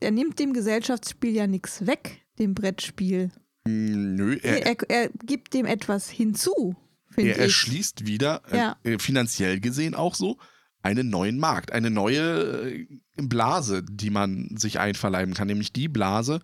der 0.02 0.12
nimmt 0.12 0.38
dem 0.40 0.54
Gesellschaftsspiel 0.54 1.32
ja 1.34 1.48
nichts 1.48 1.88
weg, 1.88 2.21
dem 2.42 2.54
Brettspiel. 2.54 3.32
Mm, 3.66 4.16
Nö, 4.16 4.38
er, 4.42 4.66
Er, 4.66 4.90
er 4.90 5.10
gibt 5.26 5.54
dem 5.54 5.66
etwas 5.66 6.10
hinzu, 6.10 6.76
finde 7.10 7.32
er 7.32 7.36
ich. 7.38 7.42
erschließt 7.44 8.06
wieder, 8.06 8.42
äh, 8.52 8.58
Ja. 8.58 8.78
äh, 8.84 9.00
finanziell 9.00 9.60
gesehen 9.62 9.96
auch 9.96 10.16
so, 10.16 10.38
einen 10.84 11.10
neuen 11.10 11.38
Markt, 11.38 11.72
eine 11.72 11.90
neue 11.92 12.72
äh, 12.72 12.88
Blase, 13.18 13.84
die 13.84 14.10
man 14.10 14.58
sich 14.58 14.80
einverleiben 14.80 15.34
kann, 15.36 15.48
nämlich 15.48 15.72
die 15.72 15.88
Blase 15.88 16.42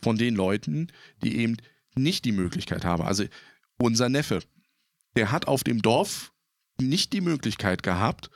von 0.00 0.16
den 0.18 0.36
Leuten, 0.36 0.92
die 1.24 1.38
eben 1.38 1.56
nicht 1.96 2.24
die 2.26 2.32
Möglichkeit 2.32 2.84
habe. 2.84 3.06
Also 3.06 3.24
unser 3.78 4.08
Neffe, 4.10 4.40
der 5.16 5.32
hat 5.32 5.48
auf 5.48 5.64
dem 5.64 5.80
Dorf 5.82 6.32
nicht 6.80 7.12
die 7.14 7.22
Möglichkeit 7.22 7.82
gehabt, 7.82 8.30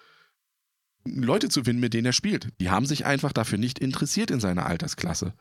Leute 1.04 1.48
zu 1.48 1.64
finden, 1.64 1.80
mit 1.80 1.94
denen 1.94 2.06
er 2.06 2.12
spielt. 2.12 2.48
Die 2.60 2.70
haben 2.70 2.86
sich 2.86 3.04
einfach 3.04 3.32
dafür 3.32 3.58
nicht 3.58 3.78
interessiert 3.78 4.30
in 4.30 4.40
seiner 4.40 4.66
Altersklasse. 4.66 5.34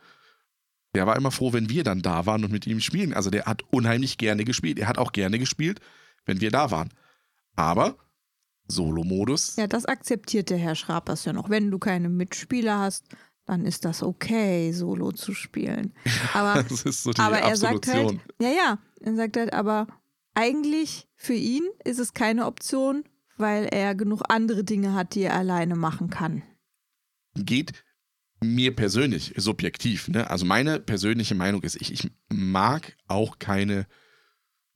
Der 0.94 1.08
war 1.08 1.16
immer 1.16 1.32
froh, 1.32 1.54
wenn 1.54 1.70
wir 1.70 1.84
dann 1.84 2.02
da 2.02 2.26
waren 2.26 2.44
und 2.44 2.52
mit 2.52 2.68
ihm 2.68 2.82
spielen. 2.82 3.14
Also 3.14 3.30
der 3.30 3.46
hat 3.46 3.64
unheimlich 3.72 4.18
gerne 4.18 4.44
gespielt. 4.44 4.78
Er 4.80 4.88
hat 4.88 4.98
auch 4.98 5.14
gerne 5.14 5.40
gespielt, 5.40 5.80
wenn 6.26 6.42
wir 6.42 6.52
da 6.52 6.72
waren. 6.72 6.90
Aber 7.56 7.98
Solo-Modus. 8.68 9.56
Ja, 9.56 9.68
das 9.68 9.86
akzeptiert 9.86 10.50
der 10.50 10.58
Herr 10.58 10.76
Schrapers 10.76 11.26
ja 11.26 11.34
noch. 11.34 11.50
Wenn 11.50 11.72
du 11.72 11.80
keine 11.80 12.10
Mitspieler 12.10 12.80
hast, 12.80 13.06
dann 13.46 13.66
ist 13.66 13.86
das 13.86 14.04
okay, 14.04 14.72
Solo 14.72 15.12
zu 15.12 15.34
spielen. 15.34 15.94
Aber, 16.34 16.64
das 16.64 16.84
ist 16.84 17.04
so 17.04 17.12
die 17.12 17.20
aber 17.20 17.40
er 17.40 17.56
sagt 17.58 17.88
halt, 17.88 18.20
ja, 18.40 18.50
ja, 18.50 18.80
er 19.02 19.16
sagt 19.16 19.36
halt, 19.38 19.54
aber 19.54 19.88
eigentlich 20.36 21.08
für 21.16 21.34
ihn 21.34 21.64
ist 21.84 22.00
es 22.00 22.14
keine 22.14 22.46
Option, 22.46 23.04
weil 23.38 23.66
er 23.66 23.96
genug 23.96 24.22
andere 24.30 24.64
Dinge 24.64 24.94
hat, 24.94 25.16
die 25.16 25.24
er 25.24 25.36
alleine 25.36 25.76
machen 25.76 26.10
kann. 26.10 26.44
geht 27.36 27.74
mir 28.44 28.76
persönlich, 28.76 29.34
subjektiv, 29.38 30.08
ne? 30.08 30.30
Also 30.30 30.46
meine 30.46 30.80
persönliche 30.80 31.36
Meinung 31.36 31.62
ist, 31.64 31.76
ich, 31.80 31.92
ich 31.92 32.10
mag 32.30 32.96
auch 33.08 33.40
keine 33.40 33.86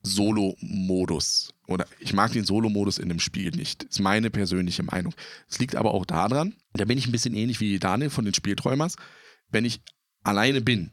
Solo-Modus. 0.02 1.52
Oder 1.66 1.86
ich 1.98 2.12
mag 2.12 2.32
den 2.32 2.44
Solo-Modus 2.44 2.98
in 2.98 3.10
einem 3.10 3.18
Spiel 3.18 3.50
nicht. 3.50 3.82
Ist 3.84 4.00
meine 4.00 4.30
persönliche 4.30 4.84
Meinung. 4.84 5.14
Es 5.48 5.58
liegt 5.58 5.74
aber 5.74 5.94
auch 5.94 6.06
daran, 6.06 6.54
da 6.74 6.84
bin 6.84 6.96
ich 6.96 7.06
ein 7.06 7.12
bisschen 7.12 7.34
ähnlich 7.34 7.60
wie 7.60 7.78
Daniel 7.78 8.10
von 8.10 8.24
den 8.24 8.34
Spielträumers. 8.34 8.96
Wenn 9.50 9.64
ich 9.64 9.80
alleine 10.22 10.60
bin 10.60 10.92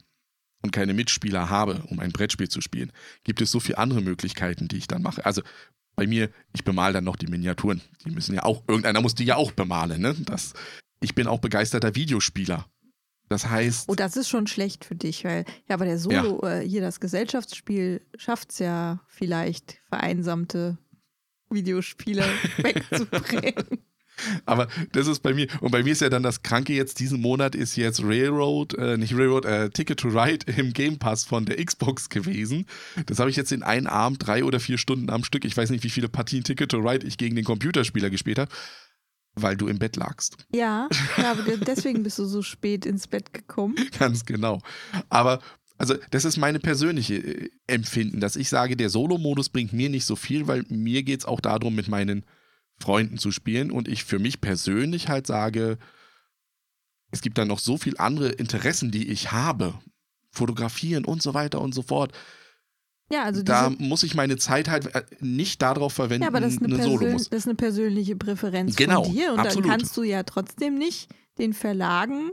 und 0.64 0.72
keine 0.72 0.94
Mitspieler 0.94 1.50
habe, 1.50 1.84
um 1.90 2.00
ein 2.00 2.12
Brettspiel 2.12 2.50
zu 2.50 2.62
spielen, 2.62 2.92
gibt 3.24 3.42
es 3.42 3.52
so 3.52 3.60
viele 3.60 3.78
andere 3.78 4.02
Möglichkeiten, 4.02 4.68
die 4.68 4.78
ich 4.78 4.88
dann 4.88 5.04
mache. 5.04 5.26
Also 5.26 5.44
bei 5.96 6.08
mir, 6.08 6.32
ich 6.54 6.64
bemal 6.64 6.92
dann 6.92 7.04
noch 7.04 7.18
die 7.18 7.28
Miniaturen. 7.28 7.82
Die 8.06 8.12
müssen 8.12 8.34
ja 8.34 8.44
auch, 8.44 8.64
irgendeiner 8.68 9.02
muss 9.02 9.14
die 9.14 9.26
ja 9.26 9.36
auch 9.36 9.52
bemalen, 9.52 10.02
ne? 10.02 10.16
Das, 10.26 10.54
ich 11.04 11.16
bin 11.16 11.28
auch 11.28 11.40
begeisterter 11.40 11.96
Videospieler. 11.96 12.66
Das 13.30 13.50
heißt, 13.50 13.90
Oh, 13.90 13.96
das 13.96 14.16
ist 14.16 14.30
schon 14.30 14.48
schlecht 14.48 14.86
für 14.86 14.96
dich, 14.96 15.24
weil, 15.24 15.46
ja, 15.68 15.76
aber 15.76 15.86
der 15.86 15.98
Solo, 15.98 16.42
äh, 16.46 16.68
hier 16.68 16.82
das 16.82 17.00
Gesellschaftsspiel 17.00 18.02
schafft 18.16 18.52
es 18.52 18.60
ja 18.60 19.00
vielleicht, 19.08 19.78
vereinsamte 19.90 20.78
Videospiele 21.50 22.24
wegzubringen. 22.58 23.80
aber 24.46 24.68
das 24.92 25.08
ist 25.08 25.22
bei 25.22 25.34
mir, 25.34 25.48
und 25.62 25.72
bei 25.72 25.82
mir 25.84 25.94
ist 25.94 26.02
ja 26.02 26.10
dann 26.10 26.22
das 26.22 26.44
Kranke 26.44 26.74
jetzt, 26.74 27.00
diesen 27.00 27.22
Monat 27.22 27.56
ist 27.56 27.76
jetzt 27.76 28.04
Railroad, 28.04 28.78
äh, 28.78 28.98
nicht 28.98 29.16
Railroad, 29.16 29.46
äh, 29.46 29.70
Ticket 29.70 30.00
to 30.00 30.10
Ride 30.10 30.46
im 30.58 30.74
Game 30.74 31.00
Pass 31.00 31.26
von 31.26 31.46
der 31.46 31.64
Xbox 31.64 32.10
gewesen. 32.10 32.66
Das 33.08 33.20
habe 33.20 33.30
ich 33.30 33.36
jetzt 33.36 33.52
in 33.52 33.64
einem 33.64 33.88
Abend, 33.88 34.26
drei 34.26 34.44
oder 34.44 34.60
vier 34.60 34.78
Stunden 34.78 35.10
am 35.10 35.24
Stück, 35.24 35.46
ich 35.46 35.58
weiß 35.58 35.72
nicht, 35.72 35.84
wie 35.84 35.90
viele 35.90 36.10
Partien 36.10 36.44
Ticket 36.44 36.70
to 36.70 36.78
Ride 36.78 37.08
ich 37.08 37.18
gegen 37.18 37.36
den 37.36 37.46
Computerspieler 37.46 38.10
gespielt 38.10 38.38
habe, 38.38 38.52
weil 39.36 39.58
du 39.58 39.68
im 39.68 39.80
Bett 39.80 39.96
lagst. 39.96 40.38
ja, 40.54 40.88
ja, 41.18 41.36
deswegen 41.68 42.04
bist 42.04 42.20
du 42.20 42.26
so 42.26 42.42
spät 42.42 42.86
ins 42.86 43.08
Bett 43.08 43.34
gekommen. 43.34 43.76
Ganz 43.98 44.26
genau. 44.26 44.60
Aber 45.10 45.40
also 45.78 45.96
das 46.12 46.24
ist 46.24 46.38
meine 46.38 46.60
persönliche 46.60 47.16
äh, 47.16 47.50
Empfinden, 47.68 48.20
dass 48.20 48.36
ich 48.36 48.50
sage, 48.50 48.78
der 48.78 48.90
Solo-Modus 48.90 49.50
bringt 49.50 49.74
mir 49.74 49.90
nicht 49.90 50.06
so 50.06 50.16
viel, 50.16 50.48
weil 50.48 50.64
mir 50.70 51.04
geht 51.04 51.22
es 51.22 51.26
auch 51.26 51.42
darum, 51.42 51.76
mit 51.76 51.88
meinen 51.88 52.26
Freunden 52.80 53.18
zu 53.18 53.32
spielen 53.32 53.72
und 53.72 53.88
ich 53.88 54.04
für 54.04 54.20
mich 54.20 54.42
persönlich 54.42 55.10
halt 55.10 55.28
sage, 55.28 55.78
es 57.12 57.22
gibt 57.22 57.38
dann 57.38 57.48
noch 57.48 57.60
so 57.60 57.78
viel 57.78 57.96
andere 57.98 58.30
Interessen, 58.30 58.92
die 58.92 59.10
ich 59.10 59.32
habe. 59.32 59.80
Fotografieren 60.32 61.06
und 61.06 61.22
so 61.22 61.36
weiter 61.36 61.62
und 61.62 61.76
so 61.76 61.84
fort. 61.84 62.12
Ja, 63.14 63.24
also 63.24 63.44
Da 63.44 63.70
muss 63.78 64.02
ich 64.04 64.16
meine 64.16 64.38
Zeit 64.38 64.68
halt 64.70 64.94
äh, 64.96 65.04
nicht 65.20 65.62
darauf 65.62 65.94
verwenden, 65.94 66.24
ja, 66.24 66.30
aber 66.30 66.40
das 66.40 66.54
ist, 66.54 66.58
eine 66.64 66.68
einen 66.68 66.78
Persön 66.78 66.98
Solo-Modus. 67.00 67.30
das 67.30 67.40
ist 67.42 67.46
eine 67.48 67.56
persönliche 67.56 68.16
Präferenz 68.16 68.76
Genau, 68.76 69.04
von 69.04 69.14
dir 69.14 69.34
und 69.34 69.40
absolut. 69.40 69.66
dann 69.66 69.72
kannst 69.80 69.96
du 69.98 70.04
ja 70.04 70.24
trotzdem 70.24 70.76
nicht 70.80 71.10
den 71.38 71.54
Verlagen 71.54 72.32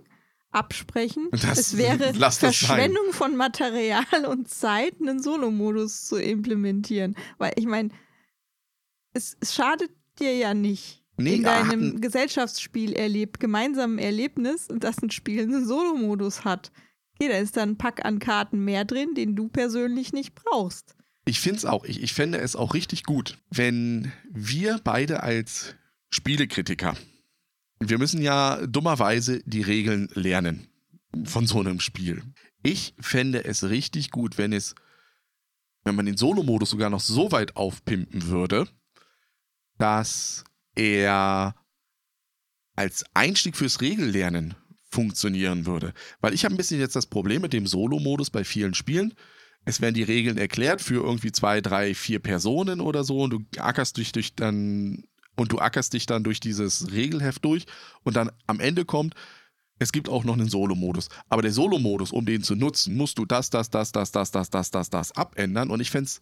absprechen. 0.50 1.28
Das- 1.32 1.58
es 1.58 1.76
wäre 1.76 2.12
das 2.18 2.40
sein. 2.40 2.52
Verschwendung 2.52 3.12
von 3.12 3.36
Material 3.36 4.04
und 4.28 4.48
Zeit, 4.48 4.94
einen 5.00 5.22
Solo-Modus 5.22 6.06
zu 6.06 6.16
implementieren. 6.16 7.14
Weil 7.38 7.52
ich 7.56 7.66
meine, 7.66 7.90
es, 9.12 9.36
es 9.40 9.54
schadet 9.54 9.90
dir 10.18 10.34
ja 10.36 10.54
nicht. 10.54 11.04
Nee, 11.16 11.34
in 11.36 11.46
ah, 11.46 11.62
deinem 11.62 12.00
Gesellschaftsspiel 12.00 12.94
erlebt, 12.94 13.40
gemeinsamen 13.40 13.98
Erlebnis, 13.98 14.68
dass 14.74 15.02
ein 15.02 15.10
Spiel 15.10 15.42
einen 15.42 15.66
Solo-Modus 15.66 16.44
hat. 16.44 16.72
Okay, 17.20 17.28
da 17.30 17.38
ist 17.38 17.58
dann 17.58 17.70
ein 17.70 17.76
Pack 17.76 18.02
an 18.06 18.18
Karten 18.18 18.64
mehr 18.64 18.86
drin, 18.86 19.14
den 19.14 19.36
du 19.36 19.48
persönlich 19.48 20.14
nicht 20.14 20.34
brauchst. 20.34 20.96
Ich 21.26 21.38
finde 21.40 21.58
es 21.58 21.66
auch, 21.66 21.84
ich, 21.84 22.02
ich 22.02 22.14
fände 22.14 22.38
es 22.38 22.56
auch 22.56 22.72
richtig 22.72 23.04
gut, 23.04 23.36
wenn 23.50 24.10
wir 24.30 24.80
beide 24.82 25.22
als 25.22 25.74
Spielekritiker, 26.08 26.96
wir 27.78 27.98
müssen 27.98 28.22
ja 28.22 28.66
dummerweise 28.66 29.42
die 29.44 29.60
Regeln 29.60 30.08
lernen 30.14 30.68
von 31.24 31.46
so 31.46 31.60
einem 31.60 31.80
Spiel. 31.80 32.22
Ich 32.62 32.94
fände 32.98 33.44
es 33.44 33.64
richtig 33.64 34.10
gut, 34.10 34.38
wenn 34.38 34.54
es, 34.54 34.74
wenn 35.84 35.96
man 35.96 36.06
den 36.06 36.16
Solo-Modus 36.16 36.70
sogar 36.70 36.88
noch 36.88 37.00
so 37.00 37.32
weit 37.32 37.54
aufpimpen 37.54 38.28
würde, 38.28 38.66
dass 39.76 40.44
er 40.74 41.54
als 42.76 43.04
Einstieg 43.12 43.56
fürs 43.56 43.82
Regellernen 43.82 44.54
funktionieren 44.90 45.66
würde. 45.66 45.94
Weil 46.20 46.34
ich 46.34 46.44
habe 46.44 46.54
ein 46.54 46.56
bisschen 46.56 46.80
jetzt 46.80 46.96
das 46.96 47.06
Problem 47.06 47.42
mit 47.42 47.52
dem 47.52 47.66
Solo-Modus 47.66 48.30
bei 48.30 48.44
vielen 48.44 48.74
Spielen. 48.74 49.14
Es 49.64 49.80
werden 49.80 49.94
die 49.94 50.02
Regeln 50.02 50.38
erklärt 50.38 50.80
für 50.80 51.02
irgendwie 51.04 51.32
zwei, 51.32 51.60
drei, 51.60 51.94
vier 51.94 52.18
Personen 52.18 52.80
oder 52.80 53.04
so 53.04 53.20
und 53.20 53.30
du 53.30 53.40
ackerst 53.58 53.96
dich 53.96 54.12
durch 54.12 54.34
dann 54.34 55.04
und 55.36 55.52
du 55.52 55.58
ackerst 55.58 55.92
dich 55.92 56.06
dann 56.06 56.24
durch 56.24 56.40
dieses 56.40 56.92
Regelheft 56.92 57.44
durch 57.44 57.66
und 58.02 58.16
dann 58.16 58.30
am 58.46 58.60
Ende 58.60 58.84
kommt, 58.84 59.14
es 59.78 59.92
gibt 59.92 60.08
auch 60.08 60.24
noch 60.24 60.34
einen 60.34 60.48
Solo-Modus. 60.48 61.08
Aber 61.28 61.40
der 61.40 61.52
Solo-Modus, 61.52 62.12
um 62.12 62.26
den 62.26 62.42
zu 62.42 62.54
nutzen, 62.54 62.96
musst 62.96 63.18
du 63.18 63.24
das, 63.24 63.48
das, 63.48 63.70
das, 63.70 63.92
das, 63.92 64.10
das, 64.12 64.30
das, 64.30 64.50
das, 64.50 64.70
das, 64.70 64.90
das 64.90 65.12
abändern 65.12 65.70
und 65.70 65.80
ich 65.80 65.90
fände 65.90 66.06
es 66.06 66.20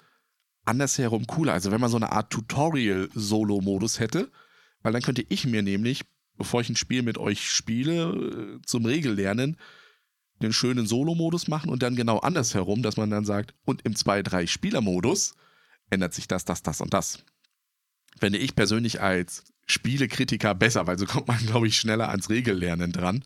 andersherum 0.64 1.26
cooler. 1.26 1.54
Also 1.54 1.70
wenn 1.70 1.80
man 1.80 1.90
so 1.90 1.96
eine 1.96 2.12
Art 2.12 2.30
Tutorial-Solo-Modus 2.30 3.98
hätte, 3.98 4.30
weil 4.82 4.92
dann 4.92 5.02
könnte 5.02 5.24
ich 5.28 5.46
mir 5.46 5.62
nämlich, 5.62 6.04
bevor 6.39 6.61
ich 6.61 6.70
ein 6.70 6.76
Spiel 6.76 7.03
mit 7.03 7.18
euch 7.18 7.51
spiele, 7.51 8.59
äh, 8.59 8.62
zum 8.64 8.86
Regellernen, 8.86 9.59
einen 10.41 10.53
schönen 10.53 10.86
Solo-Modus 10.86 11.49
machen 11.49 11.68
und 11.68 11.82
dann 11.82 11.97
genau 11.97 12.18
andersherum, 12.18 12.82
dass 12.82 12.97
man 12.97 13.11
dann 13.11 13.24
sagt, 13.24 13.55
und 13.64 13.82
im 13.82 13.95
2-3-Spieler-Modus 13.95 15.34
ändert 15.91 16.14
sich 16.14 16.28
das, 16.28 16.45
das, 16.45 16.62
das 16.62 16.80
und 16.80 16.95
das. 16.95 17.24
Fände 18.18 18.39
ich 18.39 18.55
persönlich 18.55 19.01
als 19.01 19.53
Spielekritiker 19.66 20.55
besser, 20.55 20.86
weil 20.86 20.99
so 20.99 21.07
kommt 21.07 21.28
man, 21.28 21.39
glaube 21.47 21.66
ich, 21.66 21.76
schneller 21.76 22.09
ans 22.09 22.30
Regellernen 22.30 22.93
dran. 22.93 23.24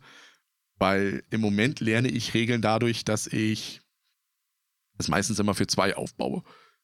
Weil 0.77 1.23
im 1.29 1.39
Moment 1.39 1.79
lerne 1.79 2.09
ich 2.09 2.33
Regeln 2.33 2.61
dadurch, 2.61 3.05
dass 3.05 3.27
ich 3.27 3.81
es 4.97 5.07
meistens 5.07 5.39
immer 5.39 5.53
für 5.53 5.67
zwei 5.67 5.95
aufbaue. 5.95 6.43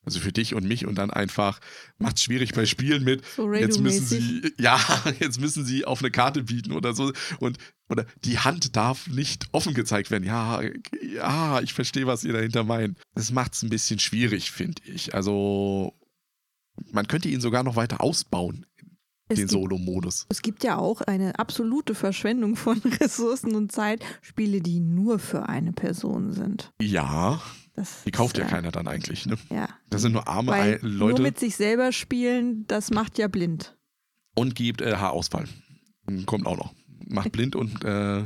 Also 0.10 0.22
für 0.22 0.32
dich 0.32 0.56
und 0.56 0.66
mich 0.68 0.88
und 0.88 0.96
dann 0.96 1.12
einfach 1.12 1.60
macht 2.00 2.18
es 2.18 2.24
schwierig 2.24 2.54
bei 2.56 2.66
Spielen 2.66 3.04
mit. 3.04 3.24
So 3.36 3.54
Jetzt 3.54 3.80
müssen 3.80 4.08
sie, 4.08 4.54
ja, 4.60 4.80
jetzt 5.20 5.40
müssen 5.40 5.64
sie 5.64 5.86
auf 5.86 6.00
eine 6.00 6.10
Karte 6.10 6.42
bieten 6.42 6.72
oder 6.72 6.96
so. 6.96 7.14
Und, 7.40 7.60
oder 7.90 8.08
die 8.24 8.40
Hand 8.40 8.76
darf 8.76 9.06
nicht 9.06 9.50
offen 9.52 9.76
gezeigt 9.76 10.10
werden. 10.10 10.24
Ja, 10.24 10.62
ja, 11.14 11.62
ich 11.62 11.74
verstehe, 11.74 12.08
was 12.08 12.24
ihr 12.24 12.34
dahinter 12.34 12.64
meint. 12.64 12.98
Das 13.14 13.32
macht 13.32 13.54
es 13.54 13.62
ein 13.62 13.70
bisschen 13.70 14.00
schwierig, 14.00 14.50
finde 14.50 14.82
ich. 14.84 15.14
Also, 15.14 15.94
man 16.92 17.06
könnte 17.06 17.30
ihn 17.30 17.40
sogar 17.40 17.62
noch 17.62 17.76
weiter 17.76 18.02
ausbauen, 18.02 18.66
Es 19.28 19.38
den 19.38 19.48
Solo-Modus. 19.48 20.26
es 20.30 20.42
gibt 20.42 20.64
ja 20.64 20.80
auch 20.80 21.02
eine 21.02 21.38
absolute 21.38 21.94
Verschwendung 21.94 22.56
von 22.56 22.80
Ressourcen 23.00 23.54
und 23.54 23.72
Zeit. 23.72 24.04
Spiele, 24.24 24.62
die 24.62 24.80
nur 24.80 25.20
für 25.20 25.48
eine 25.48 25.72
Person 25.72 26.34
sind. 26.34 26.72
Ja, 26.82 27.44
Das 27.80 28.04
die 28.06 28.12
kauft 28.12 28.38
ist, 28.38 28.42
ja 28.44 28.48
äh, 28.48 28.50
keiner 28.52 28.72
dann 28.72 28.88
eigentlich, 28.88 29.26
ne? 29.26 29.38
Ja. 29.50 29.70
Das 29.90 30.02
sind 30.02 30.12
nur 30.12 30.28
arme 30.28 30.52
Weil 30.52 30.74
Ei- 30.76 30.80
Leute 30.82 31.22
nur 31.22 31.30
mit 31.30 31.40
sich 31.40 31.56
selber 31.56 31.92
spielen, 31.92 32.66
das 32.68 32.92
macht 32.92 33.18
ja 33.18 33.28
blind. 33.28 33.78
und 34.36 34.56
gibt 34.56 34.82
äh, 34.82 34.96
Haarausfall. 34.98 35.46
Kommt 36.26 36.46
auch 36.46 36.58
noch. 36.58 36.74
Macht 37.08 37.32
blind 37.32 37.56
und 37.56 37.84
äh, 37.86 38.24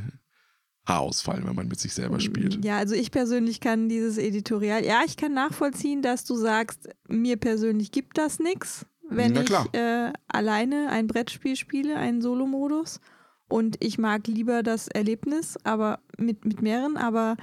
Haarausfall, 0.86 1.46
wenn 1.46 1.56
man 1.56 1.68
mit 1.68 1.80
sich 1.80 1.94
selber 1.94 2.20
spielt. 2.20 2.64
Ja, 2.66 2.78
also 2.78 2.94
ich 2.96 3.12
persönlich 3.12 3.62
kann 3.62 3.88
dieses 3.88 4.18
Editorial, 4.18 4.84
ja, 4.84 5.02
ich 5.06 5.16
kann 5.16 5.34
nachvollziehen, 5.34 6.02
dass 6.02 6.26
du 6.26 6.36
sagst, 6.36 6.90
mir 7.08 7.38
persönlich 7.38 7.92
gibt 7.92 8.18
das 8.18 8.40
nichts, 8.40 8.86
wenn 9.10 9.36
ich 9.36 9.50
äh, 9.74 10.12
alleine 10.28 10.90
ein 10.90 11.08
Brettspiel 11.08 11.56
spiele, 11.56 11.96
einen 11.98 12.22
Solo-Modus. 12.22 13.00
Und 13.48 13.78
ich 13.84 13.98
mag 13.98 14.26
lieber 14.28 14.64
das 14.64 14.88
Erlebnis, 14.88 15.58
aber 15.64 16.00
mit, 16.18 16.44
mit 16.44 16.62
mehreren, 16.62 16.98
aber 16.98 17.38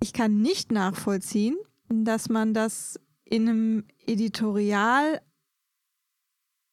ich 0.00 0.12
kann 0.12 0.40
nicht 0.40 0.72
nachvollziehen, 0.72 1.56
dass 1.88 2.28
man 2.28 2.54
das 2.54 3.00
in 3.24 3.48
einem 3.48 3.84
Editorial 4.06 5.20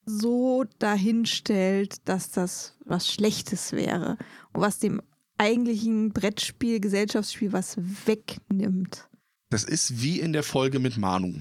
so 0.06 0.66
dahinstellt, 0.80 2.08
dass 2.08 2.32
das 2.32 2.78
was 2.86 3.12
Schlechtes 3.12 3.72
wäre 3.72 4.18
und 4.52 4.62
was 4.62 4.80
dem 4.80 5.02
eigentlichen 5.38 6.12
Brettspiel, 6.12 6.80
Gesellschaftsspiel 6.80 7.54
was 7.54 7.78
wegnimmt. 8.06 9.10
Das 9.50 9.64
ist 9.64 10.02
wie 10.02 10.20
in 10.20 10.34
der 10.34 10.44
Folge 10.44 10.80
mit 10.80 10.98
Manu. 10.98 11.34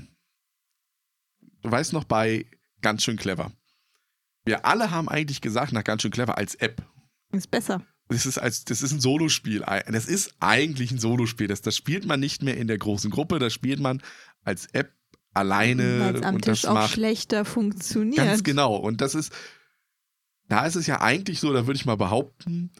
Du 1.63 1.71
weißt 1.71 1.93
noch 1.93 2.05
bei 2.05 2.47
ganz 2.81 3.03
schön 3.03 3.17
clever. 3.17 3.53
Wir 4.45 4.67
alle 4.67 4.91
haben 4.91 5.09
eigentlich 5.09 5.41
gesagt, 5.41 5.73
nach 5.73 5.85
ganz 5.85 6.03
schön 6.03 6.11
clever 6.11 6.37
als 6.37 6.55
App. 6.57 6.85
Ist 7.33 7.51
besser. 7.51 7.87
Das 8.13 8.27
ist, 8.27 8.39
als, 8.39 8.65
das 8.65 8.83
ist 8.83 8.93
ein 8.93 9.01
Solospiel. 9.01 9.65
Das 9.89 10.07
ist 10.07 10.35
eigentlich 10.41 10.91
ein 10.91 10.99
Solospiel. 10.99 11.47
Das, 11.47 11.63
das 11.63 11.77
spielt 11.77 12.07
man 12.07 12.21
nicht 12.21 12.43
mehr 12.43 12.57
in 12.57 12.67
der 12.69 12.79
großen 12.79 13.11
Gruppe, 13.11 13.39
das 13.39 13.53
spielt 13.53 13.81
man 13.81 14.03
als 14.45 14.67
App 14.73 14.93
alleine. 15.35 16.01
Weil 16.01 16.17
es 16.17 16.23
am 16.23 16.35
und 16.37 16.45
Tisch 16.45 16.63
das 16.63 16.71
auch 16.71 16.89
schlechter 16.89 17.45
funktioniert. 17.45 18.25
Ganz 18.25 18.43
genau. 18.45 18.77
Und 18.77 19.01
das 19.01 19.15
ist, 19.15 19.33
da 20.49 20.67
ist 20.67 20.77
es 20.77 20.87
ja 20.87 21.01
eigentlich 21.01 21.41
so, 21.41 21.53
da 21.53 21.67
würde 21.67 21.77
ich 21.77 21.87
mal 21.87 21.97
behaupten, 21.97 22.71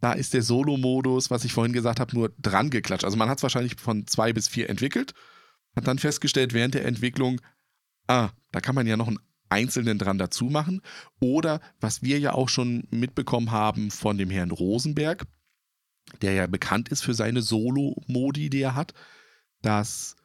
da 0.00 0.12
ist 0.12 0.32
der 0.32 0.42
Solo-Modus, 0.42 1.30
was 1.30 1.44
ich 1.44 1.52
vorhin 1.52 1.72
gesagt 1.72 2.00
habe, 2.00 2.14
nur 2.14 2.32
dran 2.38 2.70
geklatscht. 2.70 3.04
Also 3.04 3.16
man 3.16 3.28
hat 3.28 3.38
es 3.38 3.42
wahrscheinlich 3.42 3.76
von 3.76 4.06
zwei 4.06 4.32
bis 4.32 4.48
vier 4.48 4.70
entwickelt, 4.70 5.12
hat 5.76 5.86
dann 5.86 5.98
festgestellt 5.98 6.54
während 6.54 6.74
der 6.74 6.86
Entwicklung, 6.86 7.40
ah, 8.06 8.30
da 8.50 8.60
kann 8.60 8.74
man 8.74 8.86
ja 8.86 8.96
noch 8.96 9.08
einen 9.08 9.18
einzelnen 9.50 9.98
dran 9.98 10.18
dazu 10.18 10.46
machen. 10.46 10.80
Oder 11.20 11.60
was 11.80 12.02
wir 12.02 12.18
ja 12.18 12.32
auch 12.32 12.48
schon 12.48 12.84
mitbekommen 12.90 13.50
haben 13.50 13.90
von 13.90 14.16
dem 14.16 14.30
Herrn 14.30 14.50
Rosenberg, 14.50 15.26
der 16.22 16.32
ja 16.32 16.46
bekannt 16.46 16.88
ist 16.88 17.02
für 17.02 17.14
seine 17.14 17.42
Solo-Modi, 17.42 18.50
die 18.50 18.62
er 18.62 18.74
hat, 18.74 18.94
dass 19.62 20.16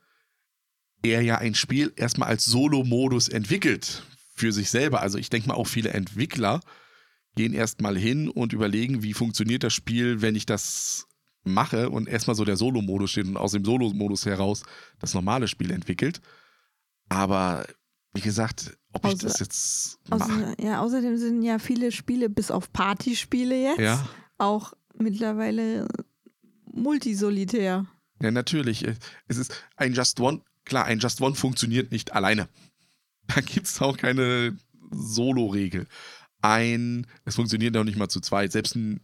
er 1.03 1.21
ja 1.21 1.38
ein 1.38 1.55
Spiel 1.55 1.93
erstmal 1.95 2.30
als 2.30 2.45
Solo-Modus 2.45 3.28
entwickelt 3.28 4.03
für 4.34 4.51
sich 4.51 4.69
selber. 4.69 5.01
Also 5.01 5.17
ich 5.17 5.30
denke 5.30 5.49
mal 5.49 5.55
auch 5.55 5.67
viele 5.67 5.89
Entwickler 5.89 6.61
gehen 7.36 7.53
erstmal 7.53 7.97
hin 7.97 8.30
und 8.30 8.53
überlegen, 8.53 9.03
wie 9.03 9.13
funktioniert 9.13 9.63
das 9.63 9.73
Spiel, 9.73 10.21
wenn 10.21 10.36
ich 10.36 10.45
das 10.45 11.07
mache 11.43 11.89
und 11.89 12.07
erstmal 12.07 12.36
so 12.36 12.45
der 12.45 12.57
Solo-Modus 12.57 13.11
steht 13.11 13.28
und 13.28 13.38
aus 13.38 13.51
dem 13.51 13.65
Solo-Modus 13.65 14.26
heraus 14.26 14.63
das 14.99 15.13
normale 15.13 15.47
Spiel 15.47 15.71
entwickelt. 15.71 16.21
Aber 17.09 17.65
wie 18.16 18.22
gesagt, 18.22 18.76
ob 18.93 19.05
ich 19.05 19.11
Außer- 19.13 19.24
das 19.28 19.39
jetzt 19.39 19.99
mache. 20.09 20.55
Ja, 20.59 20.82
außerdem 20.82 21.18
sind 21.18 21.43
ja 21.43 21.59
viele 21.59 21.91
Spiele, 21.91 22.30
bis 22.30 22.49
auf 22.49 22.72
Partyspiele 22.74 23.61
jetzt, 23.61 23.80
Ja, 23.80 24.07
auch 24.38 24.74
mittlerweile 24.97 25.88
multisolitär. 26.72 27.86
ja, 28.22 28.32
natürlich. 28.32 28.86
Es 29.28 29.38
ist 29.38 29.53
ein 29.76 29.93
Just 29.93 30.20
One, 30.20 30.41
klar, 30.66 30.86
ein 30.86 30.99
Just 30.99 31.22
One 31.22 31.36
funktioniert 31.36 31.91
nicht 31.91 32.13
alleine. 32.13 32.47
Da 33.28 33.41
gibt 33.41 33.66
es 33.66 33.82
auch 33.82 33.97
keine 33.97 34.55
Solo-Regel. 34.91 35.88
Ein, 36.43 37.07
es 37.24 37.34
funktioniert 37.36 37.74
noch 37.74 37.84
nicht 37.84 37.97
mal 37.97 38.07
zu 38.07 38.20
zweit. 38.20 38.51
Selbst 38.51 38.76
ein 38.76 38.99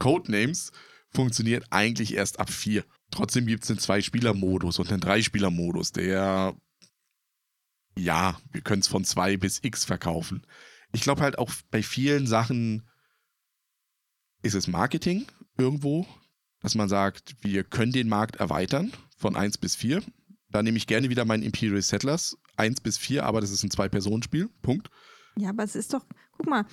Codenames 0.00 0.72
funktioniert 1.14 1.64
eigentlich 1.70 2.14
erst 2.14 2.40
ab 2.40 2.50
vier. 2.50 2.84
Trotzdem 3.12 3.46
gibt 3.46 3.62
es 3.62 3.70
einen 3.70 3.78
Zwei-Spieler-Modus 3.78 4.80
und 4.80 4.90
einen 4.90 5.00
Drei-Spieler-Modus, 5.00 5.92
der, 5.92 6.56
ja, 7.98 8.38
wir 8.52 8.60
können 8.60 8.82
es 8.82 8.88
von 8.88 9.04
zwei 9.04 9.36
bis 9.36 9.60
x 9.62 9.84
verkaufen. 9.84 10.46
Ich 10.92 11.00
glaube 11.02 11.22
halt 11.22 11.38
auch 11.38 11.50
bei 11.70 11.82
vielen 11.82 12.26
Sachen 12.26 12.88
ist 14.42 14.54
es 14.54 14.68
Marketing 14.68 15.26
irgendwo, 15.58 16.06
dass 16.60 16.74
man 16.74 16.88
sagt, 16.88 17.36
wir 17.40 17.64
können 17.64 17.92
den 17.92 18.08
Markt 18.08 18.36
erweitern 18.36 18.92
von 19.16 19.36
1 19.36 19.58
bis 19.58 19.76
4. 19.76 20.02
Da 20.50 20.62
nehme 20.62 20.76
ich 20.76 20.86
gerne 20.86 21.10
wieder 21.10 21.24
meinen 21.24 21.42
Imperial 21.42 21.82
Settlers 21.82 22.36
1 22.56 22.80
bis 22.80 22.98
4, 22.98 23.24
aber 23.24 23.40
das 23.40 23.50
ist 23.50 23.62
ein 23.62 23.70
Zwei-Personen-Spiel. 23.70 24.48
Punkt. 24.62 24.90
Ja, 25.38 25.50
aber 25.50 25.64
es 25.64 25.76
ist 25.76 25.92
doch, 25.92 26.06
guck 26.32 26.46
mal, 26.46 26.64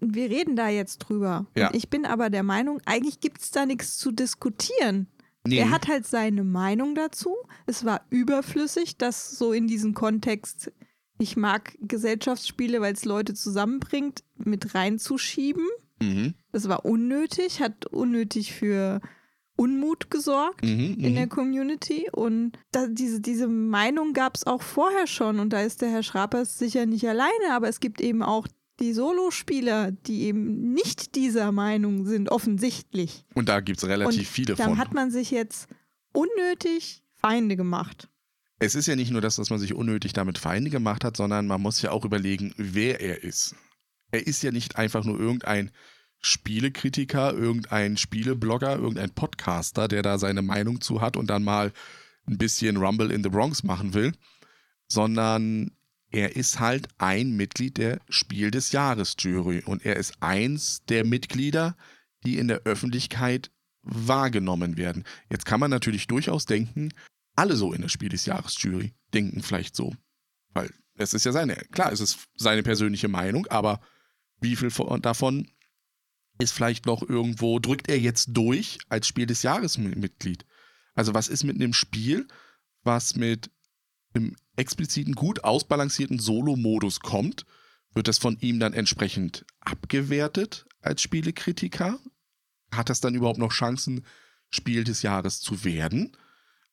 wir 0.00 0.30
reden 0.30 0.56
da 0.56 0.68
jetzt 0.68 0.98
drüber. 0.98 1.46
Ja. 1.56 1.70
Ich 1.72 1.88
bin 1.88 2.04
aber 2.04 2.30
der 2.30 2.42
Meinung, 2.42 2.80
eigentlich 2.84 3.20
gibt 3.20 3.40
es 3.40 3.50
da 3.50 3.66
nichts 3.66 3.96
zu 3.96 4.10
diskutieren. 4.10 5.06
Nee, 5.48 5.58
Er 5.58 5.70
hat 5.70 5.88
halt 5.88 6.06
seine 6.06 6.44
Meinung 6.44 6.94
dazu. 6.94 7.34
Es 7.66 7.84
war 7.84 8.02
überflüssig, 8.10 8.96
das 8.98 9.30
so 9.30 9.52
in 9.52 9.66
diesen 9.66 9.94
Kontext, 9.94 10.72
ich 11.18 11.36
mag 11.36 11.76
Gesellschaftsspiele, 11.80 12.80
weil 12.80 12.94
es 12.94 13.04
Leute 13.04 13.34
zusammenbringt, 13.34 14.22
mit 14.36 14.74
reinzuschieben. 14.74 15.66
mhm, 16.00 16.34
Das 16.52 16.68
war 16.68 16.84
unnötig, 16.84 17.60
hat 17.60 17.86
unnötig 17.86 18.52
für 18.52 19.00
Unmut 19.56 20.10
gesorgt 20.10 20.64
mhm, 20.64 20.96
in 21.00 21.14
der 21.14 21.26
mhm. 21.26 21.30
Community. 21.30 22.08
Und 22.12 22.52
da, 22.70 22.86
diese, 22.86 23.20
diese 23.20 23.48
Meinung 23.48 24.12
gab 24.12 24.36
es 24.36 24.46
auch 24.46 24.62
vorher 24.62 25.08
schon. 25.08 25.40
Und 25.40 25.52
da 25.52 25.62
ist 25.62 25.82
der 25.82 25.90
Herr 25.90 26.04
Schrapers 26.04 26.58
sicher 26.58 26.86
nicht 26.86 27.08
alleine, 27.08 27.50
aber 27.50 27.68
es 27.68 27.80
gibt 27.80 28.00
eben 28.00 28.22
auch 28.22 28.46
die 28.80 28.92
Solospieler, 28.92 29.90
die 29.92 30.22
eben 30.22 30.72
nicht 30.72 31.14
dieser 31.14 31.52
Meinung 31.52 32.06
sind, 32.06 32.30
offensichtlich. 32.30 33.24
Und 33.34 33.48
da 33.48 33.60
gibt 33.60 33.78
es 33.78 33.88
relativ 33.88 34.20
Und 34.20 34.26
viele 34.26 34.54
Da 34.54 34.64
von. 34.64 34.78
hat 34.78 34.94
man 34.94 35.10
sich 35.10 35.30
jetzt 35.30 35.68
unnötig 36.12 37.02
Feinde 37.14 37.56
gemacht. 37.56 38.08
Es 38.60 38.74
ist 38.74 38.86
ja 38.86 38.96
nicht 38.96 39.10
nur 39.10 39.20
das, 39.20 39.36
dass 39.36 39.50
man 39.50 39.58
sich 39.58 39.74
unnötig 39.74 40.12
damit 40.12 40.38
Feinde 40.38 40.70
gemacht 40.70 41.04
hat, 41.04 41.16
sondern 41.16 41.46
man 41.46 41.60
muss 41.60 41.80
ja 41.82 41.90
auch 41.90 42.04
überlegen, 42.04 42.54
wer 42.56 43.00
er 43.00 43.22
ist. 43.22 43.54
Er 44.10 44.26
ist 44.26 44.42
ja 44.42 44.50
nicht 44.50 44.76
einfach 44.76 45.04
nur 45.04 45.18
irgendein 45.18 45.70
Spielekritiker, 46.20 47.32
irgendein 47.34 47.96
Spieleblogger, 47.96 48.76
irgendein 48.76 49.10
Podcaster, 49.10 49.86
der 49.86 50.02
da 50.02 50.18
seine 50.18 50.42
Meinung 50.42 50.80
zu 50.80 51.00
hat 51.00 51.16
und 51.16 51.28
dann 51.30 51.44
mal 51.44 51.72
ein 52.26 52.38
bisschen 52.38 52.76
Rumble 52.76 53.12
in 53.12 53.22
the 53.22 53.28
Bronx 53.28 53.62
machen 53.62 53.94
will, 53.94 54.12
sondern 54.88 55.70
er 56.10 56.36
ist 56.36 56.58
halt 56.58 56.88
ein 56.98 57.32
Mitglied 57.32 57.76
der 57.76 58.00
Spiel 58.08 58.50
des 58.50 58.72
Jahres 58.72 59.14
Jury 59.18 59.62
und 59.64 59.84
er 59.84 59.96
ist 59.96 60.14
eins 60.20 60.82
der 60.88 61.04
Mitglieder, 61.04 61.76
die 62.24 62.38
in 62.38 62.48
der 62.48 62.62
Öffentlichkeit 62.62 63.50
wahrgenommen 63.82 64.76
werden. 64.76 65.04
Jetzt 65.30 65.44
kann 65.44 65.60
man 65.60 65.70
natürlich 65.70 66.06
durchaus 66.06 66.46
denken, 66.46 66.92
alle 67.36 67.56
so 67.56 67.72
in 67.72 67.82
der 67.82 67.88
Spiel 67.88 68.08
des 68.08 68.26
Jahres 68.26 68.60
Jury 68.60 68.94
denken 69.14 69.42
vielleicht 69.42 69.76
so. 69.76 69.94
Weil 70.54 70.70
es 70.94 71.14
ist 71.14 71.24
ja 71.24 71.32
seine, 71.32 71.54
klar, 71.70 71.92
es 71.92 72.00
ist 72.00 72.18
seine 72.34 72.62
persönliche 72.62 73.08
Meinung, 73.08 73.46
aber 73.46 73.80
wie 74.40 74.56
viel 74.56 74.70
von- 74.70 75.00
davon 75.02 75.50
ist 76.38 76.52
vielleicht 76.52 76.86
noch 76.86 77.02
irgendwo, 77.02 77.58
drückt 77.58 77.88
er 77.88 77.98
jetzt 77.98 78.30
durch 78.32 78.78
als 78.88 79.06
Spiel 79.06 79.26
des 79.26 79.42
Jahres 79.42 79.78
Mi- 79.78 79.96
Mitglied? 79.96 80.44
Also 80.94 81.14
was 81.14 81.28
ist 81.28 81.44
mit 81.44 81.56
einem 81.56 81.72
Spiel, 81.72 82.26
was 82.82 83.14
mit 83.14 83.50
einem 84.18 84.36
expliziten, 84.56 85.14
gut 85.14 85.44
ausbalancierten 85.44 86.18
Solo-Modus 86.18 87.00
kommt? 87.00 87.46
Wird 87.94 88.08
das 88.08 88.18
von 88.18 88.38
ihm 88.40 88.60
dann 88.60 88.74
entsprechend 88.74 89.46
abgewertet 89.60 90.66
als 90.82 91.02
Spielekritiker? 91.02 91.98
Hat 92.72 92.90
das 92.90 93.00
dann 93.00 93.14
überhaupt 93.14 93.38
noch 93.38 93.52
Chancen, 93.52 94.04
Spiel 94.50 94.84
des 94.84 95.02
Jahres 95.02 95.40
zu 95.40 95.64
werden? 95.64 96.16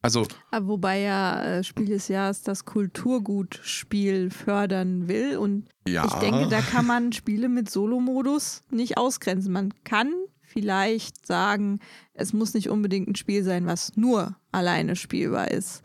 Also, 0.02 0.28
wobei 0.52 1.00
ja 1.00 1.41
äh, 1.41 1.64
Spiel 1.64 1.88
des 1.88 2.10
Jahres 2.10 2.43
das 2.43 2.66
Kulturgutspiel 2.66 4.30
fördern 4.30 5.08
will. 5.08 5.38
Und 5.38 5.68
ja. 5.88 6.06
ich 6.06 6.14
denke, 6.14 6.48
da 6.48 6.62
kann 6.62 6.86
man 6.86 7.12
Spiele 7.12 7.50
mit 7.50 7.72
Solo-Modus 7.72 8.62
nicht 8.70 8.98
ausgrenzen. 8.98 9.52
Man 9.52 9.74
kann 9.84 10.14
vielleicht 10.41 11.26
sagen, 11.26 11.80
es 12.14 12.34
muss 12.34 12.54
nicht 12.54 12.70
unbedingt 12.70 13.08
ein 13.08 13.16
Spiel 13.16 13.43
sein, 13.43 13.66
was 13.66 13.98
nur 13.98 14.36
alleine 14.52 14.96
spielbar 14.96 15.50
ist. 15.50 15.82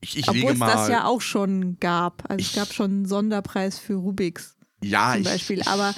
Ich, 0.00 0.16
ich 0.18 0.28
Obwohl 0.28 0.52
es 0.52 0.58
mal. 0.58 0.72
das 0.72 0.88
ja 0.88 1.04
auch 1.04 1.20
schon 1.20 1.78
gab. 1.78 2.28
Also 2.30 2.40
es 2.42 2.50
Ich- 2.50 2.56
gab 2.56 2.72
schon 2.72 2.90
einen 2.90 3.06
Sonderpreis 3.06 3.78
für 3.78 3.94
Rubiks 3.94 4.56
ja, 4.82 5.12
zum 5.14 5.24
Beispiel. 5.24 5.58
ich, 5.60 5.66
Aber, 5.68 5.94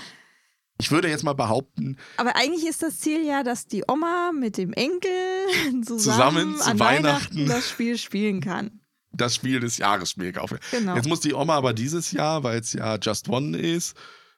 ich 0.80 0.90
würde 0.90 1.08
jetzt 1.08 1.22
mal 1.22 1.34
behaupten, 1.34 1.96
aber 2.16 2.34
eigentlich 2.34 2.66
ist 2.66 2.82
das 2.82 2.98
Ziel 2.98 3.24
ja, 3.24 3.42
dass 3.44 3.66
die 3.66 3.84
Oma 3.86 4.32
mit 4.32 4.56
dem 4.58 4.72
Enkel 4.72 5.10
zusammen, 5.84 5.98
Zusammen 6.00 6.56
zu 6.56 6.64
an 6.70 6.78
Weihnachten. 6.80 7.36
Weihnachten 7.36 7.46
das 7.46 7.68
Spiel 7.70 7.96
spielen 7.98 8.40
kann. 8.40 8.80
das 9.12 9.34
Spiel 9.36 9.60
des 9.60 9.76
Jahres 9.78 10.10
Spiel 10.10 10.32
kaufen. 10.32 10.58
Genau. 10.72 10.96
Jetzt 10.96 11.06
muss 11.08 11.20
die 11.20 11.34
Oma 11.34 11.54
aber 11.56 11.72
dieses 11.74 12.10
Jahr, 12.10 12.42
weil 12.42 12.58
es 12.60 12.72
ja 12.72 12.96
Just 12.96 13.28
One 13.28 13.56
ist, 13.56 13.96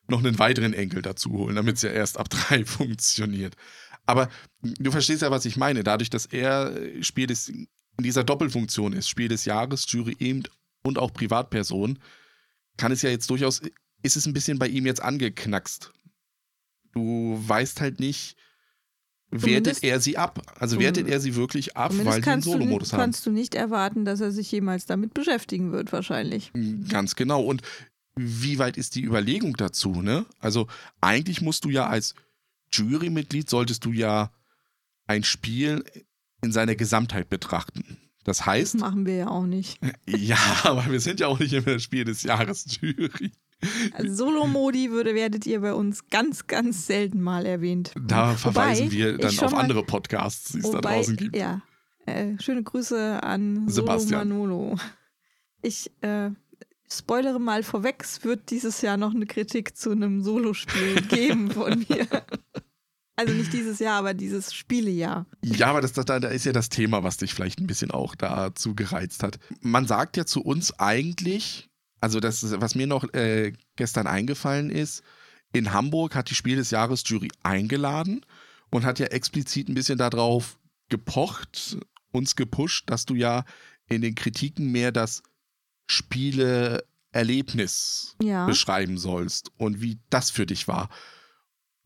noch 0.08 0.18
einen 0.18 0.38
weiteren 0.38 0.74
Enkel 0.74 1.00
dazu 1.00 1.30
holen, 1.32 1.56
damit 1.56 1.76
es 1.76 1.82
ja 1.82 1.90
erst 1.90 2.18
ab 2.18 2.28
drei 2.28 2.66
funktioniert. 2.66 3.54
Aber 4.04 4.28
du 4.60 4.90
verstehst 4.90 5.22
ja, 5.22 5.30
was 5.30 5.46
ich 5.46 5.56
meine. 5.56 5.82
Dadurch, 5.82 6.10
dass 6.10 6.26
er 6.26 6.76
äh, 6.76 7.02
Spiel 7.02 7.26
des, 7.26 7.50
in 7.98 8.04
dieser 8.04 8.24
Doppelfunktion 8.24 8.92
ist, 8.92 9.08
Spiel 9.08 9.28
des 9.28 9.44
Jahres, 9.44 9.86
Jury 9.88 10.16
eben 10.18 10.42
und 10.82 10.98
auch 10.98 11.12
Privatperson, 11.12 11.98
kann 12.76 12.92
es 12.92 13.02
ja 13.02 13.10
jetzt 13.10 13.30
durchaus, 13.30 13.62
ist 14.02 14.16
es 14.16 14.26
ein 14.26 14.32
bisschen 14.32 14.58
bei 14.58 14.68
ihm 14.68 14.86
jetzt 14.86 15.02
angeknackst. 15.02 15.92
Du 16.92 17.40
weißt 17.46 17.80
halt 17.80 18.00
nicht, 18.00 18.36
wertet 19.30 19.76
Zumindest- 19.76 19.84
er 19.84 20.00
sie 20.00 20.16
ab? 20.16 20.42
Also 20.60 20.78
wertet 20.78 21.08
er 21.08 21.20
sie 21.20 21.34
wirklich 21.34 21.76
ab, 21.76 21.92
weil 22.04 22.22
sie 22.22 22.30
einen 22.30 22.42
Solo-Modus 22.42 22.92
haben? 22.92 23.00
kannst 23.00 23.26
du 23.26 23.30
nicht 23.30 23.54
erwarten, 23.54 24.04
dass 24.04 24.20
er 24.20 24.30
sich 24.30 24.50
jemals 24.52 24.86
damit 24.86 25.14
beschäftigen 25.14 25.72
wird, 25.72 25.92
wahrscheinlich. 25.92 26.52
Ganz 26.88 27.16
genau. 27.16 27.42
Und 27.42 27.62
wie 28.16 28.58
weit 28.58 28.76
ist 28.76 28.94
die 28.94 29.02
Überlegung 29.04 29.56
dazu? 29.56 30.02
Ne? 30.02 30.26
Also 30.38 30.68
eigentlich 31.00 31.40
musst 31.40 31.64
du 31.64 31.70
ja 31.70 31.86
als 31.88 32.14
Jurymitglied 32.72 33.48
solltest 33.50 33.84
du 33.84 33.92
ja 33.92 34.32
ein 35.06 35.24
Spiel 35.24 35.84
in 36.44 36.52
seiner 36.52 36.76
Gesamtheit 36.76 37.28
betrachten. 37.28 37.98
Das 38.24 38.38
Das 38.38 38.46
heißt, 38.46 38.78
machen 38.78 39.04
wir 39.06 39.16
ja 39.16 39.28
auch 39.28 39.44
nicht. 39.46 39.78
ja, 40.06 40.38
aber 40.62 40.86
wir 40.90 41.00
sind 41.00 41.20
ja 41.20 41.26
auch 41.26 41.38
nicht 41.38 41.52
immer 41.52 41.74
das 41.74 41.82
Spiel 41.82 42.04
des 42.04 42.22
Jahres 42.22 42.64
Jury. 42.80 43.32
Also 43.92 44.14
Solo-Modi 44.14 44.90
würde, 44.90 45.14
werdet 45.14 45.46
ihr 45.46 45.60
bei 45.60 45.72
uns 45.74 46.08
ganz, 46.08 46.46
ganz 46.46 46.86
selten 46.86 47.20
mal 47.22 47.44
erwähnt. 47.46 47.92
Da 47.98 48.34
verweisen 48.34 48.86
Wobei 48.86 48.92
wir 48.94 49.18
dann 49.18 49.38
auf 49.38 49.52
mal- 49.52 49.60
andere 49.60 49.82
Podcasts, 49.84 50.52
die 50.52 50.58
es 50.58 50.70
da 50.70 50.80
draußen 50.80 51.16
gibt. 51.16 51.36
Ja. 51.36 51.62
Äh, 52.06 52.38
schöne 52.40 52.62
Grüße 52.62 53.22
an 53.22 53.66
Sebastian. 53.68 54.28
Solo 54.28 54.46
Manolo. 54.48 54.76
Ich 55.62 55.90
äh, 56.02 56.30
spoilere 56.90 57.38
mal 57.40 57.62
vorweg, 57.62 58.02
es 58.02 58.22
wird 58.24 58.50
dieses 58.50 58.82
Jahr 58.82 58.98
noch 58.98 59.14
eine 59.14 59.24
Kritik 59.26 59.76
zu 59.76 59.90
einem 59.92 60.22
Solospiel 60.22 61.00
geben 61.08 61.50
von 61.50 61.86
mir. 61.88 62.06
Also 63.16 63.32
nicht 63.32 63.52
dieses 63.52 63.78
Jahr, 63.78 63.98
aber 63.98 64.12
dieses 64.14 64.52
Spielejahr. 64.52 65.26
Ja, 65.42 65.68
aber 65.68 65.80
das, 65.80 65.92
das, 65.92 66.04
da 66.04 66.16
ist 66.16 66.46
ja 66.46 66.52
das 66.52 66.68
Thema, 66.68 67.04
was 67.04 67.16
dich 67.16 67.32
vielleicht 67.32 67.60
ein 67.60 67.68
bisschen 67.68 67.92
auch 67.92 68.16
dazu 68.16 68.74
gereizt 68.74 69.22
hat. 69.22 69.38
Man 69.60 69.86
sagt 69.86 70.16
ja 70.16 70.26
zu 70.26 70.42
uns 70.42 70.76
eigentlich, 70.80 71.70
also 72.00 72.18
das, 72.18 72.42
was 72.60 72.74
mir 72.74 72.88
noch 72.88 73.04
äh, 73.14 73.52
gestern 73.76 74.08
eingefallen 74.08 74.68
ist, 74.70 75.04
in 75.52 75.72
Hamburg 75.72 76.16
hat 76.16 76.28
die 76.30 76.34
Spiel 76.34 76.56
des 76.56 76.72
Jahres 76.72 77.04
Jury 77.06 77.30
eingeladen 77.44 78.26
und 78.70 78.84
hat 78.84 78.98
ja 78.98 79.06
explizit 79.06 79.68
ein 79.68 79.74
bisschen 79.74 79.98
darauf 79.98 80.58
gepocht, 80.88 81.78
uns 82.10 82.34
gepusht, 82.34 82.90
dass 82.90 83.06
du 83.06 83.14
ja 83.14 83.44
in 83.88 84.02
den 84.02 84.16
Kritiken 84.16 84.72
mehr 84.72 84.90
das 84.90 85.22
Spieleerlebnis 85.86 88.16
Ja. 88.22 88.46
beschreiben 88.46 88.98
sollst 88.98 89.50
und 89.56 89.80
wie 89.80 89.98
das 90.10 90.30
für 90.30 90.46
dich 90.46 90.68
war. 90.68 90.88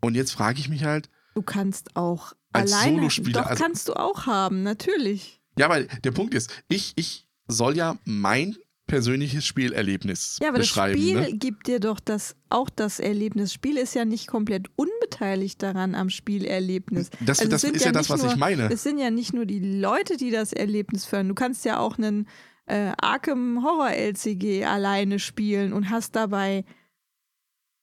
Und 0.00 0.14
jetzt 0.14 0.32
frage 0.32 0.60
ich 0.60 0.68
mich 0.68 0.84
halt, 0.84 1.10
Du 1.38 1.42
kannst 1.42 1.94
auch 1.94 2.32
Als 2.52 2.72
alleine. 2.72 2.96
Solospieler, 2.96 3.42
Doch, 3.42 3.46
also- 3.46 3.62
kannst 3.62 3.88
du 3.88 3.92
auch 3.94 4.26
haben, 4.26 4.64
natürlich. 4.64 5.40
ja, 5.56 5.68
weil 5.68 5.86
der 6.02 6.10
Punkt 6.10 6.34
ist, 6.34 6.50
ich, 6.68 6.94
ich 6.96 7.28
soll 7.46 7.76
ja 7.76 7.96
mein 8.04 8.56
persönliches 8.88 9.44
Spielerlebnis 9.46 10.38
Ja, 10.42 10.48
aber 10.48 10.58
beschreiben. 10.58 10.94
das 10.94 11.02
Spiel 11.04 11.20
ne? 11.20 11.38
gibt 11.38 11.68
dir 11.68 11.78
doch 11.78 12.00
das, 12.00 12.34
auch 12.50 12.68
das 12.70 12.98
Erlebnis. 12.98 13.52
Spiel 13.52 13.76
ist 13.76 13.94
ja 13.94 14.04
nicht 14.04 14.26
komplett 14.26 14.66
unbeteiligt 14.74 15.62
daran 15.62 15.94
am 15.94 16.10
Spielerlebnis. 16.10 17.10
Das, 17.20 17.38
Also 17.38 17.50
das 17.52 17.62
ist 17.62 17.82
ja, 17.82 17.86
ja 17.86 17.92
das, 17.92 18.10
was 18.10 18.22
ich 18.24 18.30
nur- 18.30 18.36
meine. 18.38 18.68
Es 18.72 18.82
sind 18.82 18.98
ja 18.98 19.10
nicht 19.12 19.32
nur 19.32 19.46
die 19.46 19.60
Leute, 19.60 20.16
die 20.16 20.32
das 20.32 20.52
Erlebnis 20.52 21.04
fördern. 21.04 21.28
Du 21.28 21.34
kannst 21.36 21.64
ja 21.64 21.78
auch 21.78 21.98
einen 21.98 22.26
äh, 22.66 22.90
Arkham 23.00 23.62
Horror 23.62 23.90
LCG 23.92 24.64
alleine 24.64 25.20
spielen 25.20 25.72
und 25.72 25.88
hast 25.90 26.16
dabei 26.16 26.64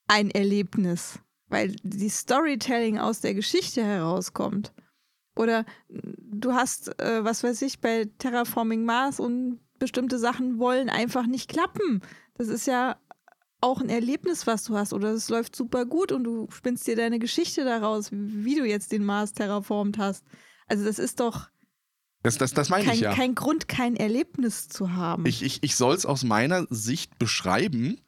ein 0.08 0.30
Erlebnis, 0.30 1.20
weil 1.48 1.76
die 1.84 2.10
Storytelling 2.10 2.98
aus 2.98 3.22
der 3.22 3.34
Geschichte 3.34 3.84
herauskommt. 3.84 4.74
Oder 5.36 5.66
du 5.90 6.54
hast, 6.54 7.00
äh, 7.00 7.24
was 7.24 7.44
weiß 7.44 7.62
ich, 7.64 7.82
bei 7.82 8.10
Terraforming 8.20 8.86
Mars 8.86 9.20
und 9.20 9.60
bestimmte 9.80 10.18
Sachen 10.18 10.60
wollen 10.60 10.90
einfach 10.90 11.28
nicht 11.28 11.50
klappen. 11.50 12.02
Das 12.36 12.48
ist 12.48 12.68
ja 12.68 12.98
auch 13.62 13.82
ein 13.82 13.90
Erlebnis, 13.90 14.48
was 14.48 14.64
du 14.64 14.78
hast. 14.78 14.94
Oder 14.94 15.12
es 15.12 15.30
läuft 15.30 15.56
super 15.56 15.86
gut 15.86 16.12
und 16.12 16.24
du 16.24 16.48
spinnst 16.50 16.88
dir 16.88 16.96
deine 16.96 17.20
Geschichte 17.20 17.66
daraus, 17.66 18.10
wie 18.12 18.56
du 18.56 18.66
jetzt 18.66 18.92
den 18.92 19.04
Mars 19.04 19.34
terraformt 19.34 19.98
hast. 19.98 20.24
Also 20.68 20.86
das 20.86 21.00
ist 21.00 21.20
doch 21.20 21.50
Das, 22.24 22.38
das, 22.38 22.54
das 22.54 22.70
meine 22.70 22.86
kein, 22.86 22.96
ich 22.96 23.02
ja. 23.02 23.14
kein 23.14 23.36
Grund, 23.36 23.68
kein 23.68 23.96
Erlebnis 23.96 24.68
zu 24.70 24.94
haben. 24.94 25.26
Ich, 25.26 25.44
ich, 25.44 25.62
ich 25.64 25.76
soll 25.76 25.96
es 25.96 26.06
aus 26.06 26.24
meiner 26.24 26.66
Sicht 26.70 27.20
beschreiben 27.20 28.00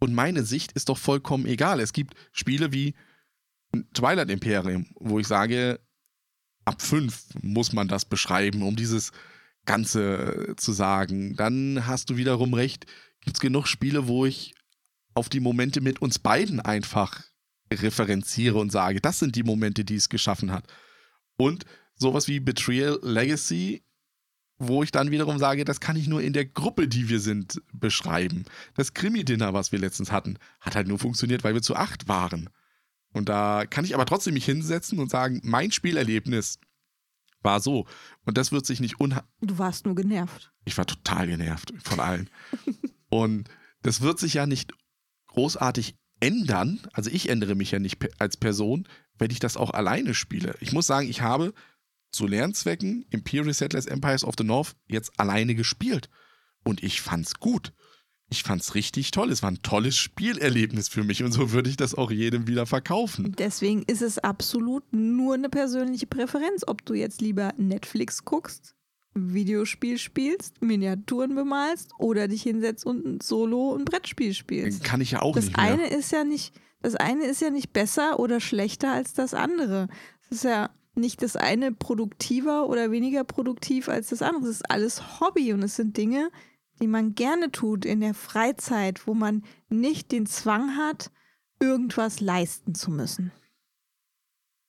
und 0.00 0.14
meine 0.14 0.44
Sicht 0.44 0.72
ist 0.72 0.88
doch 0.88 0.98
vollkommen 0.98 1.46
egal. 1.46 1.80
Es 1.80 1.92
gibt 1.92 2.14
Spiele 2.32 2.72
wie 2.72 2.94
Twilight 3.94 4.30
Imperium, 4.30 4.86
wo 4.94 5.18
ich 5.18 5.26
sage, 5.26 5.80
ab 6.64 6.80
fünf 6.82 7.24
muss 7.42 7.72
man 7.72 7.88
das 7.88 8.04
beschreiben, 8.04 8.62
um 8.62 8.76
dieses 8.76 9.12
Ganze 9.64 10.54
zu 10.56 10.72
sagen. 10.72 11.36
Dann 11.36 11.86
hast 11.86 12.10
du 12.10 12.16
wiederum 12.16 12.54
recht, 12.54 12.86
gibt 13.20 13.36
es 13.36 13.40
genug 13.40 13.66
Spiele, 13.66 14.06
wo 14.08 14.24
ich 14.24 14.54
auf 15.14 15.28
die 15.28 15.40
Momente 15.40 15.80
mit 15.80 16.00
uns 16.00 16.18
beiden 16.18 16.60
einfach 16.60 17.22
referenziere 17.72 18.58
und 18.58 18.70
sage, 18.70 19.00
das 19.00 19.18
sind 19.18 19.36
die 19.36 19.42
Momente, 19.42 19.84
die 19.84 19.96
es 19.96 20.08
geschaffen 20.08 20.52
hat. 20.52 20.66
Und 21.36 21.64
sowas 21.94 22.28
wie 22.28 22.40
Betrayal 22.40 22.98
Legacy 23.02 23.82
wo 24.58 24.82
ich 24.82 24.90
dann 24.90 25.10
wiederum 25.10 25.38
sage, 25.38 25.64
das 25.64 25.80
kann 25.80 25.96
ich 25.96 26.08
nur 26.08 26.20
in 26.20 26.32
der 26.32 26.44
Gruppe, 26.44 26.88
die 26.88 27.08
wir 27.08 27.20
sind, 27.20 27.62
beschreiben. 27.72 28.44
Das 28.74 28.92
Krimi-Dinner, 28.92 29.54
was 29.54 29.72
wir 29.72 29.78
letztens 29.78 30.10
hatten, 30.10 30.38
hat 30.60 30.74
halt 30.74 30.88
nur 30.88 30.98
funktioniert, 30.98 31.44
weil 31.44 31.54
wir 31.54 31.62
zu 31.62 31.76
acht 31.76 32.08
waren. 32.08 32.50
Und 33.12 33.28
da 33.28 33.66
kann 33.66 33.84
ich 33.84 33.94
aber 33.94 34.06
trotzdem 34.06 34.34
mich 34.34 34.44
hinsetzen 34.44 34.98
und 34.98 35.10
sagen, 35.10 35.40
mein 35.44 35.72
Spielerlebnis 35.72 36.58
war 37.42 37.60
so. 37.60 37.86
Und 38.24 38.36
das 38.36 38.52
wird 38.52 38.66
sich 38.66 38.80
nicht 38.80 39.00
unha... 39.00 39.24
du 39.40 39.58
warst 39.58 39.86
nur 39.86 39.94
genervt. 39.94 40.52
Ich 40.64 40.76
war 40.76 40.86
total 40.86 41.28
genervt 41.28 41.72
von 41.82 42.00
allen. 42.00 42.28
und 43.08 43.48
das 43.82 44.00
wird 44.00 44.18
sich 44.18 44.34
ja 44.34 44.46
nicht 44.46 44.72
großartig 45.28 45.96
ändern. 46.20 46.80
Also 46.92 47.10
ich 47.10 47.28
ändere 47.28 47.54
mich 47.54 47.70
ja 47.70 47.78
nicht 47.78 48.20
als 48.20 48.36
Person, 48.36 48.88
wenn 49.18 49.30
ich 49.30 49.38
das 49.38 49.56
auch 49.56 49.70
alleine 49.70 50.14
spiele. 50.14 50.56
Ich 50.60 50.72
muss 50.72 50.86
sagen, 50.86 51.08
ich 51.08 51.22
habe 51.22 51.54
zu 52.10 52.26
Lernzwecken 52.26 53.04
Imperial 53.10 53.52
Settlers 53.54 53.86
Empires 53.86 54.24
of 54.24 54.34
the 54.38 54.44
North 54.44 54.74
jetzt 54.86 55.12
alleine 55.18 55.54
gespielt. 55.54 56.08
Und 56.64 56.82
ich 56.82 57.00
fand's 57.00 57.34
gut. 57.38 57.72
Ich 58.30 58.42
fand's 58.42 58.74
richtig 58.74 59.10
toll. 59.10 59.30
Es 59.30 59.42
war 59.42 59.50
ein 59.50 59.62
tolles 59.62 59.96
Spielerlebnis 59.96 60.88
für 60.88 61.02
mich 61.02 61.22
und 61.22 61.32
so 61.32 61.52
würde 61.52 61.70
ich 61.70 61.76
das 61.78 61.94
auch 61.94 62.10
jedem 62.10 62.46
wieder 62.46 62.66
verkaufen. 62.66 63.34
Deswegen 63.38 63.82
ist 63.84 64.02
es 64.02 64.18
absolut 64.18 64.84
nur 64.92 65.34
eine 65.34 65.48
persönliche 65.48 66.06
Präferenz, 66.06 66.62
ob 66.66 66.84
du 66.84 66.92
jetzt 66.94 67.22
lieber 67.22 67.54
Netflix 67.56 68.24
guckst, 68.26 68.74
Videospiel 69.14 69.96
spielst, 69.98 70.60
Miniaturen 70.60 71.34
bemalst 71.34 71.92
oder 71.98 72.28
dich 72.28 72.42
hinsetzt 72.42 72.84
und 72.84 73.04
ein 73.06 73.20
Solo 73.20 73.74
ein 73.74 73.84
Brettspiel 73.86 74.34
spielst. 74.34 74.84
Kann 74.84 75.00
ich 75.00 75.12
ja 75.12 75.22
auch 75.22 75.34
Das 75.34 75.46
nicht 75.46 75.56
mehr. 75.56 75.66
eine 75.66 75.88
ist 75.88 76.12
ja 76.12 76.24
nicht, 76.24 76.54
das 76.82 76.96
eine 76.96 77.24
ist 77.24 77.40
ja 77.40 77.48
nicht 77.50 77.72
besser 77.72 78.18
oder 78.20 78.40
schlechter 78.40 78.92
als 78.92 79.14
das 79.14 79.32
andere. 79.32 79.88
Es 80.24 80.38
ist 80.38 80.44
ja 80.44 80.68
nicht 80.98 81.22
das 81.22 81.36
eine 81.36 81.72
produktiver 81.72 82.68
oder 82.68 82.90
weniger 82.90 83.24
produktiv 83.24 83.88
als 83.88 84.08
das 84.08 84.22
andere. 84.22 84.44
Es 84.44 84.56
ist 84.56 84.70
alles 84.70 85.20
Hobby 85.20 85.52
und 85.52 85.62
es 85.62 85.76
sind 85.76 85.96
Dinge, 85.96 86.30
die 86.80 86.86
man 86.86 87.14
gerne 87.14 87.50
tut 87.50 87.84
in 87.84 88.00
der 88.00 88.14
Freizeit, 88.14 89.06
wo 89.06 89.14
man 89.14 89.42
nicht 89.68 90.12
den 90.12 90.26
Zwang 90.26 90.76
hat, 90.76 91.10
irgendwas 91.60 92.20
leisten 92.20 92.74
zu 92.74 92.90
müssen. 92.90 93.32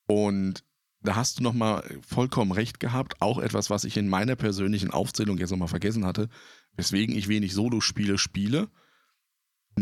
Und 0.07 0.63
da 1.01 1.15
hast 1.15 1.39
du 1.39 1.43
nochmal 1.43 1.83
vollkommen 2.05 2.51
recht 2.51 2.79
gehabt. 2.79 3.21
Auch 3.21 3.37
etwas, 3.37 3.69
was 3.69 3.83
ich 3.83 3.95
in 3.95 4.09
meiner 4.09 4.35
persönlichen 4.35 4.91
Aufzählung 4.91 5.37
jetzt 5.37 5.51
nochmal 5.51 5.67
vergessen 5.67 6.05
hatte, 6.05 6.29
weswegen 6.75 7.15
ich 7.15 7.27
wenig 7.27 7.53
Solo-Spiele 7.53 8.17
spiele. 8.17 8.69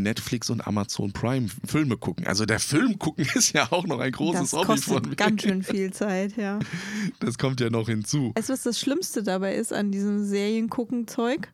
Netflix 0.02 0.50
und 0.50 0.66
Amazon 0.66 1.12
Prime 1.12 1.48
Filme 1.66 1.98
gucken. 1.98 2.26
Also 2.28 2.46
der 2.46 2.60
Film 2.60 2.98
gucken 3.00 3.26
ist 3.36 3.54
ja 3.54 3.72
auch 3.72 3.86
noch 3.86 4.00
ein 4.00 4.12
großes 4.12 4.52
das 4.52 4.54
Hobby 4.54 4.66
kostet 4.68 4.94
von 4.94 5.10
mir. 5.10 5.16
ganz 5.16 5.42
schön 5.42 5.64
viel 5.64 5.92
Zeit, 5.94 6.36
ja. 6.38 6.60
Das 7.20 7.38
kommt 7.38 7.60
ja 7.62 7.70
noch 7.70 7.88
hinzu. 7.90 8.32
Weißt 8.36 8.50
du, 8.50 8.54
was 8.54 8.64
das 8.64 8.80
Schlimmste 8.80 9.24
dabei 9.24 9.56
ist 9.56 9.74
an 9.74 9.92
diesem 9.92 10.24
Seriengucken-Zeug? 10.26 11.50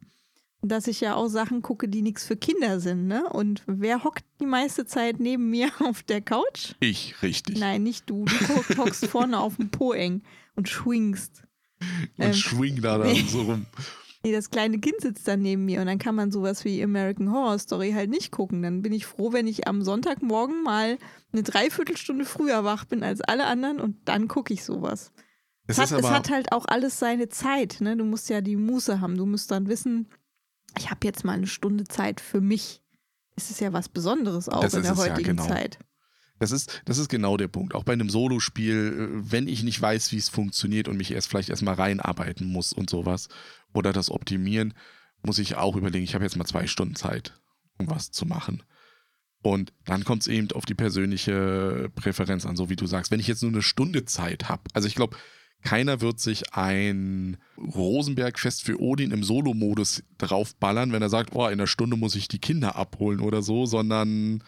Dass 0.66 0.88
ich 0.88 1.02
ja 1.02 1.16
auch 1.16 1.28
Sachen 1.28 1.62
gucke, 1.62 1.90
die 1.90 2.02
nichts 2.02 2.24
für 2.26 2.38
Kinder 2.38 2.80
sind, 2.80 3.06
ne? 3.08 3.28
Und 3.30 3.64
wer 3.66 4.06
hockt 4.06 4.24
die 4.40 4.46
meiste 4.46 4.86
Zeit 4.86 5.20
neben 5.20 5.50
mir 5.50 5.70
auf 5.80 6.04
der 6.04 6.22
Couch? 6.22 6.76
Ich, 6.80 7.22
richtig. 7.22 7.60
Nein, 7.60 7.84
nicht 7.84 8.10
du. 8.10 8.24
Du 8.24 8.48
hock- 8.56 8.78
hockst 8.78 9.08
vorne 9.08 9.40
auf 9.42 9.58
dem 9.58 9.70
Po 9.70 9.92
eng 9.92 10.22
und 10.56 10.70
schwingst. 10.70 11.44
und 12.18 12.26
ähm, 12.26 12.34
schwing 12.34 12.82
da 12.82 12.98
dann 12.98 13.12
nee. 13.12 13.26
so 13.28 13.42
rum. 13.42 13.66
Das 14.32 14.50
kleine 14.50 14.80
Kind 14.80 15.02
sitzt 15.02 15.28
dann 15.28 15.42
neben 15.42 15.66
mir 15.66 15.82
und 15.82 15.88
dann 15.88 16.00
kann 16.00 16.16
man 16.16 16.32
sowas 16.32 16.64
wie 16.64 16.82
American 16.82 17.32
Horror 17.32 17.60
Story 17.60 17.92
halt 17.92 18.10
nicht 18.10 18.32
gucken. 18.32 18.62
Dann 18.64 18.82
bin 18.82 18.94
ich 18.94 19.06
froh, 19.06 19.34
wenn 19.34 19.48
ich 19.48 19.68
am 19.68 19.82
Sonntagmorgen 19.82 20.64
mal 20.64 20.98
eine 21.34 21.44
Dreiviertelstunde 21.44 22.24
früher 22.24 22.64
wach 22.64 22.86
bin 22.86 23.04
als 23.04 23.20
alle 23.20 23.46
anderen 23.46 23.82
und 23.82 23.98
dann 24.06 24.30
gucke 24.30 24.54
ich 24.54 24.64
sowas. 24.64 25.12
Es 25.68 25.78
hat, 25.78 25.92
es 25.92 26.10
hat 26.10 26.30
halt 26.30 26.52
auch 26.52 26.66
alles 26.66 27.00
seine 27.00 27.30
Zeit. 27.30 27.78
Ne? 27.80 27.98
Du 27.98 28.06
musst 28.06 28.30
ja 28.30 28.42
die 28.42 28.56
Muße 28.56 29.02
haben. 29.02 29.18
Du 29.18 29.26
musst 29.26 29.52
dann 29.52 29.68
wissen, 29.68 30.10
ich 30.78 30.90
habe 30.90 31.00
jetzt 31.04 31.24
mal 31.24 31.34
eine 31.34 31.48
Stunde 31.48 31.86
Zeit 31.86 32.20
für 32.20 32.42
mich. 32.42 32.82
Es 33.36 33.50
ist 33.50 33.62
ja 33.62 33.74
was 33.74 33.90
Besonderes 33.90 34.50
auch 34.50 34.62
Das 34.62 34.74
in 34.74 34.84
der 34.84 34.94
es 34.94 34.98
ja, 34.98 35.12
heutigen 35.12 35.38
genau. 35.38 35.48
Zeit. 35.48 35.80
Das 36.44 36.52
ist, 36.52 36.82
das 36.86 36.98
ist 36.98 37.10
genau 37.10 37.38
der 37.38 37.48
Punkt. 37.48 37.74
Auch 37.74 37.84
bei 37.84 37.94
einem 37.94 38.10
Solospiel, 38.10 39.22
äh, 39.26 39.32
wenn 39.32 39.48
ich 39.48 39.64
nicht 39.64 39.82
weiß, 39.82 40.12
wie 40.12 40.18
es 40.18 40.30
funktioniert 40.30 40.88
und 40.88 40.98
mich 40.98 41.12
erst 41.12 41.30
vielleicht 41.30 41.50
erstmal 41.50 41.76
reinarbeiten 41.76 42.48
muss 42.48 42.74
und 42.74 42.90
sowas 42.90 43.30
oder 43.74 43.94
das 43.94 44.12
optimieren, 44.12 44.74
muss 45.24 45.40
ich 45.40 45.56
auch 45.56 45.76
überlegen, 45.76 46.04
ich 46.04 46.16
habe 46.16 46.26
jetzt 46.26 46.36
mal 46.36 46.46
zwei 46.46 46.68
Stunden 46.68 46.96
Zeit, 46.96 47.40
um 47.78 47.90
was 47.90 48.12
zu 48.12 48.26
machen. 48.26 48.64
Und 49.42 49.74
dann 49.86 50.04
kommt 50.04 50.22
es 50.22 50.28
eben 50.28 50.52
auf 50.52 50.66
die 50.66 50.74
persönliche 50.74 51.90
Präferenz 51.96 52.46
an, 52.46 52.56
so 52.56 52.70
wie 52.70 52.76
du 52.76 52.88
sagst. 52.88 53.12
Wenn 53.12 53.20
ich 53.20 53.28
jetzt 53.28 53.42
nur 53.42 53.52
eine 53.52 53.62
Stunde 53.62 54.06
Zeit 54.06 54.50
habe, 54.50 54.64
also 54.74 54.88
ich 54.88 54.96
glaube, 54.96 55.18
keiner 55.64 56.02
wird 56.02 56.20
sich 56.20 56.54
ein 56.54 57.38
Rosenberg-Fest 57.58 58.64
für 58.64 58.82
Odin 58.82 59.12
im 59.12 59.24
Solo-Modus 59.24 60.04
draufballern, 60.18 60.92
wenn 60.92 61.02
er 61.02 61.10
sagt, 61.10 61.32
oh, 61.34 61.46
in 61.46 61.54
einer 61.54 61.68
Stunde 61.68 61.96
muss 61.96 62.16
ich 62.16 62.28
die 62.28 62.40
Kinder 62.40 62.76
abholen 62.76 63.22
oder 63.22 63.42
so, 63.42 63.66
sondern 63.66 64.44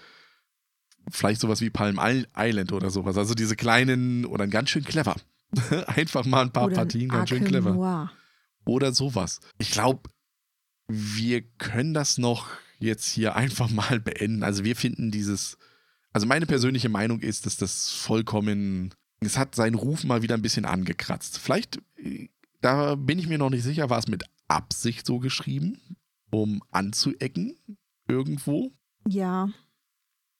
vielleicht 1.10 1.42
sowas 1.42 1.62
wie 1.62 1.70
Palm 1.70 2.00
Isl- 2.00 2.28
Island 2.38 2.72
oder 2.72 2.90
sowas. 2.90 3.18
Also 3.18 3.34
diese 3.34 3.56
kleinen 3.56 4.26
oder 4.26 4.48
ganz 4.48 4.70
schön 4.70 4.84
clever. 4.84 5.16
Einfach 5.88 6.26
mal 6.26 6.42
ein 6.42 6.52
paar 6.52 6.66
Oder 6.66 6.74
ein 6.74 6.76
Partien, 6.78 7.10
ganz 7.10 7.30
schön 7.30 7.44
clever. 7.44 7.72
Noir. 7.74 8.12
Oder 8.66 8.94
sowas. 8.94 9.40
Ich 9.58 9.72
glaube, 9.72 10.10
wir 10.88 11.42
können 11.42 11.94
das 11.94 12.18
noch 12.18 12.48
jetzt 12.80 13.06
hier 13.08 13.36
einfach 13.36 13.70
mal 13.70 14.00
beenden. 14.00 14.44
Also 14.44 14.64
wir 14.64 14.76
finden 14.76 15.12
dieses, 15.12 15.58
also 16.12 16.28
meine 16.28 16.46
persönliche 16.46 16.90
Meinung 16.90 17.20
ist, 17.22 17.46
dass 17.46 17.58
das 17.58 17.92
vollkommen, 17.92 18.94
es 19.22 19.38
hat 19.38 19.56
seinen 19.56 19.76
Ruf 19.76 20.04
mal 20.04 20.22
wieder 20.24 20.36
ein 20.36 20.42
bisschen 20.42 20.66
angekratzt. 20.66 21.38
Vielleicht 21.40 21.80
Da 22.62 22.96
bin 22.96 23.20
ich 23.20 23.28
mir 23.28 23.38
noch 23.38 23.50
nicht 23.52 23.64
sicher, 23.64 23.90
war 23.90 24.00
es 24.00 24.08
mit 24.08 24.24
Absicht 24.48 25.06
so 25.06 25.20
geschrieben, 25.20 25.80
um 26.32 26.62
anzuecken 26.72 27.58
irgendwo? 28.08 28.72
Ja. 29.08 29.50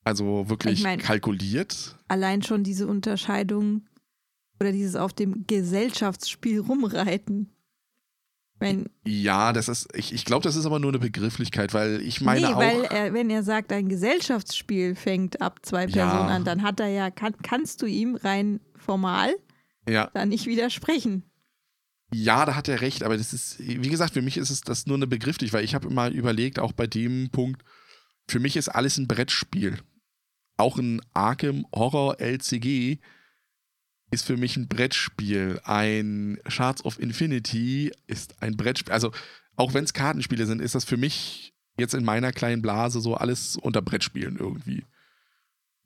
Also 0.06 0.48
wirklich 0.48 0.74
Ich 0.78 0.82
mein- 0.84 1.00
kalkuliert. 1.00 1.96
Allein 2.06 2.40
schon 2.42 2.62
diese 2.62 2.86
Unterscheidung 2.86 3.82
oder 4.60 4.70
dieses 4.70 4.94
auf 4.94 5.12
dem 5.12 5.46
Gesellschaftsspiel 5.48 6.60
rumreiten. 6.60 7.50
Wenn, 8.60 8.88
Ja, 9.04 9.52
das 9.52 9.68
ist, 9.68 9.88
ich, 9.94 10.14
ich 10.14 10.24
glaube, 10.24 10.44
das 10.44 10.54
ist 10.54 10.64
aber 10.64 10.78
nur 10.78 10.90
eine 10.92 11.00
Begrifflichkeit, 11.00 11.74
weil 11.74 12.00
ich 12.00 12.20
meine 12.20 12.46
nee, 12.46 12.52
auch. 12.54 12.58
weil 12.58 12.84
er, 12.84 13.12
wenn 13.12 13.28
er 13.30 13.42
sagt, 13.42 13.70
ein 13.72 13.88
Gesellschaftsspiel 13.88 14.94
fängt 14.94 15.42
ab 15.42 15.58
zwei 15.66 15.86
Ja. 15.86 16.08
Personen 16.08 16.30
an, 16.30 16.44
dann 16.44 16.62
hat 16.62 16.78
er 16.80 16.86
ja, 16.88 17.10
kann, 17.10 17.34
kannst 17.42 17.82
du 17.82 17.86
ihm 17.86 18.14
rein 18.14 18.60
formal 18.76 19.34
ja, 19.88 20.08
da 20.14 20.24
nicht 20.24 20.46
widersprechen. 20.46 21.24
ja, 22.12 22.46
da 22.46 22.54
hat 22.54 22.68
er 22.68 22.80
recht, 22.80 23.02
aber 23.02 23.18
das 23.18 23.32
ist, 23.34 23.58
wie 23.58 23.88
gesagt, 23.90 24.14
für 24.14 24.22
mich 24.22 24.36
ist 24.38 24.50
es 24.50 24.60
das 24.62 24.86
nur 24.86 24.96
eine 24.96 25.06
Begrifflich, 25.08 25.52
weil 25.52 25.64
ich 25.64 25.74
habe 25.74 25.88
immer 25.88 26.10
überlegt, 26.10 26.58
auch 26.60 26.72
bei 26.72 26.86
dem 26.86 27.28
Punkt, 27.30 27.62
für 28.28 28.38
mich 28.40 28.56
ist 28.56 28.68
alles 28.68 28.96
ein 28.98 29.06
Brettspiel. 29.08 29.78
Auch 30.56 30.78
ein 30.78 31.00
Arkham 31.12 31.66
Horror 31.74 32.20
LCG 32.20 32.98
ist 34.10 34.24
für 34.24 34.36
mich 34.36 34.56
ein 34.56 34.68
Brettspiel. 34.68 35.60
Ein 35.64 36.38
Shards 36.46 36.84
of 36.84 36.98
Infinity 36.98 37.92
ist 38.06 38.40
ein 38.42 38.56
Brettspiel. 38.56 38.92
Also, 38.92 39.12
auch 39.56 39.74
wenn 39.74 39.84
es 39.84 39.92
Kartenspiele 39.92 40.46
sind, 40.46 40.60
ist 40.60 40.74
das 40.74 40.84
für 40.84 40.96
mich 40.96 41.54
jetzt 41.78 41.94
in 41.94 42.04
meiner 42.04 42.32
kleinen 42.32 42.62
Blase 42.62 43.00
so 43.00 43.14
alles 43.14 43.56
unter 43.56 43.82
Brettspielen 43.82 44.36
irgendwie. 44.36 44.84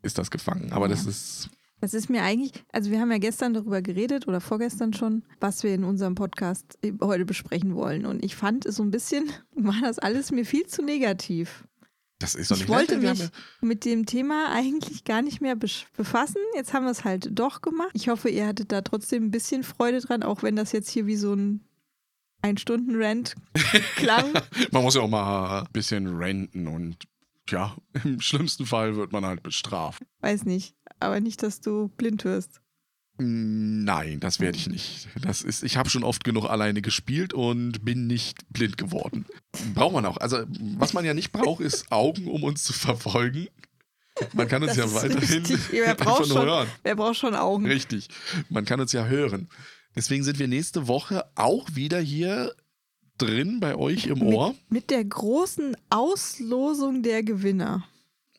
Ist 0.02 0.18
das 0.18 0.30
gefangen. 0.30 0.72
Aber 0.72 0.88
das 0.88 1.06
ist. 1.06 1.50
Das 1.82 1.94
ist 1.94 2.10
mir 2.10 2.22
eigentlich, 2.22 2.52
also 2.72 2.90
wir 2.90 3.00
haben 3.00 3.10
ja 3.10 3.16
gestern 3.16 3.54
darüber 3.54 3.80
geredet 3.80 4.28
oder 4.28 4.42
vorgestern 4.42 4.92
schon, 4.92 5.22
was 5.40 5.62
wir 5.62 5.74
in 5.74 5.82
unserem 5.82 6.14
Podcast 6.14 6.78
heute 7.00 7.24
besprechen 7.24 7.74
wollen. 7.74 8.04
Und 8.04 8.22
ich 8.22 8.36
fand 8.36 8.66
es 8.66 8.76
so 8.76 8.82
ein 8.82 8.90
bisschen, 8.90 9.30
war 9.54 9.80
das 9.80 9.98
alles 9.98 10.30
mir 10.30 10.44
viel 10.44 10.66
zu 10.66 10.82
negativ. 10.82 11.64
Das 12.20 12.34
ist 12.34 12.50
Ich 12.52 12.58
nicht 12.60 12.68
wollte 12.68 12.98
mich 12.98 13.08
haben 13.08 13.30
mit 13.62 13.84
dem 13.84 14.06
Thema 14.06 14.52
eigentlich 14.52 15.04
gar 15.04 15.22
nicht 15.22 15.40
mehr 15.40 15.56
befassen. 15.56 16.36
Jetzt 16.54 16.72
haben 16.74 16.84
wir 16.84 16.92
es 16.92 17.02
halt 17.04 17.30
doch 17.32 17.62
gemacht. 17.62 17.90
Ich 17.94 18.08
hoffe, 18.08 18.28
ihr 18.28 18.46
hattet 18.46 18.70
da 18.72 18.82
trotzdem 18.82 19.24
ein 19.24 19.30
bisschen 19.30 19.64
Freude 19.64 20.00
dran, 20.00 20.22
auch 20.22 20.42
wenn 20.42 20.54
das 20.54 20.70
jetzt 20.72 20.90
hier 20.90 21.06
wie 21.06 21.16
so 21.16 21.32
ein 21.34 21.64
Ein-Stunden-Rant 22.42 23.34
klang. 23.96 24.34
ja, 24.34 24.42
man 24.70 24.82
muss 24.82 24.94
ja 24.94 25.00
auch 25.00 25.08
mal 25.08 25.62
ein 25.62 25.72
bisschen 25.72 26.06
renten 26.18 26.68
und 26.68 26.98
ja, 27.48 27.74
im 28.04 28.20
schlimmsten 28.20 28.66
Fall 28.66 28.96
wird 28.96 29.12
man 29.12 29.24
halt 29.24 29.42
bestraft. 29.42 30.02
Weiß 30.20 30.44
nicht. 30.44 30.76
Aber 31.00 31.20
nicht, 31.20 31.42
dass 31.42 31.60
du 31.60 31.88
blind 31.88 32.24
wirst. 32.24 32.59
Nein, 33.20 34.18
das 34.20 34.40
werde 34.40 34.56
ich 34.56 34.68
nicht. 34.68 35.08
Das 35.20 35.42
ist, 35.42 35.62
ich 35.62 35.76
habe 35.76 35.90
schon 35.90 36.04
oft 36.04 36.24
genug 36.24 36.46
alleine 36.46 36.80
gespielt 36.82 37.34
und 37.34 37.84
bin 37.84 38.06
nicht 38.06 38.38
blind 38.50 38.78
geworden. 38.78 39.26
Braucht 39.74 39.92
man 39.92 40.06
auch. 40.06 40.16
Also, 40.16 40.38
was 40.76 40.92
man 40.94 41.04
ja 41.04 41.12
nicht 41.14 41.32
braucht, 41.32 41.60
ist 41.60 41.92
Augen, 41.92 42.26
um 42.28 42.42
uns 42.44 42.64
zu 42.64 42.72
verfolgen. 42.72 43.48
Man 44.32 44.48
kann 44.48 44.62
uns 44.62 44.74
Das 44.74 44.92
ja 44.92 44.94
weiterhin. 45.02 45.44
Wer 45.70 45.94
braucht, 45.94 46.26
schon, 46.26 46.42
hören. 46.46 46.68
wer 46.82 46.96
braucht 46.96 47.16
schon 47.16 47.34
Augen? 47.34 47.66
Richtig. 47.66 48.08
Man 48.48 48.64
kann 48.64 48.80
uns 48.80 48.92
ja 48.92 49.06
hören. 49.06 49.48
Deswegen 49.94 50.24
sind 50.24 50.38
wir 50.38 50.48
nächste 50.48 50.88
Woche 50.88 51.24
auch 51.34 51.74
wieder 51.74 52.00
hier 52.00 52.54
drin 53.18 53.60
bei 53.60 53.76
euch 53.76 54.06
im 54.06 54.22
Ohr. 54.22 54.54
Mit 54.68 54.90
der 54.90 55.04
großen 55.04 55.76
Auslosung 55.90 57.02
der 57.02 57.22
Gewinner. 57.22 57.84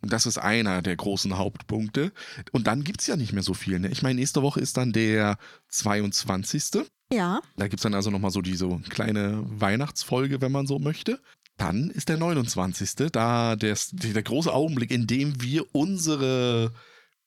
Das 0.02 0.26
ist 0.26 0.38
einer 0.38 0.82
der 0.82 0.96
großen 0.96 1.38
Hauptpunkte. 1.38 2.12
Und 2.52 2.68
dann 2.68 2.84
gibt 2.84 3.02
es 3.02 3.08
ja 3.08 3.16
nicht 3.16 3.34
mehr 3.34 3.44
so 3.44 3.54
viel. 3.54 3.80
Ne? 3.80 3.90
Ich 3.90 4.02
meine, 4.02 4.20
nächste 4.20 4.42
Woche 4.42 4.60
ist 4.60 4.78
dann 4.78 4.92
der 4.92 5.38
22. 5.70 6.84
Ja, 7.14 7.42
Da 7.58 7.68
gibt 7.68 7.80
es 7.80 7.84
dann 7.84 7.94
also 7.94 8.10
nochmal 8.10 8.32
so 8.32 8.42
diese 8.42 8.68
kleine 8.90 9.44
Weihnachtsfolge, 9.46 10.40
wenn 10.42 10.52
man 10.52 10.66
so 10.66 10.80
möchte. 10.80 11.20
Dann 11.58 11.90
ist 11.90 12.10
der 12.10 12.18
29. 12.18 13.12
Da 13.12 13.56
der, 13.56 13.78
der 13.92 14.24
große 14.24 14.52
Augenblick, 14.52 14.92
in 14.92 15.08
dem 15.08 15.42
wir 15.42 15.76
unsere 15.76 16.74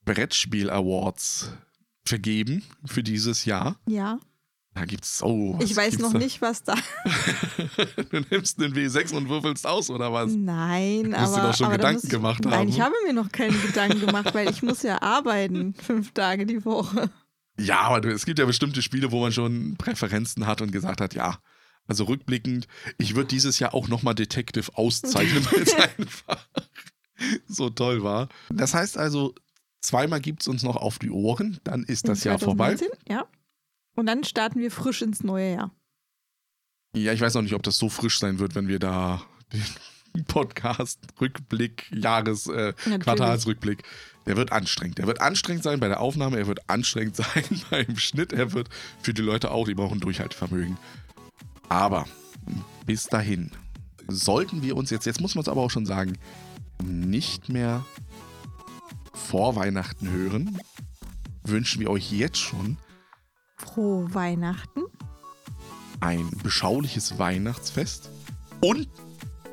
Brettspiel-Awards 0.05 1.51
vergeben 2.05 2.62
für 2.85 3.03
dieses 3.03 3.45
Jahr. 3.45 3.77
ja. 3.87 4.18
Da 4.75 4.85
gibt's 4.87 5.18
so. 5.18 5.55
was 5.59 5.70
ich 5.70 5.77
weiß 5.77 5.99
noch 6.01 6.12
da? 6.12 6.18
nicht, 6.18 6.43
was 6.43 6.64
da. 6.64 6.75
du 8.11 8.20
nimmst 8.31 8.61
den 8.61 8.75
W6 8.75 9.14
und 9.14 9.29
würfelst 9.29 9.66
aus, 9.66 9.89
oder 9.89 10.12
was? 10.12 10.33
Nein, 10.33 11.11
Musst 11.11 11.14
du 11.14 11.39
aber. 11.39 11.49
doch 11.49 11.55
schon 11.57 11.66
aber 11.66 11.79
da 11.79 11.89
Gedanken 11.89 12.07
ich, 12.07 12.11
gemacht 12.11 12.45
Nein, 12.45 12.53
haben. 12.55 12.68
ich 12.68 12.81
habe 12.81 12.95
mir 13.07 13.12
noch 13.12 13.31
keine 13.31 13.57
Gedanken 13.57 14.01
gemacht, 14.01 14.35
weil 14.35 14.51
ich 14.51 14.62
muss 14.64 14.83
ja 14.83 15.01
arbeiten, 15.01 15.75
fünf 15.75 16.12
Tage 16.12 16.45
die 16.45 16.64
Woche. 16.64 17.09
Ja, 17.57 17.83
aber 17.83 18.01
du, 18.01 18.11
es 18.12 18.27
gibt 18.27 18.41
ja 18.41 18.47
bestimmte 18.47 18.83
Spiele, 18.83 19.12
wo 19.12 19.20
man 19.20 19.31
schon 19.33 19.77
Präferenzen 19.79 20.47
hat 20.47 20.61
und 20.61 20.72
gesagt 20.72 21.01
hat, 21.01 21.14
ja. 21.14 21.39
Also 21.87 22.05
rückblickend, 22.05 22.66
ich 22.99 23.14
würde 23.14 23.29
dieses 23.29 23.59
Jahr 23.61 23.75
auch 23.75 23.87
nochmal 23.89 24.14
Detective 24.16 24.72
auszeichnen, 24.77 25.47
weil 25.53 25.62
es 25.62 25.75
einfach 25.99 26.49
so 27.47 27.70
toll 27.70 28.03
war. 28.03 28.29
Das 28.51 28.75
heißt 28.75 28.99
also, 28.99 29.35
zweimal 29.81 30.20
gibt 30.20 30.41
es 30.43 30.49
uns 30.49 30.62
noch 30.64 30.77
auf 30.77 30.99
die 30.99 31.11
Ohren, 31.11 31.61
dann 31.62 31.85
ist 31.85 32.09
das 32.09 32.25
In 32.25 32.31
Jahr 32.31 32.39
vorbei. 32.41 32.75
2019, 32.75 33.14
Ja. 33.14 33.25
Und 33.95 34.07
dann 34.07 34.24
starten 34.24 34.61
wir 34.61 34.70
frisch 34.70 35.03
ins 35.03 35.22
neue 35.22 35.55
Jahr. 35.55 35.74
Ja, 36.95 37.12
ich 37.12 37.20
weiß 37.20 37.34
noch 37.34 37.42
nicht, 37.42 37.55
ob 37.55 37.62
das 37.62 37.76
so 37.76 37.88
frisch 37.88 38.18
sein 38.18 38.38
wird, 38.38 38.55
wenn 38.55 38.68
wir 38.68 38.78
da 38.78 39.22
den 39.53 40.24
Podcast, 40.26 41.01
Rückblick, 41.20 41.90
Jahres, 41.92 42.47
äh. 42.47 42.72
Quartalsrückblick, 43.01 43.82
der 44.26 44.36
wird 44.36 44.53
anstrengend. 44.53 44.99
Der 44.99 45.07
wird 45.07 45.20
anstrengend 45.20 45.64
sein 45.64 45.80
bei 45.80 45.88
der 45.88 46.01
Aufnahme, 46.01 46.38
er 46.38 46.47
wird 46.47 46.68
anstrengend 46.70 47.16
sein 47.16 47.45
beim 47.70 47.97
Schnitt, 47.97 48.32
er 48.32 48.53
wird 48.53 48.68
für 49.01 49.12
die 49.12 49.22
Leute 49.22 49.51
auch, 49.51 49.66
die 49.66 49.74
brauchen 49.74 50.01
Durchhaltevermögen. 50.01 50.76
Aber 51.68 52.07
bis 52.86 53.05
dahin 53.05 53.51
sollten 54.07 54.62
wir 54.62 54.76
uns 54.76 54.90
jetzt, 54.90 55.07
jetzt 55.07 55.20
muss 55.20 55.34
man 55.34 55.42
es 55.42 55.49
aber 55.49 55.62
auch 55.62 55.70
schon 55.70 55.86
sagen, 55.86 56.18
nicht 56.82 57.49
mehr 57.49 57.84
vor 59.12 59.57
Weihnachten 59.57 60.11
hören, 60.11 60.59
wünschen 61.42 61.80
wir 61.80 61.90
euch 61.90 62.12
jetzt 62.12 62.38
schon 62.38 62.76
Frohe 63.57 64.12
Weihnachten. 64.14 64.82
ein 66.00 66.28
beschauliches 66.42 67.18
Weihnachtsfest 67.18 68.11
und 68.61 68.88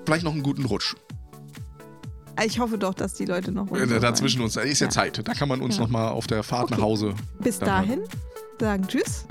vielleicht 0.06 0.26
noch 0.26 0.34
einen 0.34 0.44
guten 0.44 0.66
Rutsch. 0.66 0.96
Ich 2.44 2.60
hoffe 2.60 2.78
doch, 2.78 2.94
dass 2.94 3.14
die 3.14 3.26
Leute 3.26 3.52
noch. 3.54 3.72
Äh, 3.72 4.00
Dazwischen 4.00 4.42
uns, 4.42 4.54
da 4.54 4.62
ist 4.62 4.80
ja, 4.80 4.88
Ja. 4.88 4.92
Zeit. 4.92 5.26
Da 5.28 5.34
kann 5.34 5.48
man 5.48 5.62
uns 5.62 5.76
Ja. 5.78 5.84
noch 5.84 5.90
mal 5.90 6.10
auf 6.10 6.28
der 6.28 6.44
Fahrt 6.44 6.64
Okay. 6.66 6.76
nach 6.76 6.82
Hause. 6.82 7.14
Bis 7.40 7.60
dahin 7.60 8.02
sagen 8.60 8.86
Tschüss 8.88 9.26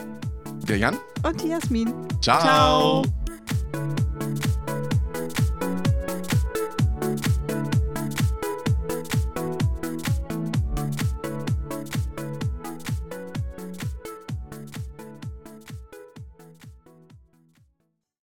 Der 0.67 0.79
Jan. 0.79 0.97
und 1.25 1.43
die 1.43 1.49
Jasmin. 1.49 1.93
Ciao. 2.23 3.03
Ciao. 3.03 4.07